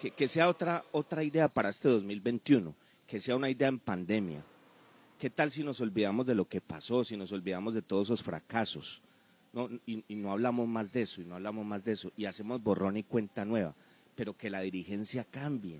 que, 0.00 0.10
que 0.10 0.28
sea 0.28 0.48
otra, 0.48 0.84
otra 0.92 1.24
idea 1.24 1.48
para 1.48 1.70
este 1.70 1.88
2021, 1.88 2.74
que 3.08 3.20
sea 3.20 3.36
una 3.36 3.50
idea 3.50 3.68
en 3.68 3.78
pandemia. 3.78 4.42
¿Qué 5.18 5.30
tal 5.30 5.50
si 5.50 5.64
nos 5.64 5.80
olvidamos 5.80 6.26
de 6.26 6.34
lo 6.34 6.44
que 6.44 6.60
pasó, 6.60 7.02
si 7.02 7.16
nos 7.16 7.32
olvidamos 7.32 7.72
de 7.72 7.80
todos 7.82 8.08
esos 8.08 8.22
fracasos? 8.22 9.00
No, 9.54 9.70
y, 9.86 10.02
no 10.14 10.30
hablamos 10.32 10.68
más 10.68 10.92
de 10.92 11.02
eso, 11.02 11.22
y 11.22 11.24
no 11.24 11.36
hablamos 11.36 11.64
más 11.64 11.82
de 11.84 11.92
eso, 11.92 12.12
y 12.18 12.26
hacemos 12.26 12.62
borrón 12.62 12.98
y 12.98 13.02
cuenta 13.02 13.46
nueva, 13.46 13.72
pero 14.14 14.34
que 14.34 14.50
la 14.50 14.60
dirigencia 14.60 15.24
cambie, 15.30 15.78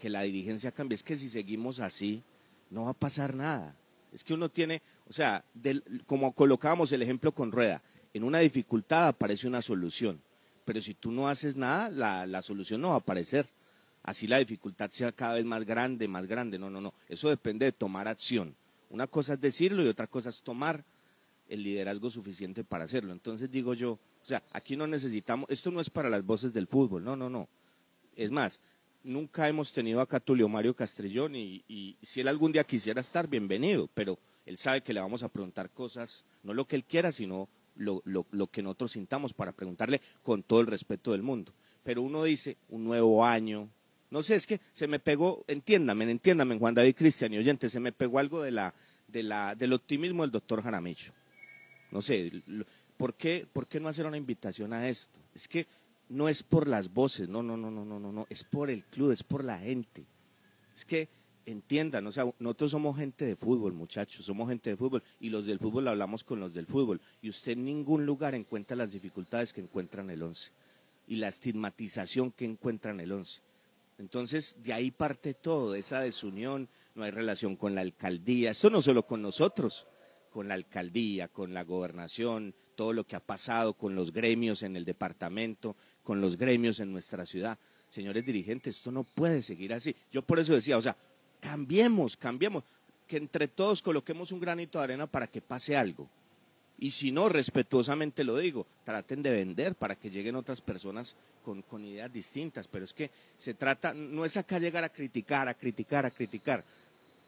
que 0.00 0.08
la 0.08 0.22
dirigencia 0.22 0.72
cambie. 0.72 0.94
Es 0.96 1.02
que 1.02 1.16
si 1.16 1.28
seguimos 1.28 1.80
así, 1.80 2.22
no 2.70 2.84
va 2.84 2.90
a 2.90 2.94
pasar 2.94 3.34
nada. 3.34 3.74
Es 4.10 4.24
que 4.24 4.32
uno 4.32 4.48
tiene, 4.48 4.80
o 5.10 5.12
sea, 5.12 5.44
del- 5.52 5.82
como 6.06 6.32
colocábamos 6.32 6.90
el 6.92 7.02
ejemplo 7.02 7.32
con 7.32 7.52
Rueda, 7.52 7.82
en 8.14 8.24
una 8.24 8.38
dificultad 8.38 9.08
aparece 9.08 9.46
una 9.46 9.60
solución, 9.60 10.18
pero 10.64 10.80
si 10.80 10.94
tú 10.94 11.12
no 11.12 11.28
haces 11.28 11.56
nada, 11.56 11.90
la, 11.90 12.26
la 12.26 12.40
solución 12.40 12.80
no 12.80 12.88
va 12.90 12.94
a 12.94 12.98
aparecer. 12.98 13.44
Así 14.04 14.26
la 14.26 14.38
dificultad 14.38 14.90
sea 14.90 15.12
cada 15.12 15.34
vez 15.34 15.44
más 15.44 15.64
grande, 15.64 16.08
más 16.08 16.26
grande. 16.26 16.58
No, 16.58 16.70
no, 16.70 16.80
no. 16.80 16.92
Eso 17.08 17.28
depende 17.28 17.66
de 17.66 17.72
tomar 17.72 18.08
acción. 18.08 18.54
Una 18.92 19.06
cosa 19.06 19.34
es 19.34 19.40
decirlo 19.40 19.82
y 19.82 19.88
otra 19.88 20.06
cosa 20.06 20.28
es 20.28 20.42
tomar 20.42 20.84
el 21.48 21.62
liderazgo 21.62 22.10
suficiente 22.10 22.62
para 22.62 22.84
hacerlo. 22.84 23.12
Entonces 23.12 23.50
digo 23.50 23.72
yo, 23.72 23.92
o 23.92 24.26
sea, 24.26 24.42
aquí 24.52 24.76
no 24.76 24.86
necesitamos, 24.86 25.48
esto 25.50 25.70
no 25.70 25.80
es 25.80 25.88
para 25.88 26.10
las 26.10 26.24
voces 26.24 26.52
del 26.52 26.66
fútbol, 26.66 27.02
no, 27.02 27.16
no, 27.16 27.30
no. 27.30 27.48
Es 28.16 28.30
más, 28.30 28.60
nunca 29.02 29.48
hemos 29.48 29.72
tenido 29.72 30.02
acá 30.02 30.18
a 30.18 30.20
Tulio 30.20 30.46
Mario 30.46 30.74
Castrellón 30.74 31.34
y, 31.34 31.96
si 32.02 32.20
él 32.20 32.28
algún 32.28 32.52
día 32.52 32.64
quisiera 32.64 33.00
estar, 33.00 33.26
bienvenido, 33.28 33.88
pero 33.94 34.18
él 34.44 34.58
sabe 34.58 34.82
que 34.82 34.92
le 34.92 35.00
vamos 35.00 35.22
a 35.22 35.28
preguntar 35.28 35.70
cosas, 35.70 36.22
no 36.44 36.52
lo 36.52 36.66
que 36.66 36.76
él 36.76 36.84
quiera, 36.84 37.12
sino 37.12 37.48
lo 37.76 38.46
que 38.52 38.62
nosotros 38.62 38.92
sintamos 38.92 39.32
para 39.32 39.52
preguntarle 39.52 40.02
con 40.22 40.42
todo 40.42 40.60
el 40.60 40.66
respeto 40.66 41.12
del 41.12 41.22
mundo. 41.22 41.50
Pero 41.82 42.02
uno 42.02 42.24
dice, 42.24 42.58
un 42.68 42.84
nuevo 42.84 43.24
año, 43.24 43.68
no 44.12 44.22
sé, 44.22 44.34
es 44.34 44.46
que 44.46 44.60
se 44.74 44.86
me 44.86 44.98
pegó, 44.98 45.42
entiéndame, 45.48 46.08
entiéndame, 46.10 46.58
Juan 46.58 46.74
David 46.74 46.94
Cristian 46.94 47.32
y 47.32 47.38
oyente, 47.38 47.70
se 47.70 47.80
me 47.80 47.92
pegó 47.92 48.18
algo 48.18 48.42
de 48.42 48.50
la, 48.50 48.74
de 49.08 49.22
la, 49.22 49.54
del 49.54 49.72
optimismo 49.72 50.22
del 50.22 50.30
doctor 50.30 50.62
Jaramillo. 50.62 51.12
No 51.90 52.02
sé, 52.02 52.30
¿por 52.98 53.14
qué, 53.14 53.46
¿por 53.54 53.66
qué 53.66 53.80
no 53.80 53.88
hacer 53.88 54.04
una 54.04 54.18
invitación 54.18 54.74
a 54.74 54.86
esto? 54.86 55.18
Es 55.34 55.48
que 55.48 55.66
no 56.10 56.28
es 56.28 56.42
por 56.42 56.68
las 56.68 56.92
voces, 56.92 57.30
no, 57.30 57.42
no, 57.42 57.56
no, 57.56 57.70
no, 57.70 57.86
no, 57.86 57.98
no, 57.98 58.12
no, 58.12 58.26
es 58.28 58.44
por 58.44 58.68
el 58.68 58.82
club, 58.84 59.12
es 59.12 59.22
por 59.22 59.44
la 59.44 59.58
gente. 59.58 60.02
Es 60.76 60.84
que 60.84 61.08
entiendan, 61.46 62.06
o 62.06 62.12
sea, 62.12 62.26
nosotros 62.38 62.70
somos 62.70 62.98
gente 62.98 63.24
de 63.24 63.34
fútbol, 63.34 63.72
muchachos, 63.72 64.26
somos 64.26 64.46
gente 64.50 64.68
de 64.68 64.76
fútbol 64.76 65.02
y 65.20 65.30
los 65.30 65.46
del 65.46 65.58
fútbol 65.58 65.88
hablamos 65.88 66.22
con 66.22 66.38
los 66.38 66.52
del 66.52 66.66
fútbol 66.66 67.00
y 67.22 67.30
usted 67.30 67.52
en 67.52 67.64
ningún 67.64 68.04
lugar 68.04 68.34
encuentra 68.34 68.76
las 68.76 68.92
dificultades 68.92 69.54
que 69.54 69.62
encuentran 69.62 70.10
el 70.10 70.22
11 70.22 70.50
y 71.08 71.16
la 71.16 71.28
estigmatización 71.28 72.30
que 72.30 72.44
encuentran 72.44 73.00
el 73.00 73.10
11. 73.10 73.40
Entonces, 74.02 74.56
de 74.64 74.72
ahí 74.72 74.90
parte 74.90 75.32
todo, 75.32 75.76
esa 75.76 76.00
desunión, 76.00 76.66
no 76.96 77.04
hay 77.04 77.12
relación 77.12 77.54
con 77.54 77.76
la 77.76 77.82
alcaldía, 77.82 78.50
eso 78.50 78.68
no 78.68 78.82
solo 78.82 79.04
con 79.04 79.22
nosotros, 79.22 79.86
con 80.32 80.48
la 80.48 80.54
alcaldía, 80.54 81.28
con 81.28 81.54
la 81.54 81.62
gobernación, 81.62 82.52
todo 82.74 82.92
lo 82.92 83.04
que 83.04 83.14
ha 83.14 83.20
pasado 83.20 83.74
con 83.74 83.94
los 83.94 84.12
gremios 84.12 84.64
en 84.64 84.74
el 84.74 84.84
departamento, 84.84 85.76
con 86.02 86.20
los 86.20 86.36
gremios 86.36 86.80
en 86.80 86.90
nuestra 86.90 87.24
ciudad. 87.24 87.56
Señores 87.88 88.26
dirigentes, 88.26 88.76
esto 88.76 88.90
no 88.90 89.04
puede 89.04 89.40
seguir 89.40 89.72
así. 89.72 89.94
Yo 90.12 90.20
por 90.20 90.40
eso 90.40 90.52
decía, 90.52 90.76
o 90.76 90.82
sea, 90.82 90.96
cambiemos, 91.40 92.16
cambiemos, 92.16 92.64
que 93.06 93.18
entre 93.18 93.46
todos 93.46 93.82
coloquemos 93.82 94.32
un 94.32 94.40
granito 94.40 94.78
de 94.78 94.84
arena 94.84 95.06
para 95.06 95.28
que 95.28 95.40
pase 95.40 95.76
algo. 95.76 96.08
Y 96.82 96.90
si 96.90 97.12
no, 97.12 97.28
respetuosamente 97.28 98.24
lo 98.24 98.36
digo, 98.36 98.66
traten 98.84 99.22
de 99.22 99.30
vender 99.30 99.76
para 99.76 99.94
que 99.94 100.10
lleguen 100.10 100.34
otras 100.34 100.60
personas 100.60 101.14
con, 101.44 101.62
con 101.62 101.84
ideas 101.84 102.12
distintas. 102.12 102.66
Pero 102.66 102.84
es 102.84 102.92
que 102.92 103.08
se 103.38 103.54
trata, 103.54 103.94
no 103.94 104.24
es 104.24 104.36
acá 104.36 104.58
llegar 104.58 104.82
a 104.82 104.88
criticar, 104.88 105.46
a 105.46 105.54
criticar, 105.54 106.06
a 106.06 106.10
criticar. 106.10 106.64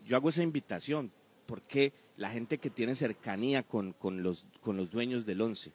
Yo 0.08 0.16
hago 0.16 0.28
esa 0.28 0.42
invitación 0.42 1.08
porque 1.46 1.92
la 2.16 2.30
gente 2.30 2.58
que 2.58 2.68
tiene 2.68 2.96
cercanía 2.96 3.62
con, 3.62 3.92
con 3.92 4.24
los, 4.24 4.42
con 4.62 4.76
los 4.76 4.90
dueños 4.90 5.24
del 5.24 5.40
once, 5.40 5.70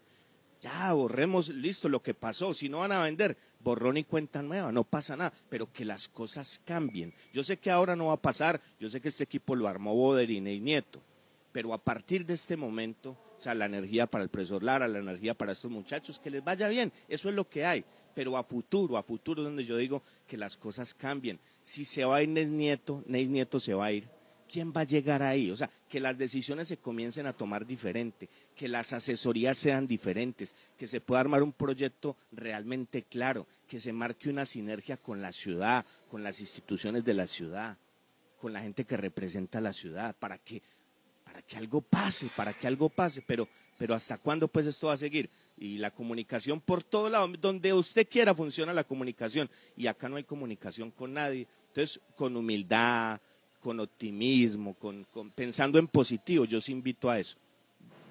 ya 0.61 0.91
borremos, 0.91 1.47
listo, 1.47 1.87
lo 1.87 2.01
que 2.01 2.13
pasó. 2.13 2.53
Si 2.53 2.67
no 2.67 2.79
van 2.79 2.91
a 2.91 3.03
vender, 3.03 3.37
borrón 3.63 3.95
y 3.95 4.03
cuenta 4.03 4.41
nueva, 4.41 4.73
no 4.73 4.83
pasa 4.83 5.15
nada, 5.15 5.31
pero 5.49 5.71
que 5.71 5.85
las 5.85 6.09
cosas 6.09 6.59
cambien. 6.65 7.13
Yo 7.31 7.45
sé 7.45 7.55
que 7.55 7.71
ahora 7.71 7.95
no 7.95 8.07
va 8.07 8.15
a 8.15 8.17
pasar, 8.17 8.59
yo 8.77 8.89
sé 8.89 8.99
que 8.99 9.07
este 9.07 9.23
equipo 9.23 9.55
lo 9.55 9.69
armó 9.69 9.95
Boderín 9.95 10.47
y 10.47 10.59
Nieto, 10.59 10.99
pero 11.53 11.73
a 11.73 11.77
partir 11.77 12.25
de 12.25 12.33
este 12.33 12.57
momento, 12.57 13.15
o 13.39 13.41
sea, 13.41 13.55
la 13.55 13.67
energía 13.67 14.05
para 14.05 14.23
el 14.23 14.29
profesor 14.29 14.61
Lara, 14.61 14.87
la 14.87 14.99
energía 14.99 15.33
para 15.33 15.53
estos 15.53 15.71
muchachos, 15.71 16.19
que 16.19 16.29
les 16.29 16.43
vaya 16.43 16.67
bien, 16.67 16.91
eso 17.07 17.29
es 17.29 17.35
lo 17.35 17.47
que 17.47 17.65
hay, 17.65 17.85
pero 18.13 18.35
a 18.35 18.43
futuro, 18.43 18.97
a 18.97 19.03
futuro 19.03 19.41
donde 19.43 19.63
yo 19.63 19.77
digo 19.77 20.01
que 20.27 20.35
las 20.35 20.57
cosas 20.57 20.93
cambien. 20.93 21.39
Si 21.63 21.85
se 21.85 22.03
va 22.03 22.17
a 22.17 22.21
ir 22.21 22.29
Neis 22.29 22.49
Nieto, 22.49 23.01
Neis 23.07 23.29
Nieto 23.29 23.59
se 23.61 23.73
va 23.73 23.85
a 23.85 23.91
ir. 23.93 24.03
¿Quién 24.51 24.73
va 24.75 24.81
a 24.81 24.85
llegar 24.85 25.23
ahí? 25.23 25.51
O 25.51 25.55
sea, 25.55 25.69
que 25.89 25.99
las 26.01 26.17
decisiones 26.17 26.67
se 26.67 26.77
comiencen 26.77 27.27
a 27.27 27.33
tomar 27.33 27.65
diferente, 27.65 28.27
que 28.57 28.67
las 28.67 28.91
asesorías 28.91 29.57
sean 29.57 29.87
diferentes, 29.87 30.53
que 30.77 30.87
se 30.87 30.99
pueda 30.99 31.21
armar 31.21 31.41
un 31.41 31.53
proyecto 31.53 32.17
realmente 32.33 33.03
claro, 33.03 33.45
que 33.69 33.79
se 33.79 33.93
marque 33.93 34.29
una 34.29 34.45
sinergia 34.45 34.97
con 34.97 35.21
la 35.21 35.31
ciudad, 35.31 35.85
con 36.11 36.23
las 36.23 36.41
instituciones 36.41 37.05
de 37.05 37.13
la 37.13 37.27
ciudad, 37.27 37.77
con 38.41 38.51
la 38.51 38.61
gente 38.61 38.83
que 38.83 38.97
representa 38.97 39.61
la 39.61 39.71
ciudad, 39.71 40.13
para 40.19 40.37
que 40.37 40.61
que 41.49 41.57
algo 41.57 41.81
pase, 41.81 42.29
para 42.35 42.53
que 42.53 42.67
algo 42.67 42.87
pase, 42.89 43.23
pero, 43.25 43.47
pero 43.77 43.95
¿hasta 43.95 44.17
cuándo 44.17 44.47
pues 44.47 44.67
esto 44.67 44.87
va 44.87 44.93
a 44.93 44.97
seguir? 44.97 45.29
Y 45.57 45.79
la 45.79 45.89
comunicación 45.91 46.61
por 46.61 46.83
todo 46.83 47.09
lado, 47.09 47.27
donde 47.41 47.73
usted 47.73 48.07
quiera 48.07 48.35
funciona 48.35 48.73
la 48.73 48.83
comunicación, 48.83 49.49
y 49.75 49.87
acá 49.87 50.07
no 50.07 50.15
hay 50.15 50.23
comunicación 50.23 50.91
con 50.91 51.13
nadie. 51.13 51.47
Entonces, 51.69 51.99
con 52.15 52.37
humildad, 52.37 53.19
con 53.61 53.79
optimismo, 53.79 54.75
con, 54.75 55.05
pensando 55.35 55.79
en 55.79 55.87
positivo, 55.87 56.45
yo 56.45 56.61
sí 56.61 56.71
invito 56.71 57.09
a 57.09 57.19
eso. 57.19 57.35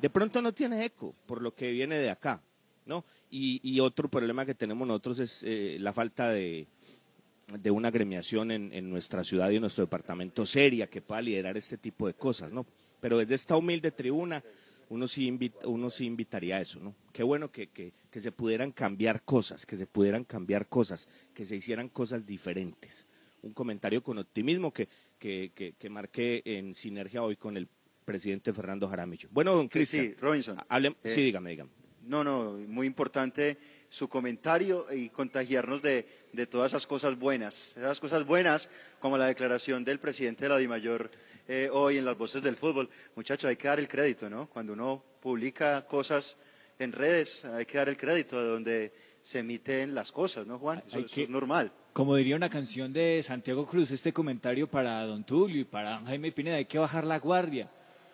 De 0.02 0.10
pronto 0.10 0.42
no 0.42 0.52
tiene 0.52 0.84
eco 0.84 1.14
por 1.26 1.40
lo 1.40 1.54
que 1.54 1.70
viene 1.72 1.96
de 1.98 2.10
acá, 2.10 2.40
¿no? 2.86 3.04
Y, 3.30 3.60
y 3.62 3.80
otro 3.80 4.08
problema 4.08 4.46
que 4.46 4.54
tenemos 4.54 4.86
nosotros 4.86 5.18
es 5.18 5.42
eh, 5.44 5.76
la 5.80 5.92
falta 5.92 6.30
de, 6.30 6.66
de 7.48 7.70
una 7.70 7.88
agremiación 7.88 8.50
en, 8.50 8.72
en 8.72 8.90
nuestra 8.90 9.24
ciudad 9.24 9.50
y 9.50 9.56
en 9.56 9.62
nuestro 9.62 9.84
departamento 9.84 10.46
seria 10.46 10.86
que 10.86 11.00
pueda 11.00 11.20
liderar 11.20 11.56
este 11.56 11.76
tipo 11.76 12.06
de 12.06 12.14
cosas, 12.14 12.52
¿no? 12.52 12.64
Pero 13.00 13.18
desde 13.18 13.34
esta 13.34 13.56
humilde 13.56 13.90
tribuna 13.90 14.42
uno 14.90 15.06
sí, 15.06 15.26
invita- 15.26 15.66
uno 15.66 15.90
sí 15.90 16.06
invitaría 16.06 16.56
a 16.56 16.60
eso, 16.60 16.80
¿no? 16.80 16.94
Qué 17.12 17.22
bueno 17.22 17.50
que, 17.50 17.66
que- 17.66 17.92
que 18.10 18.20
se 18.22 18.32
pudieran 18.32 18.72
cambiar 18.72 19.20
cosas, 19.22 19.66
que 19.66 19.76
se 19.76 19.84
pudieran 19.86 20.24
cambiar 20.24 20.66
cosas, 20.66 21.08
que 21.34 21.44
se 21.44 21.56
hicieran 21.56 21.88
cosas 21.88 22.26
diferentes. 22.26 23.04
Un 23.42 23.52
comentario 23.52 24.02
con 24.02 24.18
optimismo 24.18 24.72
que, 24.72 24.88
que, 25.18 25.50
que, 25.54 25.72
que 25.78 25.90
marqué 25.90 26.42
en 26.44 26.74
sinergia 26.74 27.22
hoy 27.22 27.36
con 27.36 27.56
el 27.56 27.68
presidente 28.06 28.52
Fernando 28.54 28.88
Jaramillo. 28.88 29.28
Bueno, 29.32 29.54
don 29.54 29.68
Cristian. 29.68 30.06
Sí, 30.06 30.14
Robinson. 30.20 30.56
hable- 30.70 30.94
Eh, 31.04 31.10
sí, 31.10 31.22
dígame, 31.22 31.50
dígame. 31.50 31.70
No, 32.06 32.24
no, 32.24 32.52
muy 32.68 32.86
importante 32.86 33.58
su 33.90 34.08
comentario 34.08 34.86
y 34.94 35.10
contagiarnos 35.10 35.82
de, 35.82 36.06
de 36.32 36.46
todas 36.46 36.72
esas 36.72 36.86
cosas 36.86 37.18
buenas. 37.18 37.74
Esas 37.76 38.00
cosas 38.00 38.24
buenas, 38.24 38.70
como 39.00 39.18
la 39.18 39.26
declaración 39.26 39.84
del 39.84 39.98
presidente 39.98 40.44
de 40.44 40.48
la 40.48 40.56
DIMAYOR 40.58 41.10
eh, 41.48 41.68
hoy 41.72 41.98
en 41.98 42.04
las 42.04 42.16
voces 42.16 42.42
del 42.42 42.56
fútbol. 42.56 42.88
Muchachos, 43.16 43.48
hay 43.48 43.56
que 43.56 43.68
dar 43.68 43.78
el 43.80 43.88
crédito, 43.88 44.28
¿no? 44.28 44.46
Cuando 44.46 44.74
uno 44.74 45.02
publica 45.22 45.82
cosas 45.86 46.36
en 46.78 46.92
redes, 46.92 47.44
hay 47.46 47.64
que 47.64 47.78
dar 47.78 47.88
el 47.88 47.96
crédito 47.96 48.40
de 48.40 48.48
donde 48.48 48.92
se 49.24 49.40
emiten 49.40 49.94
las 49.94 50.12
cosas, 50.12 50.46
¿no, 50.46 50.58
Juan? 50.58 50.82
Eso, 50.86 50.98
Hay 50.98 51.04
eso 51.04 51.14
que- 51.14 51.22
es 51.24 51.28
normal. 51.30 51.70
Como 51.92 52.14
diría 52.14 52.36
una 52.36 52.48
canción 52.48 52.92
de 52.92 53.22
Santiago 53.26 53.66
Cruz, 53.66 53.90
este 53.90 54.12
comentario 54.12 54.68
para 54.68 55.04
Don 55.04 55.24
Tulio 55.24 55.62
y 55.62 55.64
para 55.64 55.98
Jaime 56.02 56.30
Pineda, 56.30 56.56
hay 56.56 56.64
que 56.66 56.78
bajar 56.78 57.04
la 57.04 57.18
guardia, 57.18 57.68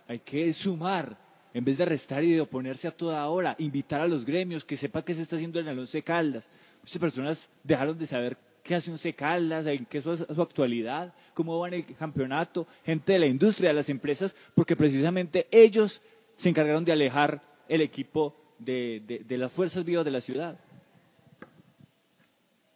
hay 0.09 0.21
que 0.21 0.51
sumar, 0.55 1.15
en 1.53 1.65
vez 1.65 1.77
de 1.77 1.85
restar 1.85 2.25
y 2.25 2.33
de 2.33 2.41
oponerse 2.41 2.89
a 2.89 2.93
toda 2.93 3.27
hora, 3.29 3.55
invitar 3.59 4.01
a 4.01 4.09
los 4.09 4.25
gremios, 4.25 4.65
que 4.65 4.77
sepa 4.79 5.05
qué 5.05 5.15
se 5.15 5.23
está 5.23 5.37
haciendo 5.37 5.61
en 5.61 5.69
el 5.69 5.79
Once 5.79 6.01
Caldas. 6.03 6.45
Muchas 6.83 6.99
personas 6.99 7.49
dejaron 7.63 7.99
de 7.99 8.07
saber 8.07 8.37
qué 8.63 8.75
hace 8.75 8.91
Once 8.91 9.13
Caldas, 9.13 9.67
en 9.67 9.85
qué 9.85 9.99
es 9.99 10.05
su, 10.05 10.17
su 10.17 10.43
actualidad, 10.43 11.13
cómo 11.35 11.59
va 11.59 11.69
en 11.69 11.75
el 11.75 11.85
campeonato, 11.97 12.67
gente 12.87 13.13
de 13.13 13.19
la 13.19 13.27
industria, 13.27 13.69
de 13.71 13.75
las 13.75 13.89
empresas, 13.89 14.35
porque 14.55 14.77
precisamente 14.77 15.47
ellos 15.51 16.01
se 16.39 16.49
encargaron 16.49 16.85
de 16.85 16.93
alejar 16.93 17.41
el 17.69 17.81
equipo 17.81 18.35
de, 18.59 19.03
de- 19.07 19.19
de 19.21 19.39
las 19.39 19.53
fuerzas 19.53 19.85
vivas 19.85 20.05
de 20.05 20.11
la 20.11 20.21
ciudad. 20.21 20.57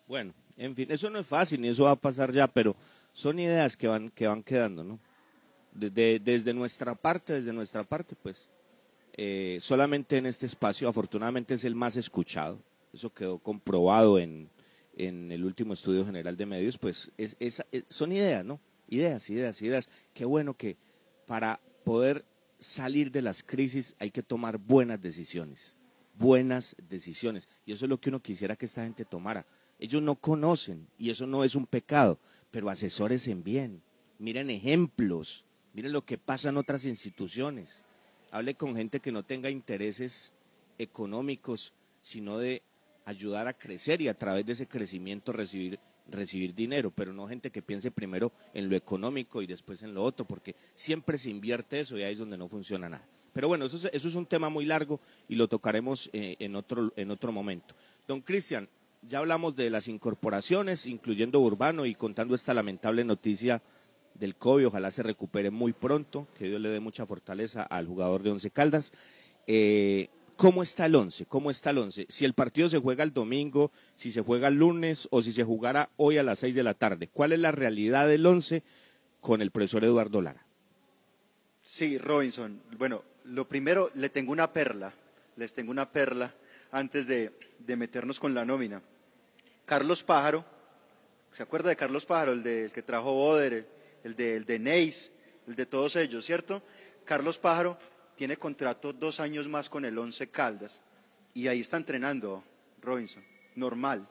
Bueno, 0.06 0.32
en 0.56 0.74
fin, 0.74 0.86
eso 0.90 1.10
no 1.10 1.18
es 1.18 1.26
fácil 1.26 1.60
ni 1.60 1.68
eso 1.68 1.84
va 1.84 1.92
a 1.92 1.96
pasar 1.96 2.32
ya, 2.32 2.46
pero 2.46 2.74
son 3.14 3.38
ideas 3.38 3.76
que 3.76 3.88
van, 3.88 4.10
que 4.10 4.26
van 4.26 4.42
quedando, 4.42 4.84
¿no? 4.84 4.98
De- 5.72 6.18
desde 6.18 6.52
nuestra 6.54 6.94
parte, 6.94 7.34
desde 7.34 7.52
nuestra 7.52 7.84
parte, 7.84 8.16
pues, 8.22 8.46
eh, 9.16 9.58
solamente 9.60 10.16
en 10.16 10.26
este 10.26 10.46
espacio, 10.46 10.88
afortunadamente 10.88 11.54
es 11.54 11.64
el 11.64 11.74
más 11.74 11.96
escuchado, 11.96 12.56
eso 12.94 13.10
quedó 13.12 13.38
comprobado 13.38 14.18
en, 14.18 14.48
en 14.98 15.32
el 15.32 15.44
último 15.44 15.72
estudio 15.72 16.04
general 16.04 16.36
de 16.36 16.44
medios, 16.44 16.76
pues 16.76 17.10
es, 17.16 17.36
es- 17.40 17.62
son 17.88 18.12
ideas, 18.12 18.44
¿no? 18.44 18.58
Ideas, 18.90 19.30
ideas, 19.30 19.62
ideas. 19.62 19.88
Qué 20.14 20.24
bueno 20.24 20.52
que 20.54 20.76
para 21.26 21.58
poder 21.84 22.24
salir 22.58 23.10
de 23.12 23.22
las 23.22 23.42
crisis 23.42 23.94
hay 24.00 24.10
que 24.10 24.22
tomar 24.22 24.58
buenas 24.58 25.00
decisiones, 25.00 25.74
buenas 26.18 26.74
decisiones. 26.90 27.46
Y 27.66 27.72
eso 27.72 27.84
es 27.86 27.88
lo 27.88 27.98
que 27.98 28.10
uno 28.10 28.18
quisiera 28.20 28.56
que 28.56 28.66
esta 28.66 28.82
gente 28.84 29.04
tomara. 29.04 29.44
Ellos 29.78 30.02
no 30.02 30.16
conocen 30.16 30.84
y 30.98 31.10
eso 31.10 31.26
no 31.26 31.44
es 31.44 31.54
un 31.54 31.66
pecado, 31.66 32.18
pero 32.50 32.68
asesórense 32.68 33.32
bien, 33.34 33.80
miren 34.18 34.50
ejemplos, 34.50 35.44
miren 35.74 35.92
lo 35.92 36.02
que 36.02 36.18
pasa 36.18 36.48
en 36.48 36.56
otras 36.56 36.84
instituciones. 36.84 37.78
Hable 38.32 38.54
con 38.54 38.74
gente 38.74 38.98
que 39.00 39.12
no 39.12 39.22
tenga 39.22 39.50
intereses 39.50 40.32
económicos, 40.78 41.72
sino 42.02 42.38
de 42.38 42.62
ayudar 43.08 43.48
a 43.48 43.52
crecer 43.52 44.00
y 44.00 44.08
a 44.08 44.14
través 44.14 44.46
de 44.46 44.52
ese 44.52 44.66
crecimiento 44.66 45.32
recibir 45.32 45.78
recibir 46.10 46.54
dinero, 46.54 46.90
pero 46.94 47.12
no 47.12 47.28
gente 47.28 47.50
que 47.50 47.62
piense 47.62 47.90
primero 47.90 48.32
en 48.54 48.70
lo 48.70 48.76
económico 48.76 49.42
y 49.42 49.46
después 49.46 49.82
en 49.82 49.94
lo 49.94 50.02
otro, 50.02 50.24
porque 50.24 50.54
siempre 50.74 51.18
se 51.18 51.30
invierte 51.30 51.80
eso 51.80 51.98
y 51.98 52.02
ahí 52.02 52.12
es 52.12 52.18
donde 52.18 52.38
no 52.38 52.48
funciona 52.48 52.88
nada. 52.88 53.04
Pero 53.34 53.48
bueno, 53.48 53.66
eso 53.66 53.76
es, 53.76 53.90
eso 53.92 54.08
es 54.08 54.14
un 54.14 54.26
tema 54.26 54.48
muy 54.48 54.64
largo 54.64 55.00
y 55.28 55.34
lo 55.34 55.48
tocaremos 55.48 56.08
eh, 56.12 56.36
en, 56.38 56.56
otro, 56.56 56.92
en 56.96 57.10
otro 57.10 57.30
momento. 57.30 57.74
Don 58.06 58.20
Cristian, 58.22 58.66
ya 59.08 59.18
hablamos 59.18 59.54
de 59.54 59.70
las 59.70 59.86
incorporaciones, 59.88 60.86
incluyendo 60.86 61.40
Urbano 61.40 61.84
y 61.84 61.94
contando 61.94 62.34
esta 62.34 62.54
lamentable 62.54 63.04
noticia 63.04 63.60
del 64.14 64.34
COVID, 64.34 64.68
ojalá 64.68 64.90
se 64.90 65.02
recupere 65.02 65.50
muy 65.50 65.72
pronto, 65.72 66.26
que 66.38 66.48
Dios 66.48 66.60
le 66.60 66.70
dé 66.70 66.80
mucha 66.80 67.06
fortaleza 67.06 67.62
al 67.62 67.86
jugador 67.86 68.22
de 68.22 68.30
Once 68.30 68.50
Caldas. 68.50 68.92
Eh, 69.46 70.08
¿Cómo 70.38 70.62
está 70.62 70.86
el 70.86 70.94
once? 70.94 71.26
¿Cómo 71.26 71.50
está 71.50 71.70
el 71.70 71.78
once? 71.78 72.06
Si 72.08 72.24
el 72.24 72.32
partido 72.32 72.68
se 72.68 72.78
juega 72.78 73.02
el 73.02 73.12
domingo, 73.12 73.72
si 73.96 74.12
se 74.12 74.22
juega 74.22 74.46
el 74.46 74.54
lunes 74.54 75.08
o 75.10 75.20
si 75.20 75.32
se 75.32 75.42
jugara 75.42 75.88
hoy 75.96 76.16
a 76.16 76.22
las 76.22 76.38
seis 76.38 76.54
de 76.54 76.62
la 76.62 76.74
tarde, 76.74 77.08
¿cuál 77.12 77.32
es 77.32 77.40
la 77.40 77.50
realidad 77.50 78.06
del 78.06 78.24
once 78.24 78.62
con 79.20 79.42
el 79.42 79.50
profesor 79.50 79.82
Eduardo 79.82 80.22
Lara? 80.22 80.40
Sí, 81.64 81.98
Robinson. 81.98 82.56
Bueno, 82.78 83.02
lo 83.24 83.46
primero, 83.46 83.90
le 83.96 84.10
tengo 84.10 84.30
una 84.30 84.52
perla, 84.52 84.92
les 85.36 85.54
tengo 85.54 85.72
una 85.72 85.88
perla 85.88 86.32
antes 86.70 87.08
de, 87.08 87.32
de 87.66 87.74
meternos 87.74 88.20
con 88.20 88.32
la 88.32 88.44
nómina. 88.44 88.80
Carlos 89.66 90.04
Pájaro, 90.04 90.44
¿se 91.36 91.42
acuerda 91.42 91.70
de 91.70 91.74
Carlos 91.74 92.06
Pájaro, 92.06 92.32
el, 92.32 92.44
de, 92.44 92.66
el 92.66 92.70
que 92.70 92.82
trajo 92.82 93.12
Boder, 93.12 93.66
el 94.04 94.14
de, 94.14 94.36
el 94.36 94.44
de 94.44 94.60
Neis, 94.60 95.10
el 95.48 95.56
de 95.56 95.66
todos 95.66 95.96
ellos, 95.96 96.24
¿cierto? 96.24 96.62
Carlos 97.06 97.38
Pájaro 97.38 97.76
tiene 98.18 98.36
contrato 98.36 98.92
dos 98.92 99.20
años 99.20 99.46
más 99.48 99.70
con 99.70 99.84
el 99.84 99.96
Once 99.96 100.26
Caldas 100.28 100.80
y 101.34 101.46
ahí 101.48 101.60
está 101.60 101.76
entrenando 101.76 102.42
Robinson, 102.82 103.22
normal. 103.54 104.06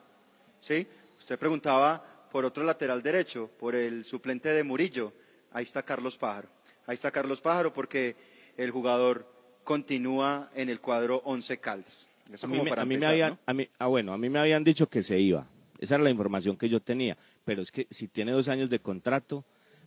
¿Sí? 0.62 0.86
Usted 1.18 1.38
preguntaba 1.38 2.02
por 2.32 2.44
otro 2.44 2.64
lateral 2.64 3.02
derecho, 3.02 3.50
por 3.60 3.74
el 3.74 4.04
suplente 4.04 4.48
de 4.48 4.64
Murillo, 4.64 5.12
ahí 5.52 5.62
está 5.64 5.82
Carlos 5.82 6.16
Pájaro. 6.16 6.48
Ahí 6.86 6.94
está 6.94 7.10
Carlos 7.10 7.40
Pájaro 7.42 7.72
porque 7.72 8.16
el 8.56 8.70
jugador 8.70 9.26
continúa 9.62 10.48
en 10.54 10.70
el 10.70 10.80
cuadro 10.80 11.20
Once 11.24 11.58
Caldas. 11.58 12.08
Eso 12.32 12.46
a 12.46 12.48
mí, 12.48 12.58
como 12.58 12.68
para 12.70 12.82
a 12.82 12.84
mí 12.86 12.96
me 12.96 13.06
habían, 13.06 13.30
¿no? 13.30 13.38
a 13.46 13.52
mí- 13.54 13.68
ah, 13.78 13.86
bueno, 13.86 14.12
a 14.12 14.18
mí 14.18 14.28
me 14.30 14.38
habían 14.38 14.64
dicho 14.64 14.86
que 14.88 15.02
se 15.02 15.18
iba. 15.18 15.46
Esa 15.78 15.94
era 15.96 16.04
la 16.04 16.10
información 16.10 16.56
que 16.56 16.68
yo 16.68 16.80
tenía. 16.80 17.16
Pero 17.44 17.62
es 17.62 17.70
que 17.70 17.86
si 17.90 18.08
tiene 18.08 18.32
dos 18.32 18.48
años 18.48 18.68
de 18.70 18.78
contrato, 18.78 19.44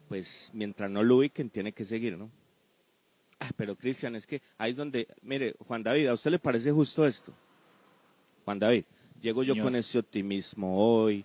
pues 0.10 0.52
mientras 0.54 0.90
no 0.90 1.04
lo 1.04 1.18
ubiquen, 1.18 1.50
tiene 1.50 1.72
que 1.74 1.86
seguir, 1.86 2.18
¿no? 2.18 2.30
Ah, 3.42 3.50
pero 3.58 3.76
Cristian, 3.76 4.16
es 4.16 4.28
que 4.28 4.40
ahí 4.60 4.72
es 4.72 4.78
donde, 4.78 5.08
mire, 5.24 5.56
Juan 5.68 5.82
David, 5.82 6.08
¿a 6.08 6.14
usted 6.14 6.30
le 6.30 6.38
parece 6.40 6.72
justo 6.72 7.08
esto? 7.08 7.34
Juan 8.46 8.60
David, 8.60 8.84
llego 9.22 9.42
yo 9.44 9.54
Señor. 9.54 9.66
con 9.66 9.76
ese 9.76 9.98
optimismo 9.98 10.78
hoy, 10.78 11.24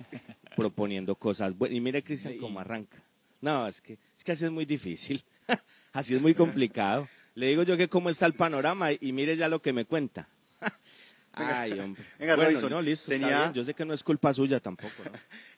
proponiendo 0.56 1.14
cosas 1.14 1.56
buenas. 1.56 1.76
Y 1.76 1.80
mire, 1.80 2.02
Cristian, 2.02 2.38
cómo 2.38 2.58
arranca. 2.58 2.96
No, 3.42 3.68
es 3.68 3.82
que, 3.82 3.98
es 4.16 4.24
que 4.24 4.32
así 4.32 4.46
es 4.46 4.50
muy 4.50 4.64
difícil. 4.64 5.22
así 5.92 6.14
es 6.14 6.22
muy 6.22 6.34
complicado. 6.34 7.06
Le 7.34 7.48
digo 7.48 7.62
yo 7.64 7.76
que 7.76 7.88
cómo 7.88 8.08
está 8.08 8.24
el 8.24 8.32
panorama 8.32 8.92
y 8.92 9.12
mire 9.12 9.36
ya 9.36 9.48
lo 9.48 9.60
que 9.60 9.74
me 9.74 9.84
cuenta. 9.84 10.26
Ay, 11.34 11.78
hombre. 11.78 12.02
Venga, 12.18 12.34
bueno, 12.34 12.48
Robinson, 12.48 12.70
no, 12.70 12.80
listo, 12.80 13.12
está 13.12 13.26
tenía- 13.26 13.40
bien. 13.42 13.52
Yo 13.52 13.62
sé 13.62 13.74
que 13.74 13.84
no 13.84 13.92
es 13.92 14.02
culpa 14.02 14.32
suya 14.32 14.58
tampoco, 14.58 15.04
¿no? 15.04 15.10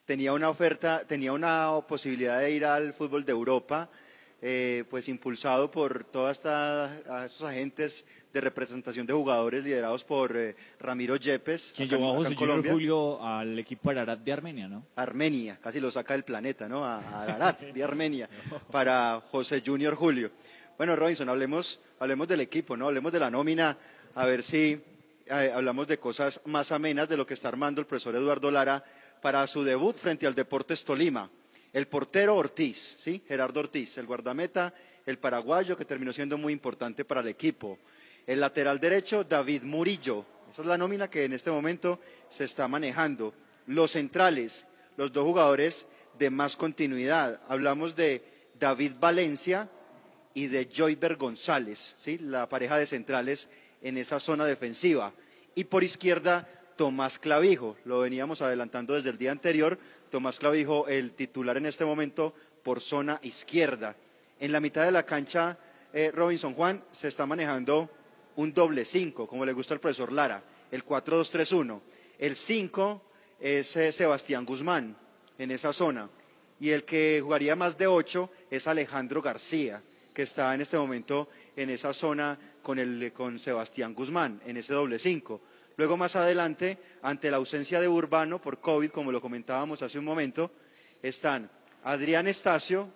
tenía 0.06 0.32
una 0.32 0.48
oferta, 0.48 1.04
tenía 1.06 1.34
una 1.34 1.70
posibilidad 1.86 2.40
de 2.40 2.50
ir 2.50 2.64
al 2.64 2.94
fútbol 2.94 3.26
de 3.26 3.32
Europa, 3.32 3.90
eh, 4.40 4.84
pues 4.90 5.08
impulsado 5.08 5.70
por 5.70 6.04
todos 6.04 6.36
estos 6.36 7.42
agentes 7.42 8.04
de 8.32 8.40
representación 8.40 9.06
de 9.06 9.12
jugadores 9.12 9.64
liderados 9.64 10.04
por 10.04 10.36
eh, 10.36 10.54
Ramiro 10.80 11.16
Yepes, 11.16 11.72
Quien 11.74 11.88
llevó 11.88 12.12
a 12.12 12.16
José 12.16 12.34
Colombia. 12.34 12.72
Julio 12.72 13.22
al 13.24 13.58
equipo 13.58 13.90
Ararat 13.90 14.20
de 14.20 14.32
Armenia, 14.32 14.68
¿no? 14.68 14.84
Armenia, 14.96 15.58
casi 15.60 15.80
lo 15.80 15.90
saca 15.90 16.14
del 16.14 16.22
planeta, 16.22 16.68
¿no? 16.68 16.84
A, 16.84 16.98
a 16.98 17.22
Ararat, 17.22 17.60
de 17.60 17.82
Armenia, 17.84 18.28
para 18.70 19.20
José 19.30 19.62
Junior 19.64 19.94
Julio. 19.94 20.30
Bueno, 20.76 20.94
Robinson, 20.94 21.28
hablemos, 21.28 21.80
hablemos 21.98 22.28
del 22.28 22.40
equipo, 22.40 22.76
¿no? 22.76 22.86
Hablemos 22.86 23.10
de 23.10 23.18
la 23.18 23.30
nómina, 23.30 23.76
a 24.14 24.26
ver 24.26 24.44
si 24.44 24.80
eh, 25.30 25.52
hablamos 25.54 25.86
de 25.88 25.98
cosas 25.98 26.40
más 26.46 26.72
amenas 26.72 27.08
de 27.08 27.16
lo 27.16 27.26
que 27.26 27.34
está 27.34 27.48
armando 27.48 27.80
el 27.80 27.86
profesor 27.86 28.14
Eduardo 28.14 28.50
Lara 28.50 28.82
para 29.20 29.46
su 29.46 29.62
debut 29.62 29.94
frente 29.94 30.26
al 30.26 30.34
Deportes 30.34 30.84
Tolima. 30.84 31.28
El 31.72 31.86
portero 31.86 32.36
Ortiz, 32.36 32.96
¿sí? 32.98 33.22
Gerardo 33.28 33.60
Ortiz, 33.60 33.98
el 33.98 34.06
guardameta, 34.06 34.72
el 35.06 35.18
paraguayo, 35.18 35.76
que 35.76 35.84
terminó 35.84 36.12
siendo 36.12 36.38
muy 36.38 36.52
importante 36.52 37.04
para 37.04 37.20
el 37.20 37.28
equipo. 37.28 37.78
El 38.26 38.40
lateral 38.40 38.80
derecho, 38.80 39.24
David 39.24 39.62
Murillo. 39.62 40.24
Esa 40.50 40.62
es 40.62 40.68
la 40.68 40.78
nómina 40.78 41.08
que 41.08 41.24
en 41.24 41.32
este 41.32 41.50
momento 41.50 42.00
se 42.30 42.44
está 42.44 42.68
manejando. 42.68 43.34
Los 43.66 43.92
centrales, 43.92 44.66
los 44.96 45.12
dos 45.12 45.24
jugadores 45.24 45.86
de 46.18 46.30
más 46.30 46.56
continuidad. 46.56 47.40
Hablamos 47.48 47.96
de 47.96 48.22
David 48.58 48.92
Valencia 48.98 49.68
y 50.34 50.46
de 50.46 50.68
Joyber 50.74 51.16
González, 51.16 51.94
¿sí? 51.98 52.18
la 52.18 52.48
pareja 52.48 52.76
de 52.76 52.86
centrales 52.86 53.48
en 53.82 53.98
esa 53.98 54.20
zona 54.20 54.44
defensiva. 54.44 55.12
Y 55.54 55.64
por 55.64 55.84
izquierda, 55.84 56.46
Tomás 56.76 57.18
Clavijo. 57.18 57.76
Lo 57.84 58.00
veníamos 58.00 58.40
adelantando 58.40 58.94
desde 58.94 59.10
el 59.10 59.18
día 59.18 59.32
anterior. 59.32 59.78
Tomás 60.10 60.38
Clavijo, 60.38 60.88
el 60.88 61.12
titular 61.12 61.56
en 61.56 61.66
este 61.66 61.84
momento 61.84 62.34
por 62.62 62.80
zona 62.80 63.18
izquierda. 63.22 63.94
En 64.40 64.52
la 64.52 64.60
mitad 64.60 64.84
de 64.84 64.92
la 64.92 65.04
cancha, 65.04 65.56
eh, 65.92 66.10
Robinson 66.14 66.54
Juan 66.54 66.82
se 66.90 67.08
está 67.08 67.26
manejando 67.26 67.88
un 68.36 68.52
doble 68.52 68.84
5, 68.84 69.26
como 69.26 69.44
le 69.44 69.52
gusta 69.52 69.74
al 69.74 69.80
profesor 69.80 70.12
Lara, 70.12 70.42
el 70.70 70.84
4-2-3-1. 70.84 71.80
El 72.18 72.36
5 72.36 73.02
es 73.40 73.76
eh, 73.76 73.92
Sebastián 73.92 74.44
Guzmán 74.44 74.96
en 75.38 75.50
esa 75.50 75.72
zona. 75.72 76.08
Y 76.60 76.70
el 76.70 76.84
que 76.84 77.20
jugaría 77.22 77.56
más 77.56 77.78
de 77.78 77.86
8 77.86 78.30
es 78.50 78.66
Alejandro 78.66 79.22
García, 79.22 79.80
que 80.14 80.22
está 80.22 80.54
en 80.54 80.60
este 80.60 80.76
momento 80.76 81.28
en 81.56 81.70
esa 81.70 81.92
zona 81.94 82.38
con, 82.62 82.78
el, 82.78 83.12
con 83.12 83.38
Sebastián 83.38 83.94
Guzmán, 83.94 84.40
en 84.46 84.56
ese 84.56 84.72
doble 84.72 84.98
5. 84.98 85.40
Luego 85.78 85.96
más 85.96 86.16
adelante, 86.16 86.76
ante 87.02 87.30
la 87.30 87.36
ausencia 87.36 87.80
de 87.80 87.86
Urbano 87.86 88.40
por 88.40 88.58
COVID, 88.58 88.90
como 88.90 89.12
lo 89.12 89.20
comentábamos 89.20 89.80
hace 89.80 89.96
un 89.96 90.04
momento, 90.04 90.50
están 91.04 91.48
Adrián 91.84 92.26
Estacio, 92.26 92.88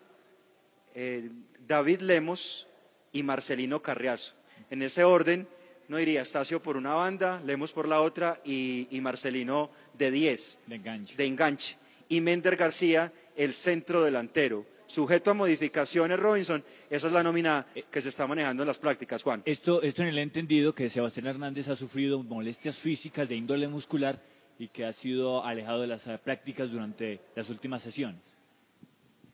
eh, 0.97 1.31
David 1.69 2.01
Lemos 2.01 2.67
y 3.13 3.23
Marcelino 3.23 3.81
Carriazo. 3.81 4.35
En 4.69 4.83
ese 4.83 5.05
orden, 5.05 5.47
no 5.87 5.99
diría 5.99 6.23
Estacio 6.23 6.61
por 6.61 6.77
una 6.77 6.95
banda, 6.95 7.41
Lemos 7.47 7.73
por 7.73 7.87
la 7.87 8.01
otra 8.01 8.41
y, 8.45 8.89
y 8.91 9.01
Marcelino 9.01 9.71
de 9.95 10.11
10, 10.11 10.59
De 10.67 10.75
enganche. 10.75 11.15
de 11.15 11.25
enganche. 11.27 11.77
Y 12.09 12.21
Mender 12.21 12.57
García, 12.57 13.13
el 13.37 13.55
centro 13.55 14.03
delantero. 14.03 14.67
Sujeto 14.93 15.31
a 15.31 15.35
modificaciones, 15.35 16.21
Robinson, 16.21 16.63
esa 16.91 17.07
es 17.07 17.13
la 17.15 17.23
nómina 17.23 17.65
que 17.91 18.03
se 18.03 18.11
está 18.11 18.27
manejando 18.27 18.63
en 18.63 18.67
las 18.67 18.77
prácticas, 18.77 19.23
Juan. 19.23 19.41
Esto, 19.47 19.81
esto 19.81 20.03
en 20.03 20.09
el 20.09 20.19
entendido 20.19 20.75
que 20.75 20.91
Sebastián 20.91 21.29
Hernández 21.29 21.69
ha 21.69 21.77
sufrido 21.77 22.23
molestias 22.23 22.77
físicas 22.77 23.27
de 23.27 23.37
índole 23.37 23.69
muscular 23.69 24.21
y 24.59 24.69
que 24.69 24.85
ha 24.85 24.93
sido 24.93 25.43
alejado 25.47 25.81
de 25.81 25.87
las 25.87 26.07
eh, 26.09 26.19
prácticas 26.23 26.71
durante 26.71 27.21
las 27.35 27.49
últimas 27.49 27.81
sesiones. 27.81 28.21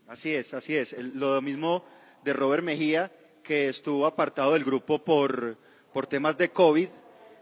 Así 0.06 0.32
es, 0.32 0.54
así 0.54 0.76
es. 0.76 0.94
Lo 1.16 1.42
mismo 1.42 1.84
de 2.22 2.34
Robert 2.34 2.62
Mejía, 2.62 3.10
que 3.42 3.68
estuvo 3.68 4.06
apartado 4.06 4.52
del 4.52 4.62
grupo 4.62 5.00
por, 5.00 5.56
por 5.92 6.06
temas 6.06 6.38
de 6.38 6.50
COVID. 6.50 6.86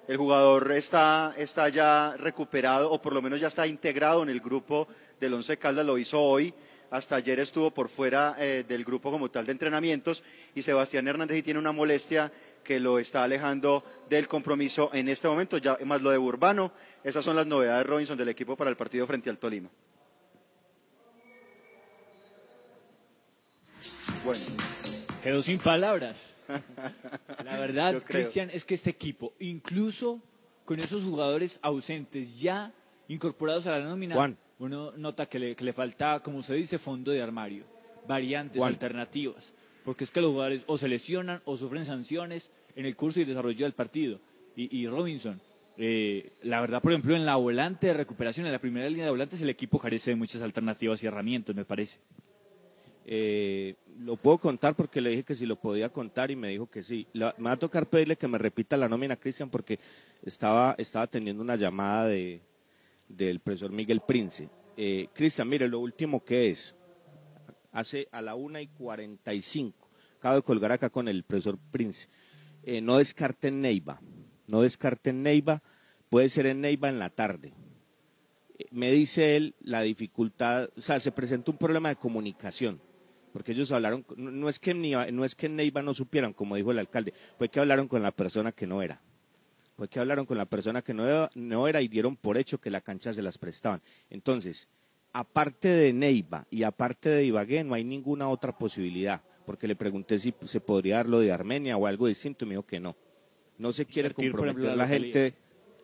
El 0.09 0.17
jugador 0.17 0.73
está, 0.73 1.35
está 1.37 1.69
ya 1.69 2.17
recuperado, 2.17 2.91
o 2.91 2.99
por 2.99 3.13
lo 3.13 3.21
menos 3.21 3.41
ya 3.41 3.49
está 3.49 3.67
integrado 3.67 4.23
en 4.23 4.31
el 4.31 4.41
grupo 4.41 4.89
del 5.21 5.35
Once 5.35 5.59
Caldas, 5.59 5.85
lo 5.85 5.99
hizo 5.99 6.19
hoy. 6.23 6.55
Hasta 6.91 7.17
ayer 7.17 7.41
estuvo 7.41 7.71
por 7.71 7.89
fuera 7.89 8.37
eh, 8.39 8.65
del 8.67 8.85
grupo 8.85 9.11
como 9.11 9.29
tal 9.29 9.47
de 9.47 9.53
entrenamientos 9.53 10.23
y 10.55 10.63
Sebastián 10.63 11.09
Hernández 11.09 11.37
sí 11.37 11.43
tiene 11.43 11.59
una 11.59 11.73
molestia 11.73 12.31
que 12.63 12.81
lo 12.81 12.99
está 12.99 13.25
alejando 13.25 13.85
del 14.11 14.29
compromiso 14.29 14.91
en 14.93 15.09
este 15.09 15.29
momento, 15.29 15.59
ya 15.59 15.79
más 15.85 16.03
lo 16.03 16.11
de 16.11 16.19
Urbano. 16.19 16.73
Esas 17.05 17.25
son 17.25 17.37
las 17.37 17.47
novedades, 17.47 17.87
Robinson, 17.87 18.19
del 18.19 18.29
equipo 18.29 18.57
para 18.57 18.71
el 18.71 18.77
partido 18.77 19.07
frente 19.07 19.31
al 19.31 19.39
Tolima. 19.39 19.69
Bueno. 24.25 24.43
Quedó 25.23 25.43
sin 25.43 25.59
palabras. 25.59 26.17
La 27.45 27.59
verdad. 27.59 28.03
Cristian, 28.05 28.51
es 28.53 28.65
que 28.65 28.75
este 28.75 28.91
equipo, 28.91 29.33
incluso 29.39 30.21
con 30.65 30.81
esos 30.81 31.05
jugadores 31.05 31.59
ausentes 31.63 32.39
ya 32.39 32.73
incorporados 33.09 33.67
a 33.67 33.79
la 33.79 33.81
nómina, 33.81 34.17
Juan. 34.17 34.37
Uno 34.59 34.93
nota 34.97 35.27
que 35.27 35.39
le, 35.39 35.55
que 35.55 35.65
le 35.65 35.73
falta, 35.73 36.21
como 36.21 36.43
se 36.43 36.55
dice, 36.55 36.79
fondo 36.79 37.11
de 37.11 37.23
armario, 37.23 37.65
variantes, 38.09 38.61
alternativas. 38.69 39.53
Porque 39.85 40.05
es 40.05 40.11
que 40.11 40.21
los 40.21 40.31
jugadores 40.33 40.65
o 40.67 40.79
se 40.79 40.89
lesionan 40.89 41.41
o 41.45 41.57
sufren 41.57 41.85
sanciones 41.85 42.51
en 42.75 42.87
el 42.87 42.97
curso 42.97 43.21
y 43.21 43.25
desarrollo 43.25 43.65
del 43.67 43.73
partido. 43.73 44.19
Y, 44.57 44.75
y 44.77 44.87
Robinson, 44.89 45.41
Eh, 45.79 46.31
la 46.43 46.63
verdad, 46.63 46.81
por 46.81 46.91
ejemplo, 46.93 47.15
en 47.15 47.27
la 47.27 47.37
volante 47.37 47.89
de 47.89 47.93
recuperación, 47.93 48.47
en 48.47 48.53
la 48.53 48.59
primera 48.59 48.89
línea 48.89 49.05
de 49.05 49.11
volantes, 49.11 49.43
el 49.43 49.51
equipo 49.51 49.79
carece 49.79 50.09
de 50.11 50.17
muchas 50.17 50.41
alternativas 50.41 51.03
y 51.03 51.07
herramientas, 51.07 51.55
me 51.55 51.67
parece. 51.67 51.99
Eh, 53.07 53.75
lo 54.05 54.17
puedo 54.17 54.39
contar 54.39 54.75
porque 54.75 55.01
le 55.01 55.11
dije 55.11 55.23
que 55.23 55.35
si 55.35 55.47
lo 55.47 55.57
podía 55.57 55.89
contar 55.91 56.31
y 56.31 56.37
me 56.37 56.49
dijo 56.49 56.67
que 56.67 56.83
sí. 56.83 57.07
La- 57.13 57.35
me 57.39 57.45
va 57.45 57.53
a 57.53 57.57
tocar 57.59 57.87
pedirle 57.87 58.17
que 58.17 58.27
me 58.27 58.39
repita 58.39 58.77
la 58.77 58.89
nómina, 58.89 59.17
Cristian, 59.17 59.49
porque 59.51 59.79
estaba, 60.25 60.75
estaba 60.79 61.07
teniendo 61.07 61.43
una 61.43 61.57
llamada 61.57 62.07
de, 62.07 62.41
del 63.09 63.41
profesor 63.41 63.71
Miguel 63.71 64.01
Prince. 64.01 64.49
Eh, 64.77 65.09
Cristian, 65.15 65.49
mire, 65.49 65.69
lo 65.69 65.81
último 65.81 66.25
que 66.25 66.51
es, 66.51 66.75
hace 67.73 68.09
a 68.13 68.23
la 68.23 68.35
una 68.35 68.61
y 68.61 68.67
45, 68.67 69.75
acabo 70.19 70.37
de 70.37 70.43
colgar 70.43 70.73
acá 70.73 70.91
con 70.91 71.09
el 71.09 71.23
profesor 71.23 71.59
Prince, 71.73 72.09
eh, 72.65 72.81
no 72.81 72.99
descarten 72.99 73.61
Neiva, 73.61 73.99
no 74.49 74.63
descarten 74.63 75.23
Neiva, 75.23 75.63
puede 76.11 76.29
ser 76.29 76.47
en 76.47 76.61
Neiva 76.61 76.89
en 76.89 76.99
la 76.99 77.11
tarde. 77.11 77.53
Eh, 78.59 78.67
Me 78.71 78.91
dice 78.91 79.37
él 79.37 79.55
la 79.63 79.83
dificultad, 79.83 80.69
o 80.77 80.81
sea, 80.81 81.01
se 81.01 81.13
presenta 81.13 81.51
un 81.51 81.59
problema 81.59 81.89
de 81.89 81.97
comunicación, 81.97 82.81
porque 83.33 83.53
ellos 83.53 83.73
hablaron, 83.73 84.05
no 84.17 84.49
es 84.49 84.59
que 84.59 84.75
no 84.75 85.25
es 85.25 85.35
que 85.35 85.47
en 85.47 85.57
Neiva 85.57 85.83
no 85.83 85.95
supieran, 85.95 86.33
como 86.33 86.57
dijo 86.57 86.71
el 86.71 86.79
alcalde, 86.79 87.15
fue 87.39 87.49
que 87.49 87.61
hablaron 87.61 87.89
con 87.89 88.03
la 88.03 88.11
persona 88.11 88.53
que 88.53 88.67
no 88.67 88.83
era. 88.83 88.99
Fue 89.77 89.89
que 89.89 90.01
hablaron 90.01 90.25
con 90.25 90.39
la 90.39 90.47
persona 90.47 90.81
que 90.81 90.95
no 90.95 91.07
era, 91.07 91.31
no 91.35 91.69
era 91.69 91.83
y 91.83 91.89
dieron 91.89 92.17
por 92.17 92.39
hecho 92.39 92.59
que 92.59 92.71
la 92.71 92.81
cancha 92.81 93.13
se 93.13 93.23
las 93.23 93.37
prestaban. 93.37 93.81
Entonces, 94.11 94.69
aparte 95.13 95.69
de 95.69 95.93
Neiva 95.93 96.45
y 96.51 96.63
aparte 96.63 97.11
de 97.11 97.25
Ibagué, 97.25 97.63
no 97.63 97.75
hay 97.75 97.85
ninguna 97.85 98.29
otra 98.29 98.53
posibilidad, 98.53 99.21
porque 99.45 99.69
le 99.69 99.77
pregunté 99.77 100.19
si 100.19 100.33
se 100.45 100.61
podría 100.61 100.97
dar 100.97 101.09
lo 101.09 101.21
de 101.21 101.31
Armenia 101.31 101.77
o 101.77 101.87
algo 101.87 102.07
distinto 102.07 102.45
y 102.45 102.49
me 102.49 102.55
dijo 102.55 102.67
que 102.67 102.81
no. 102.81 102.95
No 103.59 103.73
se 103.73 103.87
quiere 103.87 104.11
comprometer 104.11 104.77
la 104.77 104.87
gente, 104.89 105.33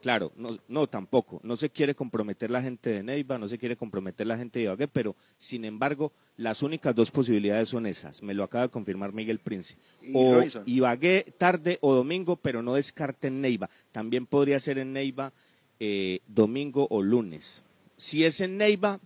claro, 0.02 0.32
no, 0.36 0.50
no 0.68 0.86
tampoco, 0.86 1.40
no 1.44 1.56
se 1.56 1.70
quiere 1.70 1.94
comprometer 1.94 2.50
la 2.50 2.60
gente 2.60 2.90
de 2.90 3.02
Neiva, 3.02 3.38
no 3.38 3.48
se 3.48 3.56
quiere 3.56 3.76
comprometer 3.76 4.26
la 4.26 4.36
gente 4.36 4.58
de 4.58 4.64
Ibagué, 4.64 4.88
pero 4.88 5.14
sin 5.38 5.64
embargo, 5.64 6.12
las 6.36 6.62
únicas 6.62 6.94
dos 6.94 7.10
posibilidades 7.10 7.68
son 7.68 7.86
esas, 7.86 8.22
me 8.22 8.34
lo 8.34 8.44
acaba 8.44 8.66
de 8.66 8.72
confirmar 8.72 9.12
Miguel 9.12 9.38
Prince. 9.38 9.76
O 10.12 10.34
Robinson. 10.34 10.64
Ibagué 10.66 11.24
tarde 11.38 11.78
o 11.80 11.94
domingo, 11.94 12.36
pero 12.36 12.62
no 12.62 12.74
descarten 12.74 13.40
Neiva. 13.40 13.70
También 13.92 14.26
podría 14.26 14.58
ser 14.58 14.78
en 14.78 14.92
Neiva 14.92 15.32
eh, 15.78 16.20
domingo 16.26 16.88
o 16.90 17.02
lunes. 17.02 17.62
Si 17.96 18.24
es 18.24 18.40
en 18.40 18.56
Neiva, 18.56 18.98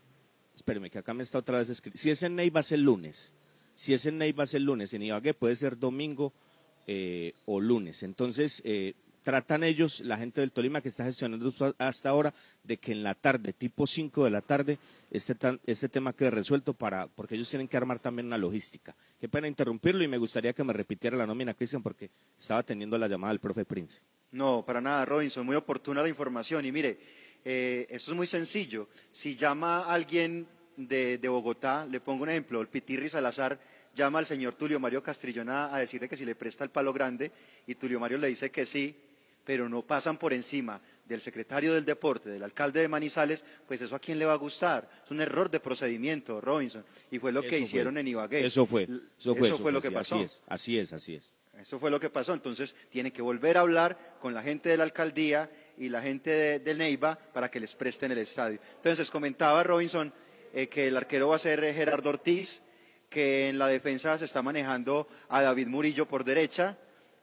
espéreme 0.54 0.88
que 0.88 0.98
acá 0.98 1.12
me 1.12 1.22
está 1.22 1.38
otra 1.38 1.58
vez 1.58 1.68
escrito. 1.68 1.98
Si 1.98 2.10
es 2.10 2.22
en 2.22 2.36
Neiva 2.36 2.60
es 2.60 2.72
el 2.72 2.82
lunes. 2.82 3.32
Si 3.74 3.92
es 3.92 4.06
en 4.06 4.16
Neiva 4.16 4.44
es 4.44 4.54
el 4.54 4.64
lunes. 4.64 4.94
En 4.94 5.02
Ibagué 5.02 5.34
puede 5.34 5.54
ser 5.54 5.78
domingo 5.78 6.32
eh, 6.86 7.34
o 7.44 7.60
lunes. 7.60 8.02
Entonces, 8.02 8.62
eh, 8.64 8.94
tratan 9.26 9.64
ellos, 9.64 10.02
la 10.02 10.16
gente 10.16 10.40
del 10.40 10.52
Tolima 10.52 10.80
que 10.80 10.88
está 10.88 11.02
gestionando 11.02 11.52
hasta 11.78 12.08
ahora, 12.08 12.32
de 12.62 12.76
que 12.76 12.92
en 12.92 13.02
la 13.02 13.12
tarde, 13.12 13.52
tipo 13.52 13.84
5 13.84 14.22
de 14.22 14.30
la 14.30 14.40
tarde, 14.40 14.78
este, 15.10 15.34
este 15.66 15.88
tema 15.88 16.12
quede 16.12 16.30
resuelto 16.30 16.74
para, 16.74 17.08
porque 17.08 17.34
ellos 17.34 17.50
tienen 17.50 17.66
que 17.66 17.76
armar 17.76 17.98
también 17.98 18.28
una 18.28 18.38
logística. 18.38 18.94
Qué 19.20 19.28
pena 19.28 19.48
interrumpirlo 19.48 20.04
y 20.04 20.06
me 20.06 20.16
gustaría 20.16 20.52
que 20.52 20.62
me 20.62 20.72
repitiera 20.72 21.16
la 21.16 21.26
nómina, 21.26 21.54
Cristian, 21.54 21.82
porque 21.82 22.08
estaba 22.38 22.62
teniendo 22.62 22.96
la 22.98 23.08
llamada 23.08 23.32
del 23.32 23.40
profe 23.40 23.64
Prince. 23.64 23.98
No, 24.30 24.62
para 24.64 24.80
nada, 24.80 25.04
Robinson, 25.04 25.44
muy 25.44 25.56
oportuna 25.56 26.04
la 26.04 26.08
información. 26.08 26.64
Y 26.64 26.70
mire, 26.70 26.96
eh, 27.44 27.84
esto 27.90 28.12
es 28.12 28.16
muy 28.16 28.28
sencillo. 28.28 28.86
Si 29.12 29.34
llama 29.34 29.92
alguien 29.92 30.46
de, 30.76 31.18
de 31.18 31.28
Bogotá, 31.28 31.84
le 31.90 31.98
pongo 31.98 32.22
un 32.22 32.28
ejemplo, 32.28 32.60
el 32.60 32.68
Pitirri 32.68 33.08
Salazar 33.08 33.58
llama 33.96 34.20
al 34.20 34.26
señor 34.26 34.54
Tulio 34.54 34.78
Mario 34.78 35.02
Castrillona 35.02 35.74
a 35.74 35.78
decirle 35.78 36.08
que 36.08 36.16
si 36.16 36.24
le 36.24 36.36
presta 36.36 36.62
el 36.62 36.70
palo 36.70 36.92
grande 36.92 37.32
y 37.66 37.74
Tulio 37.74 37.98
Mario 37.98 38.18
le 38.18 38.28
dice 38.28 38.50
que 38.50 38.66
sí, 38.66 38.94
pero 39.46 39.68
no 39.68 39.80
pasan 39.80 40.18
por 40.18 40.34
encima 40.34 40.78
del 41.08 41.20
secretario 41.20 41.72
del 41.72 41.84
deporte, 41.84 42.28
del 42.28 42.42
alcalde 42.42 42.80
de 42.80 42.88
Manizales, 42.88 43.44
pues 43.68 43.80
eso 43.80 43.94
a 43.94 44.00
quién 44.00 44.18
le 44.18 44.26
va 44.26 44.32
a 44.32 44.36
gustar. 44.36 44.86
Es 45.04 45.10
un 45.10 45.20
error 45.20 45.48
de 45.48 45.60
procedimiento, 45.60 46.40
Robinson. 46.40 46.84
Y 47.12 47.20
fue 47.20 47.30
lo 47.32 47.42
que 47.42 47.46
Eso 47.46 47.56
fue. 47.56 47.60
hicieron 47.60 47.96
en 47.96 48.08
Ibagué. 48.08 48.44
Eso 48.44 48.66
fue, 48.66 48.88
eso 49.18 49.34
fue, 49.36 49.48
Eso 49.48 49.58
fue 49.58 49.72
lo 49.72 49.80
que 49.80 49.92
pasó. 49.92 50.16
Así 50.16 50.24
es, 50.24 50.42
así 50.48 50.78
es, 50.78 50.92
así 50.92 51.14
es. 51.14 51.22
Eso 51.60 51.78
fue 51.78 51.90
lo 51.90 52.00
que 52.00 52.10
pasó. 52.10 52.34
Entonces, 52.34 52.74
tiene 52.90 53.12
que 53.12 53.22
volver 53.22 53.56
a 53.56 53.60
hablar 53.60 53.96
con 54.20 54.34
la 54.34 54.42
gente 54.42 54.68
de 54.68 54.76
la 54.76 54.84
alcaldía 54.84 55.48
y 55.78 55.88
la 55.88 56.02
gente 56.02 56.30
de, 56.30 56.58
de 56.58 56.74
Neiva 56.74 57.16
para 57.32 57.50
que 57.50 57.60
les 57.60 57.74
presten 57.74 58.10
el 58.10 58.18
estadio. 58.18 58.58
Entonces, 58.78 59.10
comentaba 59.10 59.62
Robinson 59.62 60.12
eh, 60.54 60.68
que 60.68 60.88
el 60.88 60.96
arquero 60.96 61.28
va 61.28 61.36
a 61.36 61.38
ser 61.38 61.62
eh, 61.62 61.72
Gerardo 61.72 62.10
Ortiz, 62.10 62.62
que 63.10 63.48
en 63.48 63.58
la 63.58 63.68
defensa 63.68 64.18
se 64.18 64.24
está 64.24 64.42
manejando 64.42 65.06
a 65.28 65.42
David 65.42 65.68
Murillo 65.68 66.06
por 66.06 66.24
derecha, 66.24 66.76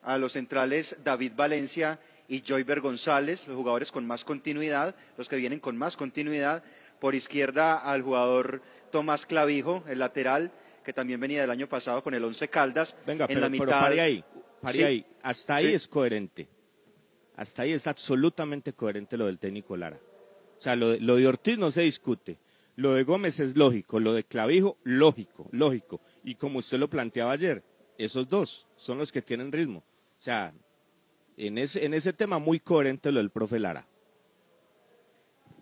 a 0.04 0.18
los 0.18 0.32
centrales 0.32 0.96
David 1.04 1.32
Valencia 1.36 1.98
y 2.28 2.42
Joyber 2.46 2.80
González, 2.80 3.46
los 3.46 3.56
jugadores 3.56 3.92
con 3.92 4.06
más 4.06 4.24
continuidad, 4.24 4.94
los 5.18 5.28
que 5.28 5.36
vienen 5.36 5.60
con 5.60 5.76
más 5.76 5.96
continuidad. 5.96 6.62
Por 7.00 7.14
izquierda 7.14 7.76
al 7.76 8.02
jugador 8.02 8.62
Tomás 8.90 9.26
Clavijo, 9.26 9.84
el 9.88 9.98
lateral, 9.98 10.50
que 10.84 10.92
también 10.92 11.20
venía 11.20 11.40
del 11.42 11.50
año 11.50 11.66
pasado 11.66 12.02
con 12.02 12.14
el 12.14 12.24
Once 12.24 12.48
Caldas. 12.48 12.96
Venga, 13.06 13.24
en 13.24 13.28
pero, 13.28 13.40
la 13.40 13.50
pero 13.50 13.64
mitad, 13.64 13.80
pare 13.80 14.00
ahí, 14.00 14.24
pare 14.60 14.74
Sí. 14.78 14.82
ahí. 14.84 15.06
Hasta 15.22 15.56
ahí 15.56 15.68
Sí. 15.68 15.74
es 15.74 15.88
coherente. 15.88 16.46
Hasta 17.36 17.62
ahí 17.62 17.72
es 17.72 17.86
absolutamente 17.86 18.72
coherente 18.72 19.16
lo 19.16 19.26
del 19.26 19.38
técnico 19.38 19.76
Lara. 19.76 19.96
O 20.58 20.62
sea, 20.62 20.76
lo 20.76 20.90
de, 20.90 21.00
lo 21.00 21.16
de 21.16 21.26
Ortiz 21.26 21.58
no 21.58 21.70
se 21.70 21.82
discute. 21.82 22.36
Lo 22.76 22.94
de 22.94 23.02
Gómez 23.04 23.40
es 23.40 23.56
lógico. 23.56 24.00
Lo 24.00 24.14
de 24.14 24.24
Clavijo, 24.24 24.76
lógico, 24.84 25.46
lógico. 25.52 26.00
Y 26.22 26.36
como 26.36 26.60
usted 26.60 26.78
lo 26.78 26.88
planteaba 26.88 27.32
ayer, 27.32 27.62
esos 27.98 28.28
dos 28.28 28.64
son 28.76 28.98
los 28.98 29.12
que 29.12 29.20
tienen 29.20 29.52
ritmo. 29.52 29.78
O 30.20 30.22
sea, 30.24 30.52
en 31.36 31.58
ese, 31.58 31.84
en 31.84 31.94
ese 31.94 32.12
tema 32.12 32.38
muy 32.38 32.60
coherente 32.60 33.12
lo 33.12 33.18
del 33.18 33.30
profe 33.30 33.58
Lara. 33.58 33.84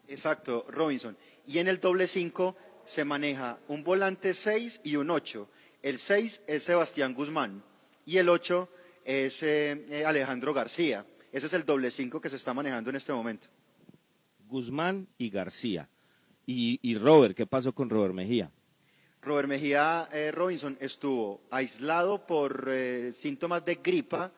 Exacto, 0.09 0.67
Robinson. 0.69 1.17
Y 1.47 1.59
en 1.59 1.69
el 1.69 1.81
doble 1.81 2.07
5 2.07 2.57
se 2.85 3.05
maneja 3.05 3.59
un 3.69 3.83
volante 3.83 4.35
6 4.35 4.81
y 4.85 4.97
un 4.97 5.11
8. 5.11 5.49
El 5.83 5.99
6 5.99 6.43
es 6.47 6.63
Sebastián 6.65 7.15
Guzmán 7.15 7.63
y 8.07 8.19
el 8.19 8.29
8 8.29 8.69
es 9.05 9.43
eh, 9.43 9.85
eh, 9.91 10.05
Alejandro 10.05 10.55
García. 10.55 11.05
Ese 11.33 11.47
es 11.47 11.53
el 11.55 11.65
doble 11.65 11.91
5 11.91 12.21
que 12.21 12.31
se 12.31 12.37
está 12.37 12.53
manejando 12.53 12.91
en 12.91 12.97
este 12.97 13.13
momento. 13.13 13.47
Guzmán 14.49 15.07
y 15.19 15.31
García. 15.31 15.89
Y, 16.47 16.79
y 16.83 16.99
Robert, 16.99 17.37
¿qué 17.37 17.47
pasó 17.47 17.73
con 17.73 17.89
Robert 17.89 18.15
Mejía? 18.15 18.51
Robert 19.23 19.49
Mejía 19.49 20.09
eh, 20.13 20.33
Robinson 20.33 20.77
estuvo 20.81 21.41
aislado 21.53 22.19
por 22.27 22.67
eh, 22.69 23.13
síntomas 23.13 23.65
de 23.65 23.77
gripa, 23.77 24.33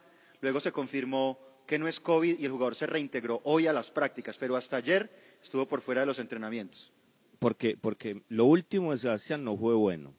luego 0.45 0.61
se 0.61 0.73
confirmó 0.73 1.39
que 1.67 1.79
no 1.79 1.89
es 1.89 2.01
COVID 2.01 2.39
y 2.39 2.45
el 2.45 2.53
jugador 2.53 2.75
se 2.75 2.87
reintegró 2.87 3.41
hoy 3.45 3.67
a 3.67 3.73
las 3.73 3.91
prácticas, 3.91 4.37
pero 4.37 4.57
hasta 4.57 4.77
ayer 4.77 5.11
estuvo 5.43 5.65
por 5.67 5.81
fuera 5.81 6.03
de 6.03 6.07
los 6.07 6.19
entrenamientos. 6.19 6.91
Porque, 7.39 7.77
porque 7.81 8.21
lo 8.29 8.45
último 8.45 8.93
de 8.93 8.99
Sebastián 8.99 9.43
no 9.43 9.57
fue 9.57 9.75
bueno. 9.75 10.13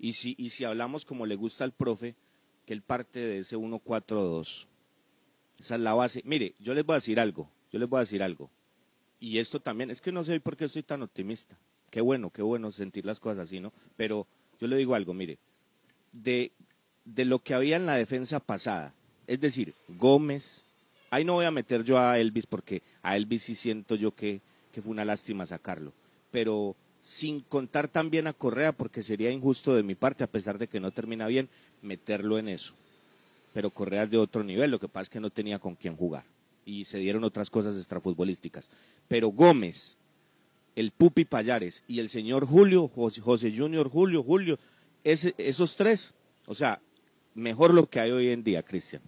Y 0.00 0.14
si, 0.14 0.34
y 0.38 0.50
si 0.50 0.64
hablamos 0.64 1.04
como 1.04 1.26
le 1.26 1.36
gusta 1.36 1.64
al 1.64 1.72
profe, 1.72 2.14
que 2.66 2.72
él 2.72 2.80
parte 2.80 3.20
de 3.20 3.40
ese 3.40 3.58
1-4-2. 3.58 4.64
Esa 5.60 5.74
es 5.74 5.80
la 5.80 5.92
base. 5.92 6.22
Mire, 6.24 6.54
yo 6.60 6.72
les 6.72 6.86
voy 6.86 6.94
a 6.94 6.96
decir 6.96 7.20
algo, 7.20 7.46
yo 7.70 7.78
les 7.78 7.88
voy 7.88 7.98
a 7.98 8.00
decir 8.00 8.22
algo. 8.22 8.48
Y 9.20 9.38
esto 9.38 9.60
también, 9.60 9.90
es 9.90 10.00
que 10.00 10.12
no 10.12 10.24
sé 10.24 10.40
por 10.40 10.56
qué 10.56 10.64
estoy 10.64 10.82
tan 10.82 11.02
optimista. 11.02 11.54
Qué 11.90 12.00
bueno, 12.00 12.30
qué 12.30 12.40
bueno 12.40 12.70
sentir 12.70 13.04
las 13.04 13.20
cosas 13.20 13.46
así, 13.46 13.60
¿no? 13.60 13.72
Pero 13.96 14.26
yo 14.60 14.66
le 14.66 14.76
digo 14.76 14.94
algo, 14.94 15.12
mire, 15.12 15.36
de, 16.12 16.52
de 17.04 17.24
lo 17.26 17.38
que 17.38 17.54
había 17.54 17.76
en 17.76 17.86
la 17.86 17.96
defensa 17.96 18.40
pasada, 18.40 18.94
es 19.28 19.40
decir, 19.40 19.74
Gómez, 19.98 20.64
ahí 21.10 21.24
no 21.24 21.34
voy 21.34 21.44
a 21.44 21.52
meter 21.52 21.84
yo 21.84 22.00
a 22.00 22.18
Elvis 22.18 22.46
porque 22.46 22.82
a 23.02 23.16
Elvis 23.16 23.44
sí 23.44 23.54
siento 23.54 23.94
yo 23.94 24.10
que, 24.10 24.40
que 24.74 24.82
fue 24.82 24.90
una 24.90 25.04
lástima 25.04 25.46
sacarlo, 25.46 25.92
pero 26.32 26.74
sin 27.02 27.40
contar 27.40 27.86
también 27.86 28.26
a 28.26 28.32
Correa 28.32 28.72
porque 28.72 29.02
sería 29.02 29.30
injusto 29.30 29.76
de 29.76 29.84
mi 29.84 29.94
parte, 29.94 30.24
a 30.24 30.28
pesar 30.28 30.58
de 30.58 30.66
que 30.66 30.80
no 30.80 30.90
termina 30.90 31.28
bien, 31.28 31.48
meterlo 31.82 32.38
en 32.38 32.48
eso. 32.48 32.74
Pero 33.54 33.70
Correa 33.70 34.02
es 34.02 34.10
de 34.10 34.18
otro 34.18 34.42
nivel, 34.42 34.70
lo 34.70 34.80
que 34.80 34.88
pasa 34.88 35.02
es 35.02 35.10
que 35.10 35.20
no 35.20 35.30
tenía 35.30 35.58
con 35.58 35.74
quién 35.74 35.94
jugar 35.94 36.24
y 36.68 36.84
se 36.84 36.98
dieron 36.98 37.24
otras 37.24 37.48
cosas 37.48 37.76
extrafutbolísticas. 37.76 38.68
Pero 39.08 39.28
Gómez, 39.28 39.96
el 40.76 40.90
Pupi 40.90 41.24
Payares 41.24 41.82
y 41.88 41.98
el 41.98 42.10
señor 42.10 42.46
Julio, 42.46 42.88
José, 42.88 43.22
José 43.22 43.54
Junior 43.56 43.88
Julio, 43.88 44.22
Julio, 44.22 44.58
esos 45.02 45.76
tres, 45.76 46.12
o 46.46 46.54
sea, 46.54 46.78
mejor 47.34 47.72
lo 47.72 47.86
que 47.86 48.00
hay 48.00 48.10
hoy 48.10 48.28
en 48.28 48.44
día, 48.44 48.62
Cristian. 48.62 49.00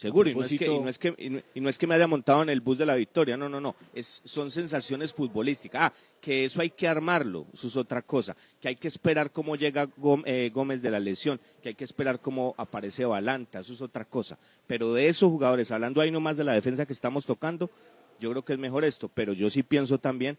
Seguro, 0.00 0.30
y 0.30 0.34
no, 0.34 0.42
es 0.44 0.48
que, 0.58 0.64
y, 0.66 0.78
no 0.80 0.88
es 0.88 0.98
que, 0.98 1.14
y 1.18 1.28
no- 1.28 1.40
y 1.54 1.60
no 1.60 1.68
es 1.68 1.76
que 1.76 1.86
me 1.86 1.94
haya 1.94 2.06
montado 2.06 2.42
en 2.42 2.48
el 2.48 2.62
bus 2.62 2.78
de 2.78 2.86
la 2.86 2.94
victoria, 2.94 3.36
no, 3.36 3.50
no, 3.50 3.60
no, 3.60 3.74
es, 3.94 4.22
son 4.24 4.50
sensaciones 4.50 5.12
futbolísticas. 5.12 5.82
Ah, 5.82 5.92
que 6.22 6.46
eso 6.46 6.62
hay 6.62 6.70
que 6.70 6.88
armarlo, 6.88 7.44
eso 7.52 7.66
es 7.66 7.76
otra 7.76 8.00
cosa, 8.00 8.34
que 8.62 8.68
hay 8.68 8.76
que 8.76 8.88
esperar 8.88 9.30
cómo 9.30 9.56
llega 9.56 9.88
eh, 10.24 10.50
Gómez 10.54 10.80
de 10.80 10.90
la 10.90 11.00
lesión, 11.00 11.38
que 11.62 11.70
hay 11.70 11.74
que 11.74 11.84
esperar 11.84 12.18
cómo 12.18 12.54
aparece 12.56 13.04
Balanta, 13.04 13.60
eso 13.60 13.72
es 13.74 13.80
otra 13.82 14.04
cosa. 14.04 14.38
Pero 14.66 14.94
de 14.94 15.08
esos 15.08 15.30
jugadores, 15.30 15.70
hablando 15.70 16.00
ahí 16.00 16.10
nomás 16.10 16.36
de 16.38 16.44
la 16.44 16.52
defensa 16.54 16.86
que 16.86 16.92
estamos 16.94 17.26
tocando, 17.26 17.68
yo 18.20 18.30
creo 18.30 18.42
que 18.42 18.52
es 18.54 18.58
mejor 18.58 18.84
esto, 18.84 19.10
pero 19.12 19.32
yo 19.34 19.48
sí 19.50 19.62
pienso 19.62 19.98
también 19.98 20.36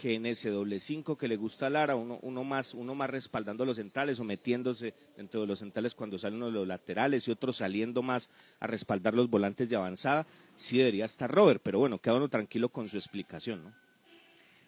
que 0.00 0.14
en 0.14 0.24
ese 0.24 0.48
doble 0.48 0.80
cinco 0.80 1.18
que 1.18 1.28
le 1.28 1.36
gusta 1.36 1.66
a 1.66 1.70
Lara, 1.70 1.94
uno, 1.94 2.18
uno, 2.22 2.42
más, 2.42 2.72
uno 2.72 2.94
más 2.94 3.10
respaldando 3.10 3.66
los 3.66 3.76
centrales 3.76 4.18
o 4.18 4.24
metiéndose 4.24 4.94
dentro 5.18 5.42
de 5.42 5.46
los 5.46 5.58
centrales 5.58 5.94
cuando 5.94 6.16
salen 6.16 6.38
uno 6.38 6.46
de 6.46 6.52
los 6.52 6.66
laterales 6.66 7.28
y 7.28 7.30
otro 7.30 7.52
saliendo 7.52 8.00
más 8.00 8.30
a 8.60 8.66
respaldar 8.66 9.12
los 9.12 9.28
volantes 9.28 9.68
de 9.68 9.76
avanzada, 9.76 10.24
sí 10.56 10.78
debería 10.78 11.04
estar 11.04 11.30
Robert, 11.30 11.60
pero 11.62 11.80
bueno, 11.80 11.98
queda 11.98 12.14
uno 12.14 12.28
tranquilo 12.28 12.70
con 12.70 12.88
su 12.88 12.96
explicación, 12.96 13.62
¿no? 13.62 13.70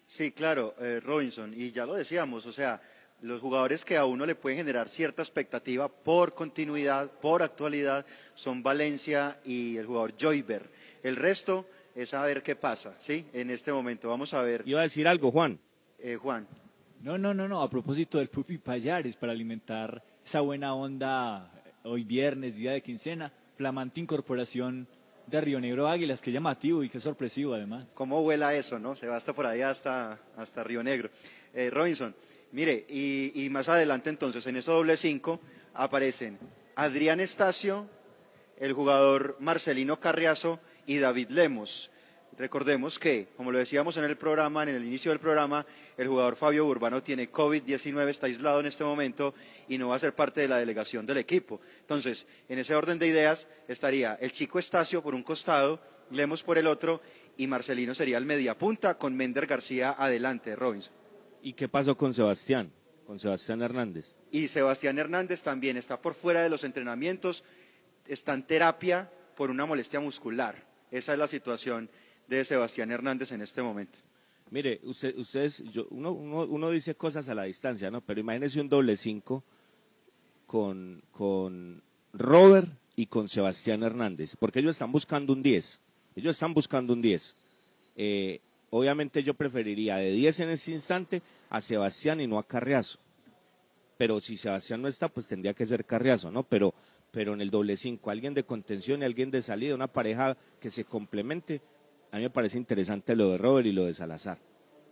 Sí, 0.05 0.31
claro, 0.31 0.75
eh, 0.79 1.01
Robinson, 1.03 1.51
y 1.57 1.71
ya 1.71 1.87
lo 1.87 1.95
decíamos, 1.95 2.45
o 2.45 2.51
sea, 2.51 2.79
los 3.23 3.41
jugadores 3.41 3.85
que 3.85 3.97
a 3.97 4.05
uno 4.05 4.27
le 4.27 4.35
pueden 4.35 4.59
generar 4.59 4.87
cierta 4.87 5.23
expectativa 5.23 5.87
por 5.87 6.35
continuidad, 6.35 7.09
por 7.09 7.41
actualidad, 7.41 8.05
son 8.35 8.61
Valencia 8.61 9.35
y 9.43 9.77
el 9.77 9.87
jugador 9.87 10.13
Joyber. 10.15 10.61
El 11.01 11.15
resto 11.15 11.65
es 11.95 12.13
a 12.13 12.23
ver 12.23 12.41
qué 12.43 12.55
pasa, 12.55 12.95
¿sí? 12.99 13.25
En 13.33 13.49
este 13.49 13.71
momento, 13.71 14.09
vamos 14.09 14.33
a 14.33 14.41
ver. 14.41 14.63
Iba 14.65 14.79
a 14.79 14.83
decir 14.83 15.07
algo, 15.07 15.31
Juan. 15.31 15.57
Eh, 15.99 16.15
Juan. 16.15 16.47
No, 17.03 17.17
no, 17.17 17.33
no, 17.33 17.47
no, 17.47 17.61
a 17.61 17.69
propósito 17.69 18.17
del 18.17 18.29
Pupi 18.29 18.57
Payares, 18.57 19.15
para 19.15 19.33
alimentar 19.33 20.01
esa 20.25 20.41
buena 20.41 20.73
onda 20.73 21.49
hoy 21.83 22.03
viernes, 22.03 22.55
día 22.55 22.71
de 22.71 22.81
quincena, 22.81 23.31
flamante 23.57 23.99
incorporación 23.99 24.87
de 25.27 25.41
Río 25.41 25.59
Negro 25.59 25.87
Águilas, 25.87 26.21
que 26.21 26.31
llamativo 26.31 26.83
y 26.83 26.89
qué 26.89 26.99
sorpresivo 26.99 27.53
además. 27.53 27.85
¿Cómo 27.93 28.21
vuela 28.21 28.53
eso, 28.53 28.79
no? 28.79 28.95
Se 28.95 29.07
va 29.07 29.17
hasta 29.17 29.33
por 29.33 29.45
ahí, 29.45 29.61
hasta, 29.61 30.17
hasta 30.37 30.63
Río 30.63 30.81
Negro. 30.81 31.09
Eh, 31.53 31.69
Robinson, 31.69 32.15
mire, 32.51 32.85
y, 32.89 33.31
y 33.35 33.49
más 33.49 33.69
adelante 33.69 34.09
entonces, 34.09 34.45
en 34.47 34.57
ese 34.57 34.71
doble 34.71 34.97
cinco, 34.97 35.39
aparecen 35.73 36.37
Adrián 36.75 37.19
Estacio, 37.19 37.85
el 38.59 38.73
jugador 38.73 39.35
Marcelino 39.39 39.99
Carriazo 39.99 40.59
y 40.85 40.97
David 40.97 41.29
Lemos. 41.29 41.89
Recordemos 42.37 42.97
que, 42.97 43.27
como 43.37 43.51
lo 43.51 43.59
decíamos 43.59 43.97
en 43.97 44.05
el 44.05 44.17
programa, 44.17 44.63
en 44.63 44.69
el 44.69 44.83
inicio 44.83 45.11
del 45.11 45.19
programa, 45.19 45.65
el 45.97 46.07
jugador 46.07 46.35
Fabio 46.35 46.65
Urbano 46.65 47.03
tiene 47.03 47.31
COVID-19, 47.31 48.09
está 48.09 48.25
aislado 48.25 48.59
en 48.59 48.65
este 48.65 48.83
momento 48.83 49.35
y 49.67 49.77
no 49.77 49.89
va 49.89 49.95
a 49.95 49.99
ser 49.99 50.13
parte 50.13 50.41
de 50.41 50.47
la 50.47 50.57
delegación 50.57 51.05
del 51.05 51.17
equipo. 51.17 51.61
Entonces, 51.81 52.25
en 52.49 52.57
ese 52.57 52.73
orden 52.73 52.97
de 52.97 53.07
ideas 53.07 53.47
estaría 53.67 54.15
el 54.15 54.31
chico 54.31 54.57
Estacio 54.57 55.03
por 55.03 55.13
un 55.13 55.23
costado, 55.23 55.79
Lemos 56.09 56.43
por 56.43 56.57
el 56.57 56.67
otro 56.67 57.01
y 57.37 57.47
Marcelino 57.47 57.93
sería 57.93 58.17
el 58.17 58.25
mediapunta 58.25 58.95
con 58.95 59.15
Mender 59.15 59.45
García 59.45 59.95
adelante, 59.97 60.55
Robinson. 60.55 60.93
¿Y 61.43 61.53
qué 61.53 61.67
pasó 61.67 61.95
con 61.95 62.13
Sebastián? 62.13 62.71
Con 63.05 63.19
Sebastián 63.19 63.61
Hernández. 63.61 64.11
Y 64.31 64.47
Sebastián 64.47 64.97
Hernández 64.97 65.41
también 65.41 65.77
está 65.77 65.97
por 65.97 66.15
fuera 66.15 66.41
de 66.41 66.49
los 66.49 66.63
entrenamientos, 66.63 67.43
está 68.07 68.33
en 68.33 68.43
terapia 68.43 69.09
por 69.35 69.51
una 69.51 69.65
molestia 69.65 69.99
muscular. 69.99 70.55
Esa 70.93 71.13
es 71.13 71.19
la 71.19 71.27
situación 71.27 71.89
de 72.27 72.45
Sebastián 72.45 72.91
Hernández 72.91 73.31
en 73.31 73.41
este 73.41 73.63
momento. 73.63 73.97
Mire, 74.51 74.79
usted, 74.83 75.17
ustedes, 75.17 75.63
yo, 75.71 75.87
uno, 75.89 76.11
uno, 76.11 76.43
uno 76.43 76.69
dice 76.69 76.93
cosas 76.93 77.27
a 77.29 77.33
la 77.33 77.45
distancia, 77.45 77.89
¿no? 77.89 77.99
Pero 77.99 78.19
imagínese 78.19 78.61
un 78.61 78.69
doble 78.69 78.95
cinco 78.95 79.43
con, 80.45 81.01
con 81.11 81.81
Robert 82.13 82.69
y 82.95 83.07
con 83.07 83.27
Sebastián 83.27 83.81
Hernández, 83.81 84.35
porque 84.37 84.59
ellos 84.59 84.75
están 84.75 84.91
buscando 84.91 85.33
un 85.33 85.41
10. 85.41 85.79
Ellos 86.15 86.35
están 86.35 86.53
buscando 86.53 86.93
un 86.93 87.01
10. 87.01 87.33
Eh, 87.97 88.39
obviamente 88.69 89.23
yo 89.23 89.33
preferiría 89.33 89.95
de 89.95 90.11
10 90.11 90.41
en 90.41 90.49
este 90.49 90.73
instante 90.73 91.23
a 91.49 91.59
Sebastián 91.59 92.21
y 92.21 92.27
no 92.27 92.37
a 92.37 92.43
Carriazo. 92.43 92.99
Pero 93.97 94.19
si 94.19 94.37
Sebastián 94.37 94.83
no 94.83 94.87
está, 94.87 95.07
pues 95.07 95.27
tendría 95.27 95.55
que 95.55 95.65
ser 95.65 95.85
Carriazo, 95.85 96.29
¿no? 96.29 96.43
Pero, 96.43 96.71
pero 97.13 97.35
en 97.35 97.41
el 97.41 97.51
doble 97.51 97.77
5, 97.77 98.09
alguien 98.09 98.33
de 98.33 98.43
contención 98.43 99.01
y 99.01 99.05
alguien 99.05 99.29
de 99.29 99.43
salida, 99.43 99.75
una 99.75 99.87
pareja 99.87 100.35
que 100.59 100.71
se 100.71 100.83
complemente, 100.83 101.61
a 102.11 102.17
mí 102.17 102.23
me 102.23 102.31
parece 102.31 102.57
interesante 102.57 103.15
lo 103.15 103.31
de 103.31 103.37
Robert 103.37 103.67
y 103.67 103.71
lo 103.71 103.85
de 103.85 103.93
Salazar. 103.93 104.39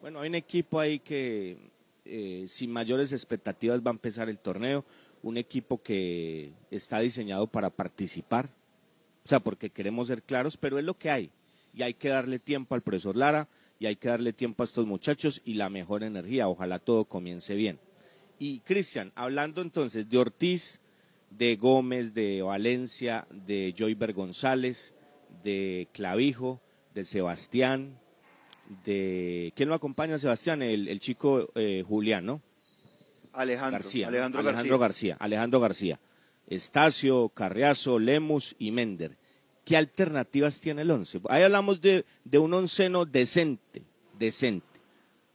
Bueno, 0.01 0.21
hay 0.21 0.29
un 0.29 0.35
equipo 0.35 0.79
ahí 0.79 0.99
que 0.99 1.57
eh, 2.05 2.45
sin 2.47 2.71
mayores 2.71 3.11
expectativas 3.11 3.81
va 3.81 3.89
a 3.89 3.93
empezar 3.93 4.29
el 4.29 4.37
torneo, 4.37 4.85
un 5.23 5.37
equipo 5.37 5.81
que 5.81 6.51
está 6.69 6.99
diseñado 6.99 7.47
para 7.47 7.71
participar, 7.71 8.45
o 9.25 9.27
sea, 9.27 9.39
porque 9.39 9.71
queremos 9.71 10.07
ser 10.07 10.21
claros, 10.21 10.57
pero 10.57 10.77
es 10.77 10.85
lo 10.85 10.93
que 10.93 11.09
hay. 11.09 11.29
Y 11.75 11.81
hay 11.81 11.95
que 11.95 12.09
darle 12.09 12.37
tiempo 12.37 12.75
al 12.75 12.81
profesor 12.81 13.15
Lara 13.15 13.47
y 13.79 13.87
hay 13.87 13.95
que 13.95 14.09
darle 14.09 14.31
tiempo 14.31 14.61
a 14.61 14.65
estos 14.65 14.85
muchachos 14.85 15.41
y 15.43 15.55
la 15.55 15.69
mejor 15.69 16.03
energía. 16.03 16.47
Ojalá 16.47 16.77
todo 16.77 17.05
comience 17.05 17.55
bien. 17.55 17.79
Y 18.39 18.59
Cristian, 18.59 19.11
hablando 19.15 19.61
entonces 19.61 20.09
de 20.09 20.17
Ortiz, 20.17 20.80
de 21.37 21.55
Gómez, 21.55 22.13
de 22.13 22.41
Valencia, 22.41 23.25
de 23.47 23.73
Joyber 23.77 24.13
González, 24.13 24.93
de 25.43 25.87
Clavijo, 25.93 26.59
de 26.93 27.03
Sebastián, 27.03 27.89
de... 28.85 29.53
¿Quién 29.55 29.69
lo 29.69 29.75
acompaña, 29.75 30.17
Sebastián? 30.17 30.61
El, 30.61 30.87
el 30.87 30.99
chico 30.99 31.49
eh, 31.55 31.83
Julián, 31.87 32.25
¿no? 32.25 32.41
Alejandro 33.33 33.79
García. 33.79 34.07
Alejandro 34.07 34.77
García. 34.77 35.17
Alejandro 35.19 35.59
García. 35.59 35.99
Estacio, 36.47 37.29
Carriazo, 37.29 37.97
Lemus 37.97 38.55
y 38.59 38.71
Mender. 38.71 39.11
¿Qué 39.65 39.77
alternativas 39.77 40.59
tiene 40.59 40.81
el 40.81 40.91
once? 40.91 41.19
Ahí 41.29 41.43
hablamos 41.43 41.81
de, 41.81 42.03
de 42.25 42.39
un 42.39 42.53
onceno 42.53 43.05
decente, 43.05 43.81
decente, 44.19 44.65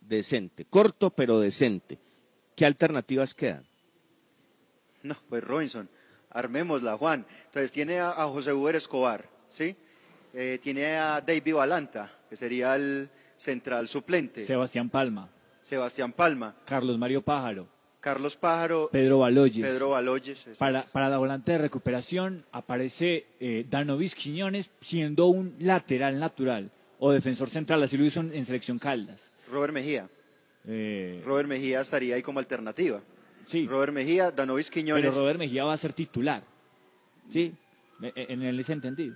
decente, 0.08 0.64
corto 0.68 1.10
pero 1.10 1.40
decente. 1.40 1.96
¿Qué 2.54 2.66
alternativas 2.66 3.34
quedan? 3.34 3.62
No, 5.06 5.16
pues 5.28 5.42
Robinson, 5.44 5.88
armémosla, 6.30 6.96
Juan. 6.96 7.24
Entonces 7.46 7.72
tiene 7.72 8.00
a, 8.00 8.10
a 8.10 8.26
José 8.26 8.52
Uber 8.52 8.74
Escobar, 8.76 9.24
¿sí? 9.48 9.74
Eh, 10.34 10.58
tiene 10.62 10.96
a 10.96 11.20
David 11.20 11.54
Valanta, 11.54 12.10
que 12.28 12.36
sería 12.36 12.74
el 12.74 13.08
central 13.38 13.88
suplente. 13.88 14.44
Sebastián 14.44 14.90
Palma, 14.90 15.28
Sebastián 15.64 16.12
Palma, 16.12 16.54
Carlos 16.66 16.98
Mario 16.98 17.22
Pájaro, 17.22 17.66
Carlos 18.00 18.36
Pájaro, 18.36 18.88
Pedro 18.92 19.18
Baloyes. 19.18 19.66
Pedro 19.66 19.90
Baloyes. 19.90 20.46
es- 20.46 20.58
Para, 20.58 20.82
para 20.82 21.08
la 21.08 21.18
volante 21.18 21.52
de 21.52 21.58
recuperación 21.58 22.44
aparece 22.52 23.26
eh, 23.40 23.64
Danovis 23.68 24.14
Quiñones 24.14 24.70
siendo 24.82 25.26
un 25.26 25.54
lateral 25.60 26.18
natural 26.20 26.70
o 26.98 27.12
defensor 27.12 27.50
central, 27.50 27.82
así 27.82 27.96
lo 27.96 28.04
hizo 28.04 28.20
en, 28.20 28.34
en 28.34 28.44
selección 28.46 28.78
Caldas. 28.78 29.30
Robert 29.50 29.72
Mejía. 29.72 30.08
Eh, 30.68 31.22
Robert 31.24 31.48
Mejía 31.48 31.80
estaría 31.80 32.14
ahí 32.16 32.22
como 32.22 32.38
alternativa. 32.40 33.00
Sí. 33.46 33.66
Robert 33.66 33.92
Mejía, 33.92 34.30
Danovis 34.30 34.70
Quiñones. 34.70 35.06
pero 35.10 35.20
Robert 35.22 35.38
Mejía 35.38 35.64
va 35.64 35.72
a 35.72 35.76
ser 35.76 35.92
titular. 35.92 36.42
Sí, 37.32 37.52
E- 38.02 38.12
e- 38.14 38.32
en 38.32 38.42
ese 38.60 38.72
entendido. 38.72 39.14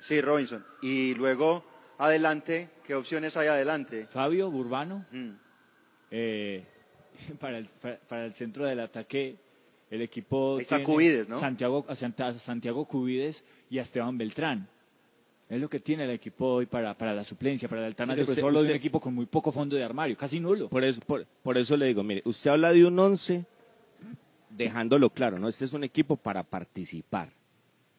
Sí, 0.00 0.20
Robinson. 0.20 0.64
Y 0.80 1.14
luego, 1.14 1.62
adelante, 1.98 2.68
¿qué 2.86 2.94
opciones 2.94 3.36
hay 3.36 3.48
adelante? 3.48 4.06
Fabio 4.12 4.50
Burbano. 4.50 5.04
Mm. 5.12 5.30
eh, 6.10 6.64
para, 7.40 7.58
el, 7.58 7.66
para, 7.66 7.96
para 8.08 8.24
el 8.24 8.32
centro 8.32 8.64
del 8.64 8.80
ataque, 8.80 9.36
el 9.90 10.00
equipo. 10.02 10.56
Ahí 10.56 10.62
está 10.62 10.76
tiene 10.76 10.90
Cubides, 10.92 11.28
¿no? 11.28 11.38
Santiago, 11.38 11.86
Santiago 12.38 12.84
Cubides 12.86 13.42
y 13.68 13.78
a 13.78 13.82
Esteban 13.82 14.16
Beltrán. 14.16 14.66
Es 15.50 15.60
lo 15.60 15.68
que 15.68 15.80
tiene 15.80 16.04
el 16.04 16.10
equipo 16.10 16.46
hoy 16.46 16.66
para, 16.66 16.94
para 16.94 17.12
la 17.12 17.24
suplencia, 17.24 17.68
para 17.68 17.80
la 17.80 17.88
alternancia. 17.88 18.24
Pero 18.24 18.40
solo 18.40 18.60
un 18.60 18.70
equipo 18.70 19.00
con 19.00 19.12
muy 19.12 19.26
poco 19.26 19.50
fondo 19.50 19.74
de 19.74 19.82
armario, 19.82 20.16
casi 20.16 20.38
nulo. 20.38 20.68
Por 20.68 20.84
eso, 20.84 21.00
por, 21.00 21.26
por 21.42 21.58
eso 21.58 21.76
le 21.76 21.86
digo, 21.86 22.04
mire, 22.04 22.22
usted 22.24 22.50
habla 22.50 22.72
de 22.72 22.84
un 22.84 22.96
once 22.96 23.44
dejándolo 24.50 25.10
claro, 25.10 25.40
¿no? 25.40 25.48
Este 25.48 25.64
es 25.64 25.72
un 25.72 25.82
equipo 25.82 26.14
para 26.14 26.44
participar. 26.44 27.28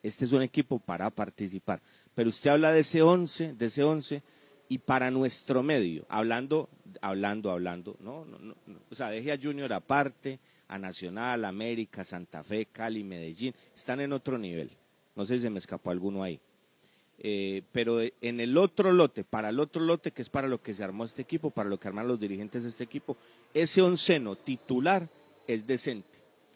Este 0.02 0.24
es 0.24 0.32
un 0.32 0.44
equipo 0.44 0.80
para 0.80 1.10
participar. 1.10 1.82
Pero 2.16 2.30
usted 2.30 2.52
habla 2.52 2.72
de 2.72 2.80
ese 2.80 3.02
once, 3.02 3.54
de 3.54 3.66
ese 3.66 3.84
once, 3.84 4.22
y 4.70 4.78
para 4.78 5.12
nuestro 5.12 5.62
medio, 5.62 6.06
hablando, 6.08 6.70
hablando, 7.02 7.52
hablando, 7.52 7.98
no, 8.00 8.24
no, 8.26 8.40
no, 8.40 8.56
no. 8.66 8.76
o 8.90 8.96
sea, 8.96 9.10
deje 9.10 9.34
a 9.34 9.38
Junior 9.38 9.74
aparte, 9.74 10.40
a 10.70 10.78
Nacional, 10.78 11.44
América, 11.44 12.06
Santa 12.06 12.44
Fe, 12.44 12.66
Cali, 12.72 13.04
Medellín, 13.04 13.54
están 13.76 14.00
en 14.00 14.14
otro 14.14 14.38
nivel. 14.38 14.70
No 15.18 15.26
sé 15.26 15.36
si 15.36 15.42
se 15.42 15.50
me 15.50 15.60
escapó 15.60 15.92
alguno 15.92 16.24
ahí. 16.24 16.40
Eh, 17.24 17.62
pero 17.72 18.02
en 18.02 18.40
el 18.40 18.58
otro 18.58 18.92
lote, 18.92 19.24
para 19.24 19.50
el 19.50 19.60
otro 19.60 19.84
lote, 19.84 20.12
que 20.12 20.24
es 20.24 20.30
para 20.30 20.48
lo 20.48 20.60
que 20.60 20.74
se 20.74 20.84
armó 20.84 21.04
este 21.04 21.22
equipo, 21.22 21.52
para 21.52 21.70
lo 21.70 21.80
que 21.80 21.88
armaron 21.88 22.10
los 22.10 22.20
dirigentes 22.20 22.64
de 22.64 22.70
este 22.70 22.84
equipo, 22.84 23.16
ese 23.54 23.84
onceno 23.84 24.36
titular 24.36 25.08
es 25.48 25.68
decente. 25.68 26.08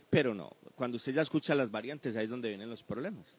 Pero 0.10 0.34
no, 0.34 0.52
cuando 0.76 0.98
usted 0.98 1.14
ya 1.14 1.22
escucha 1.22 1.54
las 1.54 1.70
variantes, 1.70 2.16
ahí 2.16 2.24
es 2.24 2.30
donde 2.30 2.50
vienen 2.50 2.70
los 2.70 2.82
problemas. 2.82 3.36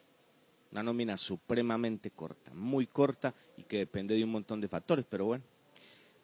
Una 0.70 0.84
nómina 0.84 1.16
supremamente 1.16 2.10
corta, 2.10 2.52
muy 2.54 2.86
corta 2.86 3.34
y 3.56 3.62
que 3.62 3.78
depende 3.78 4.14
de 4.14 4.22
un 4.22 4.30
montón 4.30 4.60
de 4.60 4.68
factores, 4.68 5.04
pero 5.08 5.24
bueno. 5.24 5.42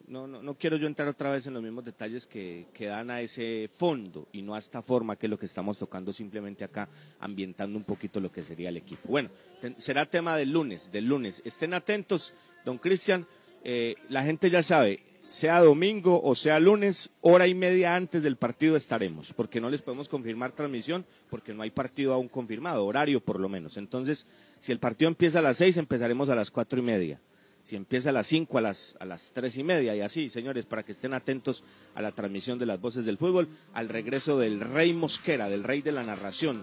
No, 0.07 0.27
no, 0.27 0.43
no 0.43 0.53
quiero 0.55 0.77
yo 0.77 0.87
entrar 0.87 1.07
otra 1.07 1.31
vez 1.31 1.47
en 1.47 1.53
los 1.53 1.63
mismos 1.63 1.85
detalles 1.85 2.27
que, 2.27 2.65
que 2.73 2.87
dan 2.87 3.09
a 3.09 3.21
ese 3.21 3.69
fondo 3.73 4.27
y 4.33 4.41
no 4.41 4.53
a 4.53 4.59
esta 4.59 4.81
forma 4.81 5.15
que 5.15 5.27
es 5.27 5.29
lo 5.29 5.39
que 5.39 5.45
estamos 5.45 5.79
tocando 5.79 6.11
simplemente 6.11 6.63
acá, 6.65 6.89
ambientando 7.19 7.77
un 7.77 7.85
poquito 7.85 8.19
lo 8.19 8.31
que 8.31 8.43
sería 8.43 8.69
el 8.69 8.77
equipo. 8.77 9.07
Bueno, 9.07 9.29
será 9.77 10.05
tema 10.05 10.35
del 10.35 10.51
lunes, 10.51 10.91
del 10.91 11.05
lunes. 11.05 11.41
Estén 11.45 11.73
atentos, 11.73 12.33
don 12.65 12.77
Cristian, 12.77 13.25
eh, 13.63 13.95
la 14.09 14.23
gente 14.23 14.49
ya 14.49 14.61
sabe, 14.61 14.99
sea 15.29 15.61
domingo 15.61 16.21
o 16.21 16.35
sea 16.35 16.59
lunes, 16.59 17.09
hora 17.21 17.47
y 17.47 17.53
media 17.53 17.95
antes 17.95 18.21
del 18.21 18.35
partido 18.35 18.75
estaremos, 18.75 19.33
porque 19.33 19.61
no 19.61 19.69
les 19.69 19.81
podemos 19.81 20.09
confirmar 20.09 20.51
transmisión, 20.51 21.05
porque 21.29 21.53
no 21.53 21.63
hay 21.63 21.71
partido 21.71 22.13
aún 22.13 22.27
confirmado, 22.27 22.85
horario 22.85 23.19
por 23.19 23.39
lo 23.39 23.49
menos. 23.49 23.77
Entonces, 23.77 24.27
si 24.59 24.71
el 24.71 24.79
partido 24.79 25.07
empieza 25.07 25.39
a 25.39 25.41
las 25.41 25.57
seis, 25.57 25.77
empezaremos 25.77 26.29
a 26.29 26.35
las 26.35 26.51
cuatro 26.51 26.77
y 26.77 26.83
media. 26.83 27.19
Si 27.63 27.75
empieza 27.77 28.09
a 28.09 28.13
las 28.13 28.27
5, 28.27 28.57
a 28.57 28.61
las, 28.61 28.97
a 28.99 29.05
las 29.05 29.31
3 29.33 29.57
y 29.57 29.63
media 29.63 29.95
y 29.95 30.01
así, 30.01 30.29
señores, 30.29 30.65
para 30.65 30.83
que 30.83 30.91
estén 30.91 31.13
atentos 31.13 31.63
a 31.95 32.01
la 32.01 32.11
transmisión 32.11 32.59
de 32.59 32.65
las 32.65 32.79
voces 32.81 33.05
del 33.05 33.17
fútbol, 33.17 33.47
al 33.73 33.87
regreso 33.89 34.37
del 34.37 34.59
Rey 34.59 34.93
Mosquera, 34.93 35.47
del 35.49 35.63
Rey 35.63 35.81
de 35.81 35.93
la 35.93 36.03
Narración. 36.03 36.61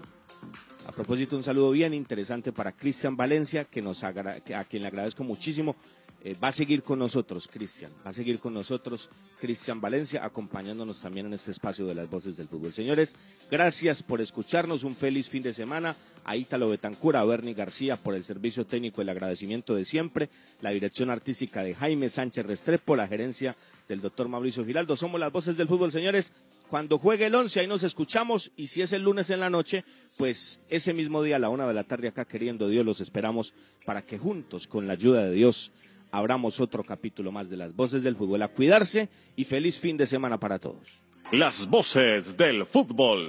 A 0.87 0.91
propósito, 0.91 1.35
un 1.35 1.43
saludo 1.43 1.69
bien 1.71 1.93
interesante 1.93 2.51
para 2.51 2.71
Cristian 2.71 3.15
Valencia, 3.15 3.65
que 3.65 3.81
nos 3.83 4.03
agra- 4.03 4.41
a 4.55 4.63
quien 4.65 4.81
le 4.81 4.87
agradezco 4.87 5.23
muchísimo. 5.23 5.75
Eh, 6.23 6.35
va 6.41 6.49
a 6.49 6.51
seguir 6.51 6.83
con 6.83 6.99
nosotros, 6.99 7.47
Cristian. 7.47 7.91
Va 8.05 8.11
a 8.11 8.13
seguir 8.13 8.39
con 8.39 8.53
nosotros, 8.53 9.09
Cristian 9.39 9.81
Valencia, 9.81 10.23
acompañándonos 10.23 11.01
también 11.01 11.25
en 11.25 11.33
este 11.33 11.49
espacio 11.49 11.87
de 11.87 11.95
las 11.95 12.07
voces 12.09 12.37
del 12.37 12.47
fútbol. 12.47 12.71
Señores, 12.71 13.15
gracias 13.49 14.03
por 14.03 14.21
escucharnos. 14.21 14.83
Un 14.83 14.95
feliz 14.95 15.29
fin 15.29 15.41
de 15.41 15.51
semana. 15.51 15.95
A 16.23 16.37
Ítalo 16.37 16.69
Betancura, 16.69 17.21
a 17.21 17.25
Bernie 17.25 17.55
García 17.55 17.97
por 17.97 18.13
el 18.13 18.23
servicio 18.23 18.67
técnico, 18.67 19.01
el 19.01 19.09
agradecimiento 19.09 19.73
de 19.73 19.83
siempre. 19.83 20.29
La 20.61 20.69
dirección 20.69 21.09
artística 21.09 21.63
de 21.63 21.73
Jaime 21.73 22.07
Sánchez 22.09 22.45
Restrepo, 22.45 22.95
la 22.95 23.07
gerencia 23.07 23.55
del 23.87 24.01
doctor 24.01 24.27
Mauricio 24.27 24.63
Giraldo. 24.63 24.95
Somos 24.95 25.19
las 25.19 25.31
voces 25.31 25.57
del 25.57 25.67
fútbol, 25.67 25.91
señores. 25.91 26.33
Cuando 26.69 26.99
juegue 26.99 27.25
el 27.25 27.35
11, 27.35 27.61
ahí 27.61 27.67
nos 27.67 27.83
escuchamos. 27.83 28.51
Y 28.55 28.67
si 28.67 28.83
es 28.83 28.93
el 28.93 29.01
lunes 29.01 29.31
en 29.31 29.39
la 29.39 29.49
noche, 29.49 29.83
pues 30.17 30.61
ese 30.69 30.93
mismo 30.93 31.23
día 31.23 31.37
a 31.37 31.39
la 31.39 31.49
una 31.49 31.67
de 31.67 31.73
la 31.73 31.83
tarde 31.83 32.07
acá, 32.07 32.25
queriendo 32.25 32.69
Dios, 32.69 32.85
los 32.85 33.01
esperamos 33.01 33.53
para 33.85 34.03
que 34.03 34.19
juntos, 34.19 34.67
con 34.67 34.87
la 34.87 34.93
ayuda 34.93 35.25
de 35.25 35.31
Dios, 35.31 35.73
abramos 36.11 36.59
otro 36.59 36.83
capítulo 36.83 37.31
más 37.31 37.49
de 37.49 37.57
las 37.57 37.75
voces 37.75 38.03
del 38.03 38.15
fútbol. 38.15 38.43
A 38.43 38.49
cuidarse 38.49 39.09
y 39.35 39.45
feliz 39.45 39.79
fin 39.79 39.97
de 39.97 40.05
semana 40.05 40.39
para 40.39 40.59
todos. 40.59 41.01
Las 41.31 41.67
voces 41.69 42.37
del 42.37 42.65
fútbol. 42.65 43.25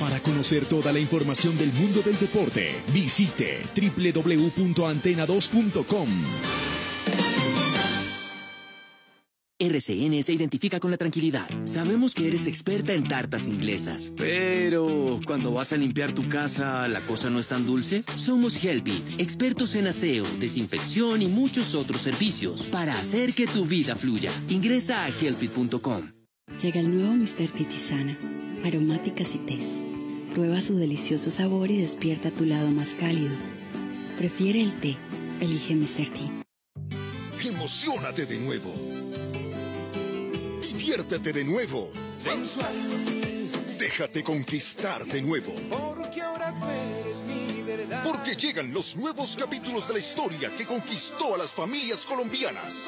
Para 0.00 0.18
conocer 0.20 0.66
toda 0.66 0.92
la 0.92 0.98
información 0.98 1.56
del 1.56 1.72
mundo 1.72 2.02
del 2.02 2.18
deporte, 2.18 2.74
visite 2.92 3.62
www.antena2.com. 3.76 6.71
RCN 9.62 10.22
se 10.24 10.32
identifica 10.32 10.80
con 10.80 10.90
la 10.90 10.96
tranquilidad. 10.96 11.48
Sabemos 11.64 12.14
que 12.14 12.26
eres 12.26 12.48
experta 12.48 12.94
en 12.94 13.04
tartas 13.04 13.46
inglesas. 13.46 14.12
Pero 14.16 15.20
cuando 15.24 15.52
vas 15.52 15.72
a 15.72 15.76
limpiar 15.76 16.12
tu 16.12 16.28
casa, 16.28 16.88
¿la 16.88 17.00
cosa 17.00 17.30
no 17.30 17.38
es 17.38 17.46
tan 17.46 17.64
dulce? 17.64 18.02
Somos 18.16 18.62
Helpit, 18.64 19.20
expertos 19.20 19.76
en 19.76 19.86
aseo, 19.86 20.24
desinfección 20.40 21.22
y 21.22 21.28
muchos 21.28 21.76
otros 21.76 22.00
servicios 22.00 22.62
para 22.64 22.98
hacer 22.98 23.32
que 23.34 23.46
tu 23.46 23.64
vida 23.64 23.94
fluya. 23.94 24.32
Ingresa 24.48 25.04
a 25.04 25.08
helpit.com. 25.08 26.10
Llega 26.60 26.80
el 26.80 26.92
nuevo 26.92 27.14
Mr. 27.14 27.48
Tea 27.52 27.68
Tisana, 27.68 28.18
aromáticas 28.64 29.34
y 29.36 29.38
tés. 29.38 29.80
Prueba 30.34 30.60
su 30.60 30.76
delicioso 30.76 31.30
sabor 31.30 31.70
y 31.70 31.80
despierta 31.80 32.30
tu 32.30 32.46
lado 32.46 32.68
más 32.70 32.94
cálido. 32.94 33.36
Prefiere 34.18 34.60
el 34.60 34.72
té, 34.80 34.96
elige 35.40 35.76
Mr. 35.76 36.08
Tea. 36.10 36.42
Emocionate 37.44 38.26
de 38.26 38.38
nuevo. 38.38 38.91
Diviértete 40.72 41.34
de 41.34 41.44
nuevo. 41.44 41.90
Sensual. 42.10 42.72
Déjate 43.78 44.22
conquistar 44.24 45.04
de 45.04 45.20
nuevo. 45.20 45.52
Porque 45.68 46.22
ahora 46.22 46.54
eres 47.04 47.20
mi 47.22 47.62
verdad. 47.62 48.02
Porque 48.02 48.34
llegan 48.34 48.72
los 48.72 48.96
nuevos 48.96 49.36
capítulos 49.36 49.86
de 49.86 49.92
la 49.92 49.98
historia 49.98 50.50
que 50.56 50.64
conquistó 50.64 51.34
a 51.34 51.38
las 51.38 51.52
familias 51.52 52.06
colombianas. 52.06 52.86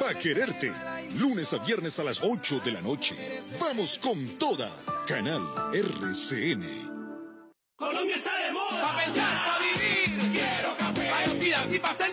Pa' 0.00 0.14
quererte. 0.14 0.72
Lunes 1.18 1.52
a 1.52 1.58
viernes 1.58 1.98
a 2.00 2.04
las 2.04 2.22
8 2.22 2.62
de 2.64 2.72
la 2.72 2.80
noche. 2.80 3.42
Vamos 3.60 3.98
con 3.98 4.38
toda. 4.38 4.74
Canal 5.06 5.42
RCN. 5.74 6.64
Colombia 7.76 8.16
está 8.16 8.34
de 8.46 8.52
moda. 8.52 8.80
Pa' 8.80 9.04
pensar, 9.04 9.36
pa' 9.46 9.58
vivir. 9.60 10.32
Quiero 10.32 10.74
café. 10.78 11.10
Pa' 11.10 11.74
y 11.74 11.78
pa' 11.78 12.11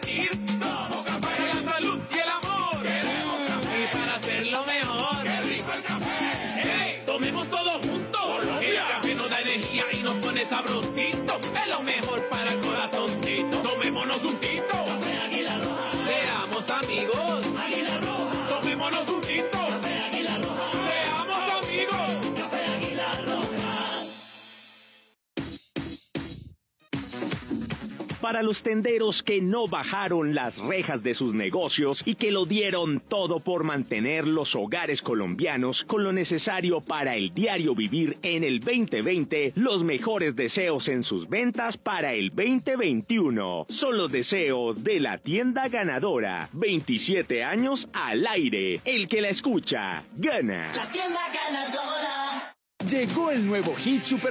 Para 28.29 28.43
los 28.43 28.61
tenderos 28.61 29.23
que 29.23 29.41
no 29.41 29.67
bajaron 29.67 30.35
las 30.35 30.59
rejas 30.59 31.01
de 31.01 31.15
sus 31.15 31.33
negocios 31.33 32.03
y 32.05 32.13
que 32.13 32.31
lo 32.31 32.45
dieron 32.45 32.99
todo 32.99 33.39
por 33.39 33.63
mantener 33.63 34.27
los 34.27 34.55
hogares 34.55 35.01
colombianos 35.01 35.83
con 35.83 36.03
lo 36.03 36.13
necesario 36.13 36.79
para 36.79 37.15
el 37.15 37.33
diario 37.33 37.73
vivir 37.73 38.19
en 38.21 38.43
el 38.43 38.59
2020, 38.59 39.53
los 39.55 39.83
mejores 39.83 40.35
deseos 40.35 40.89
en 40.89 41.01
sus 41.01 41.27
ventas 41.27 41.77
para 41.77 42.13
el 42.13 42.29
2021. 42.29 43.65
Son 43.67 43.97
los 43.97 44.11
deseos 44.11 44.83
de 44.83 44.99
la 44.99 45.17
tienda 45.17 45.67
ganadora. 45.67 46.49
27 46.53 47.43
años 47.43 47.89
al 47.93 48.27
aire. 48.27 48.79
El 48.85 49.07
que 49.07 49.21
la 49.21 49.29
escucha, 49.29 50.03
gana. 50.15 50.71
tienda 50.91 51.19
ganadora. 51.33 52.09
Llegó 52.87 53.29
el 53.29 53.45
nuevo 53.45 53.75
hit 53.75 54.03
super 54.03 54.19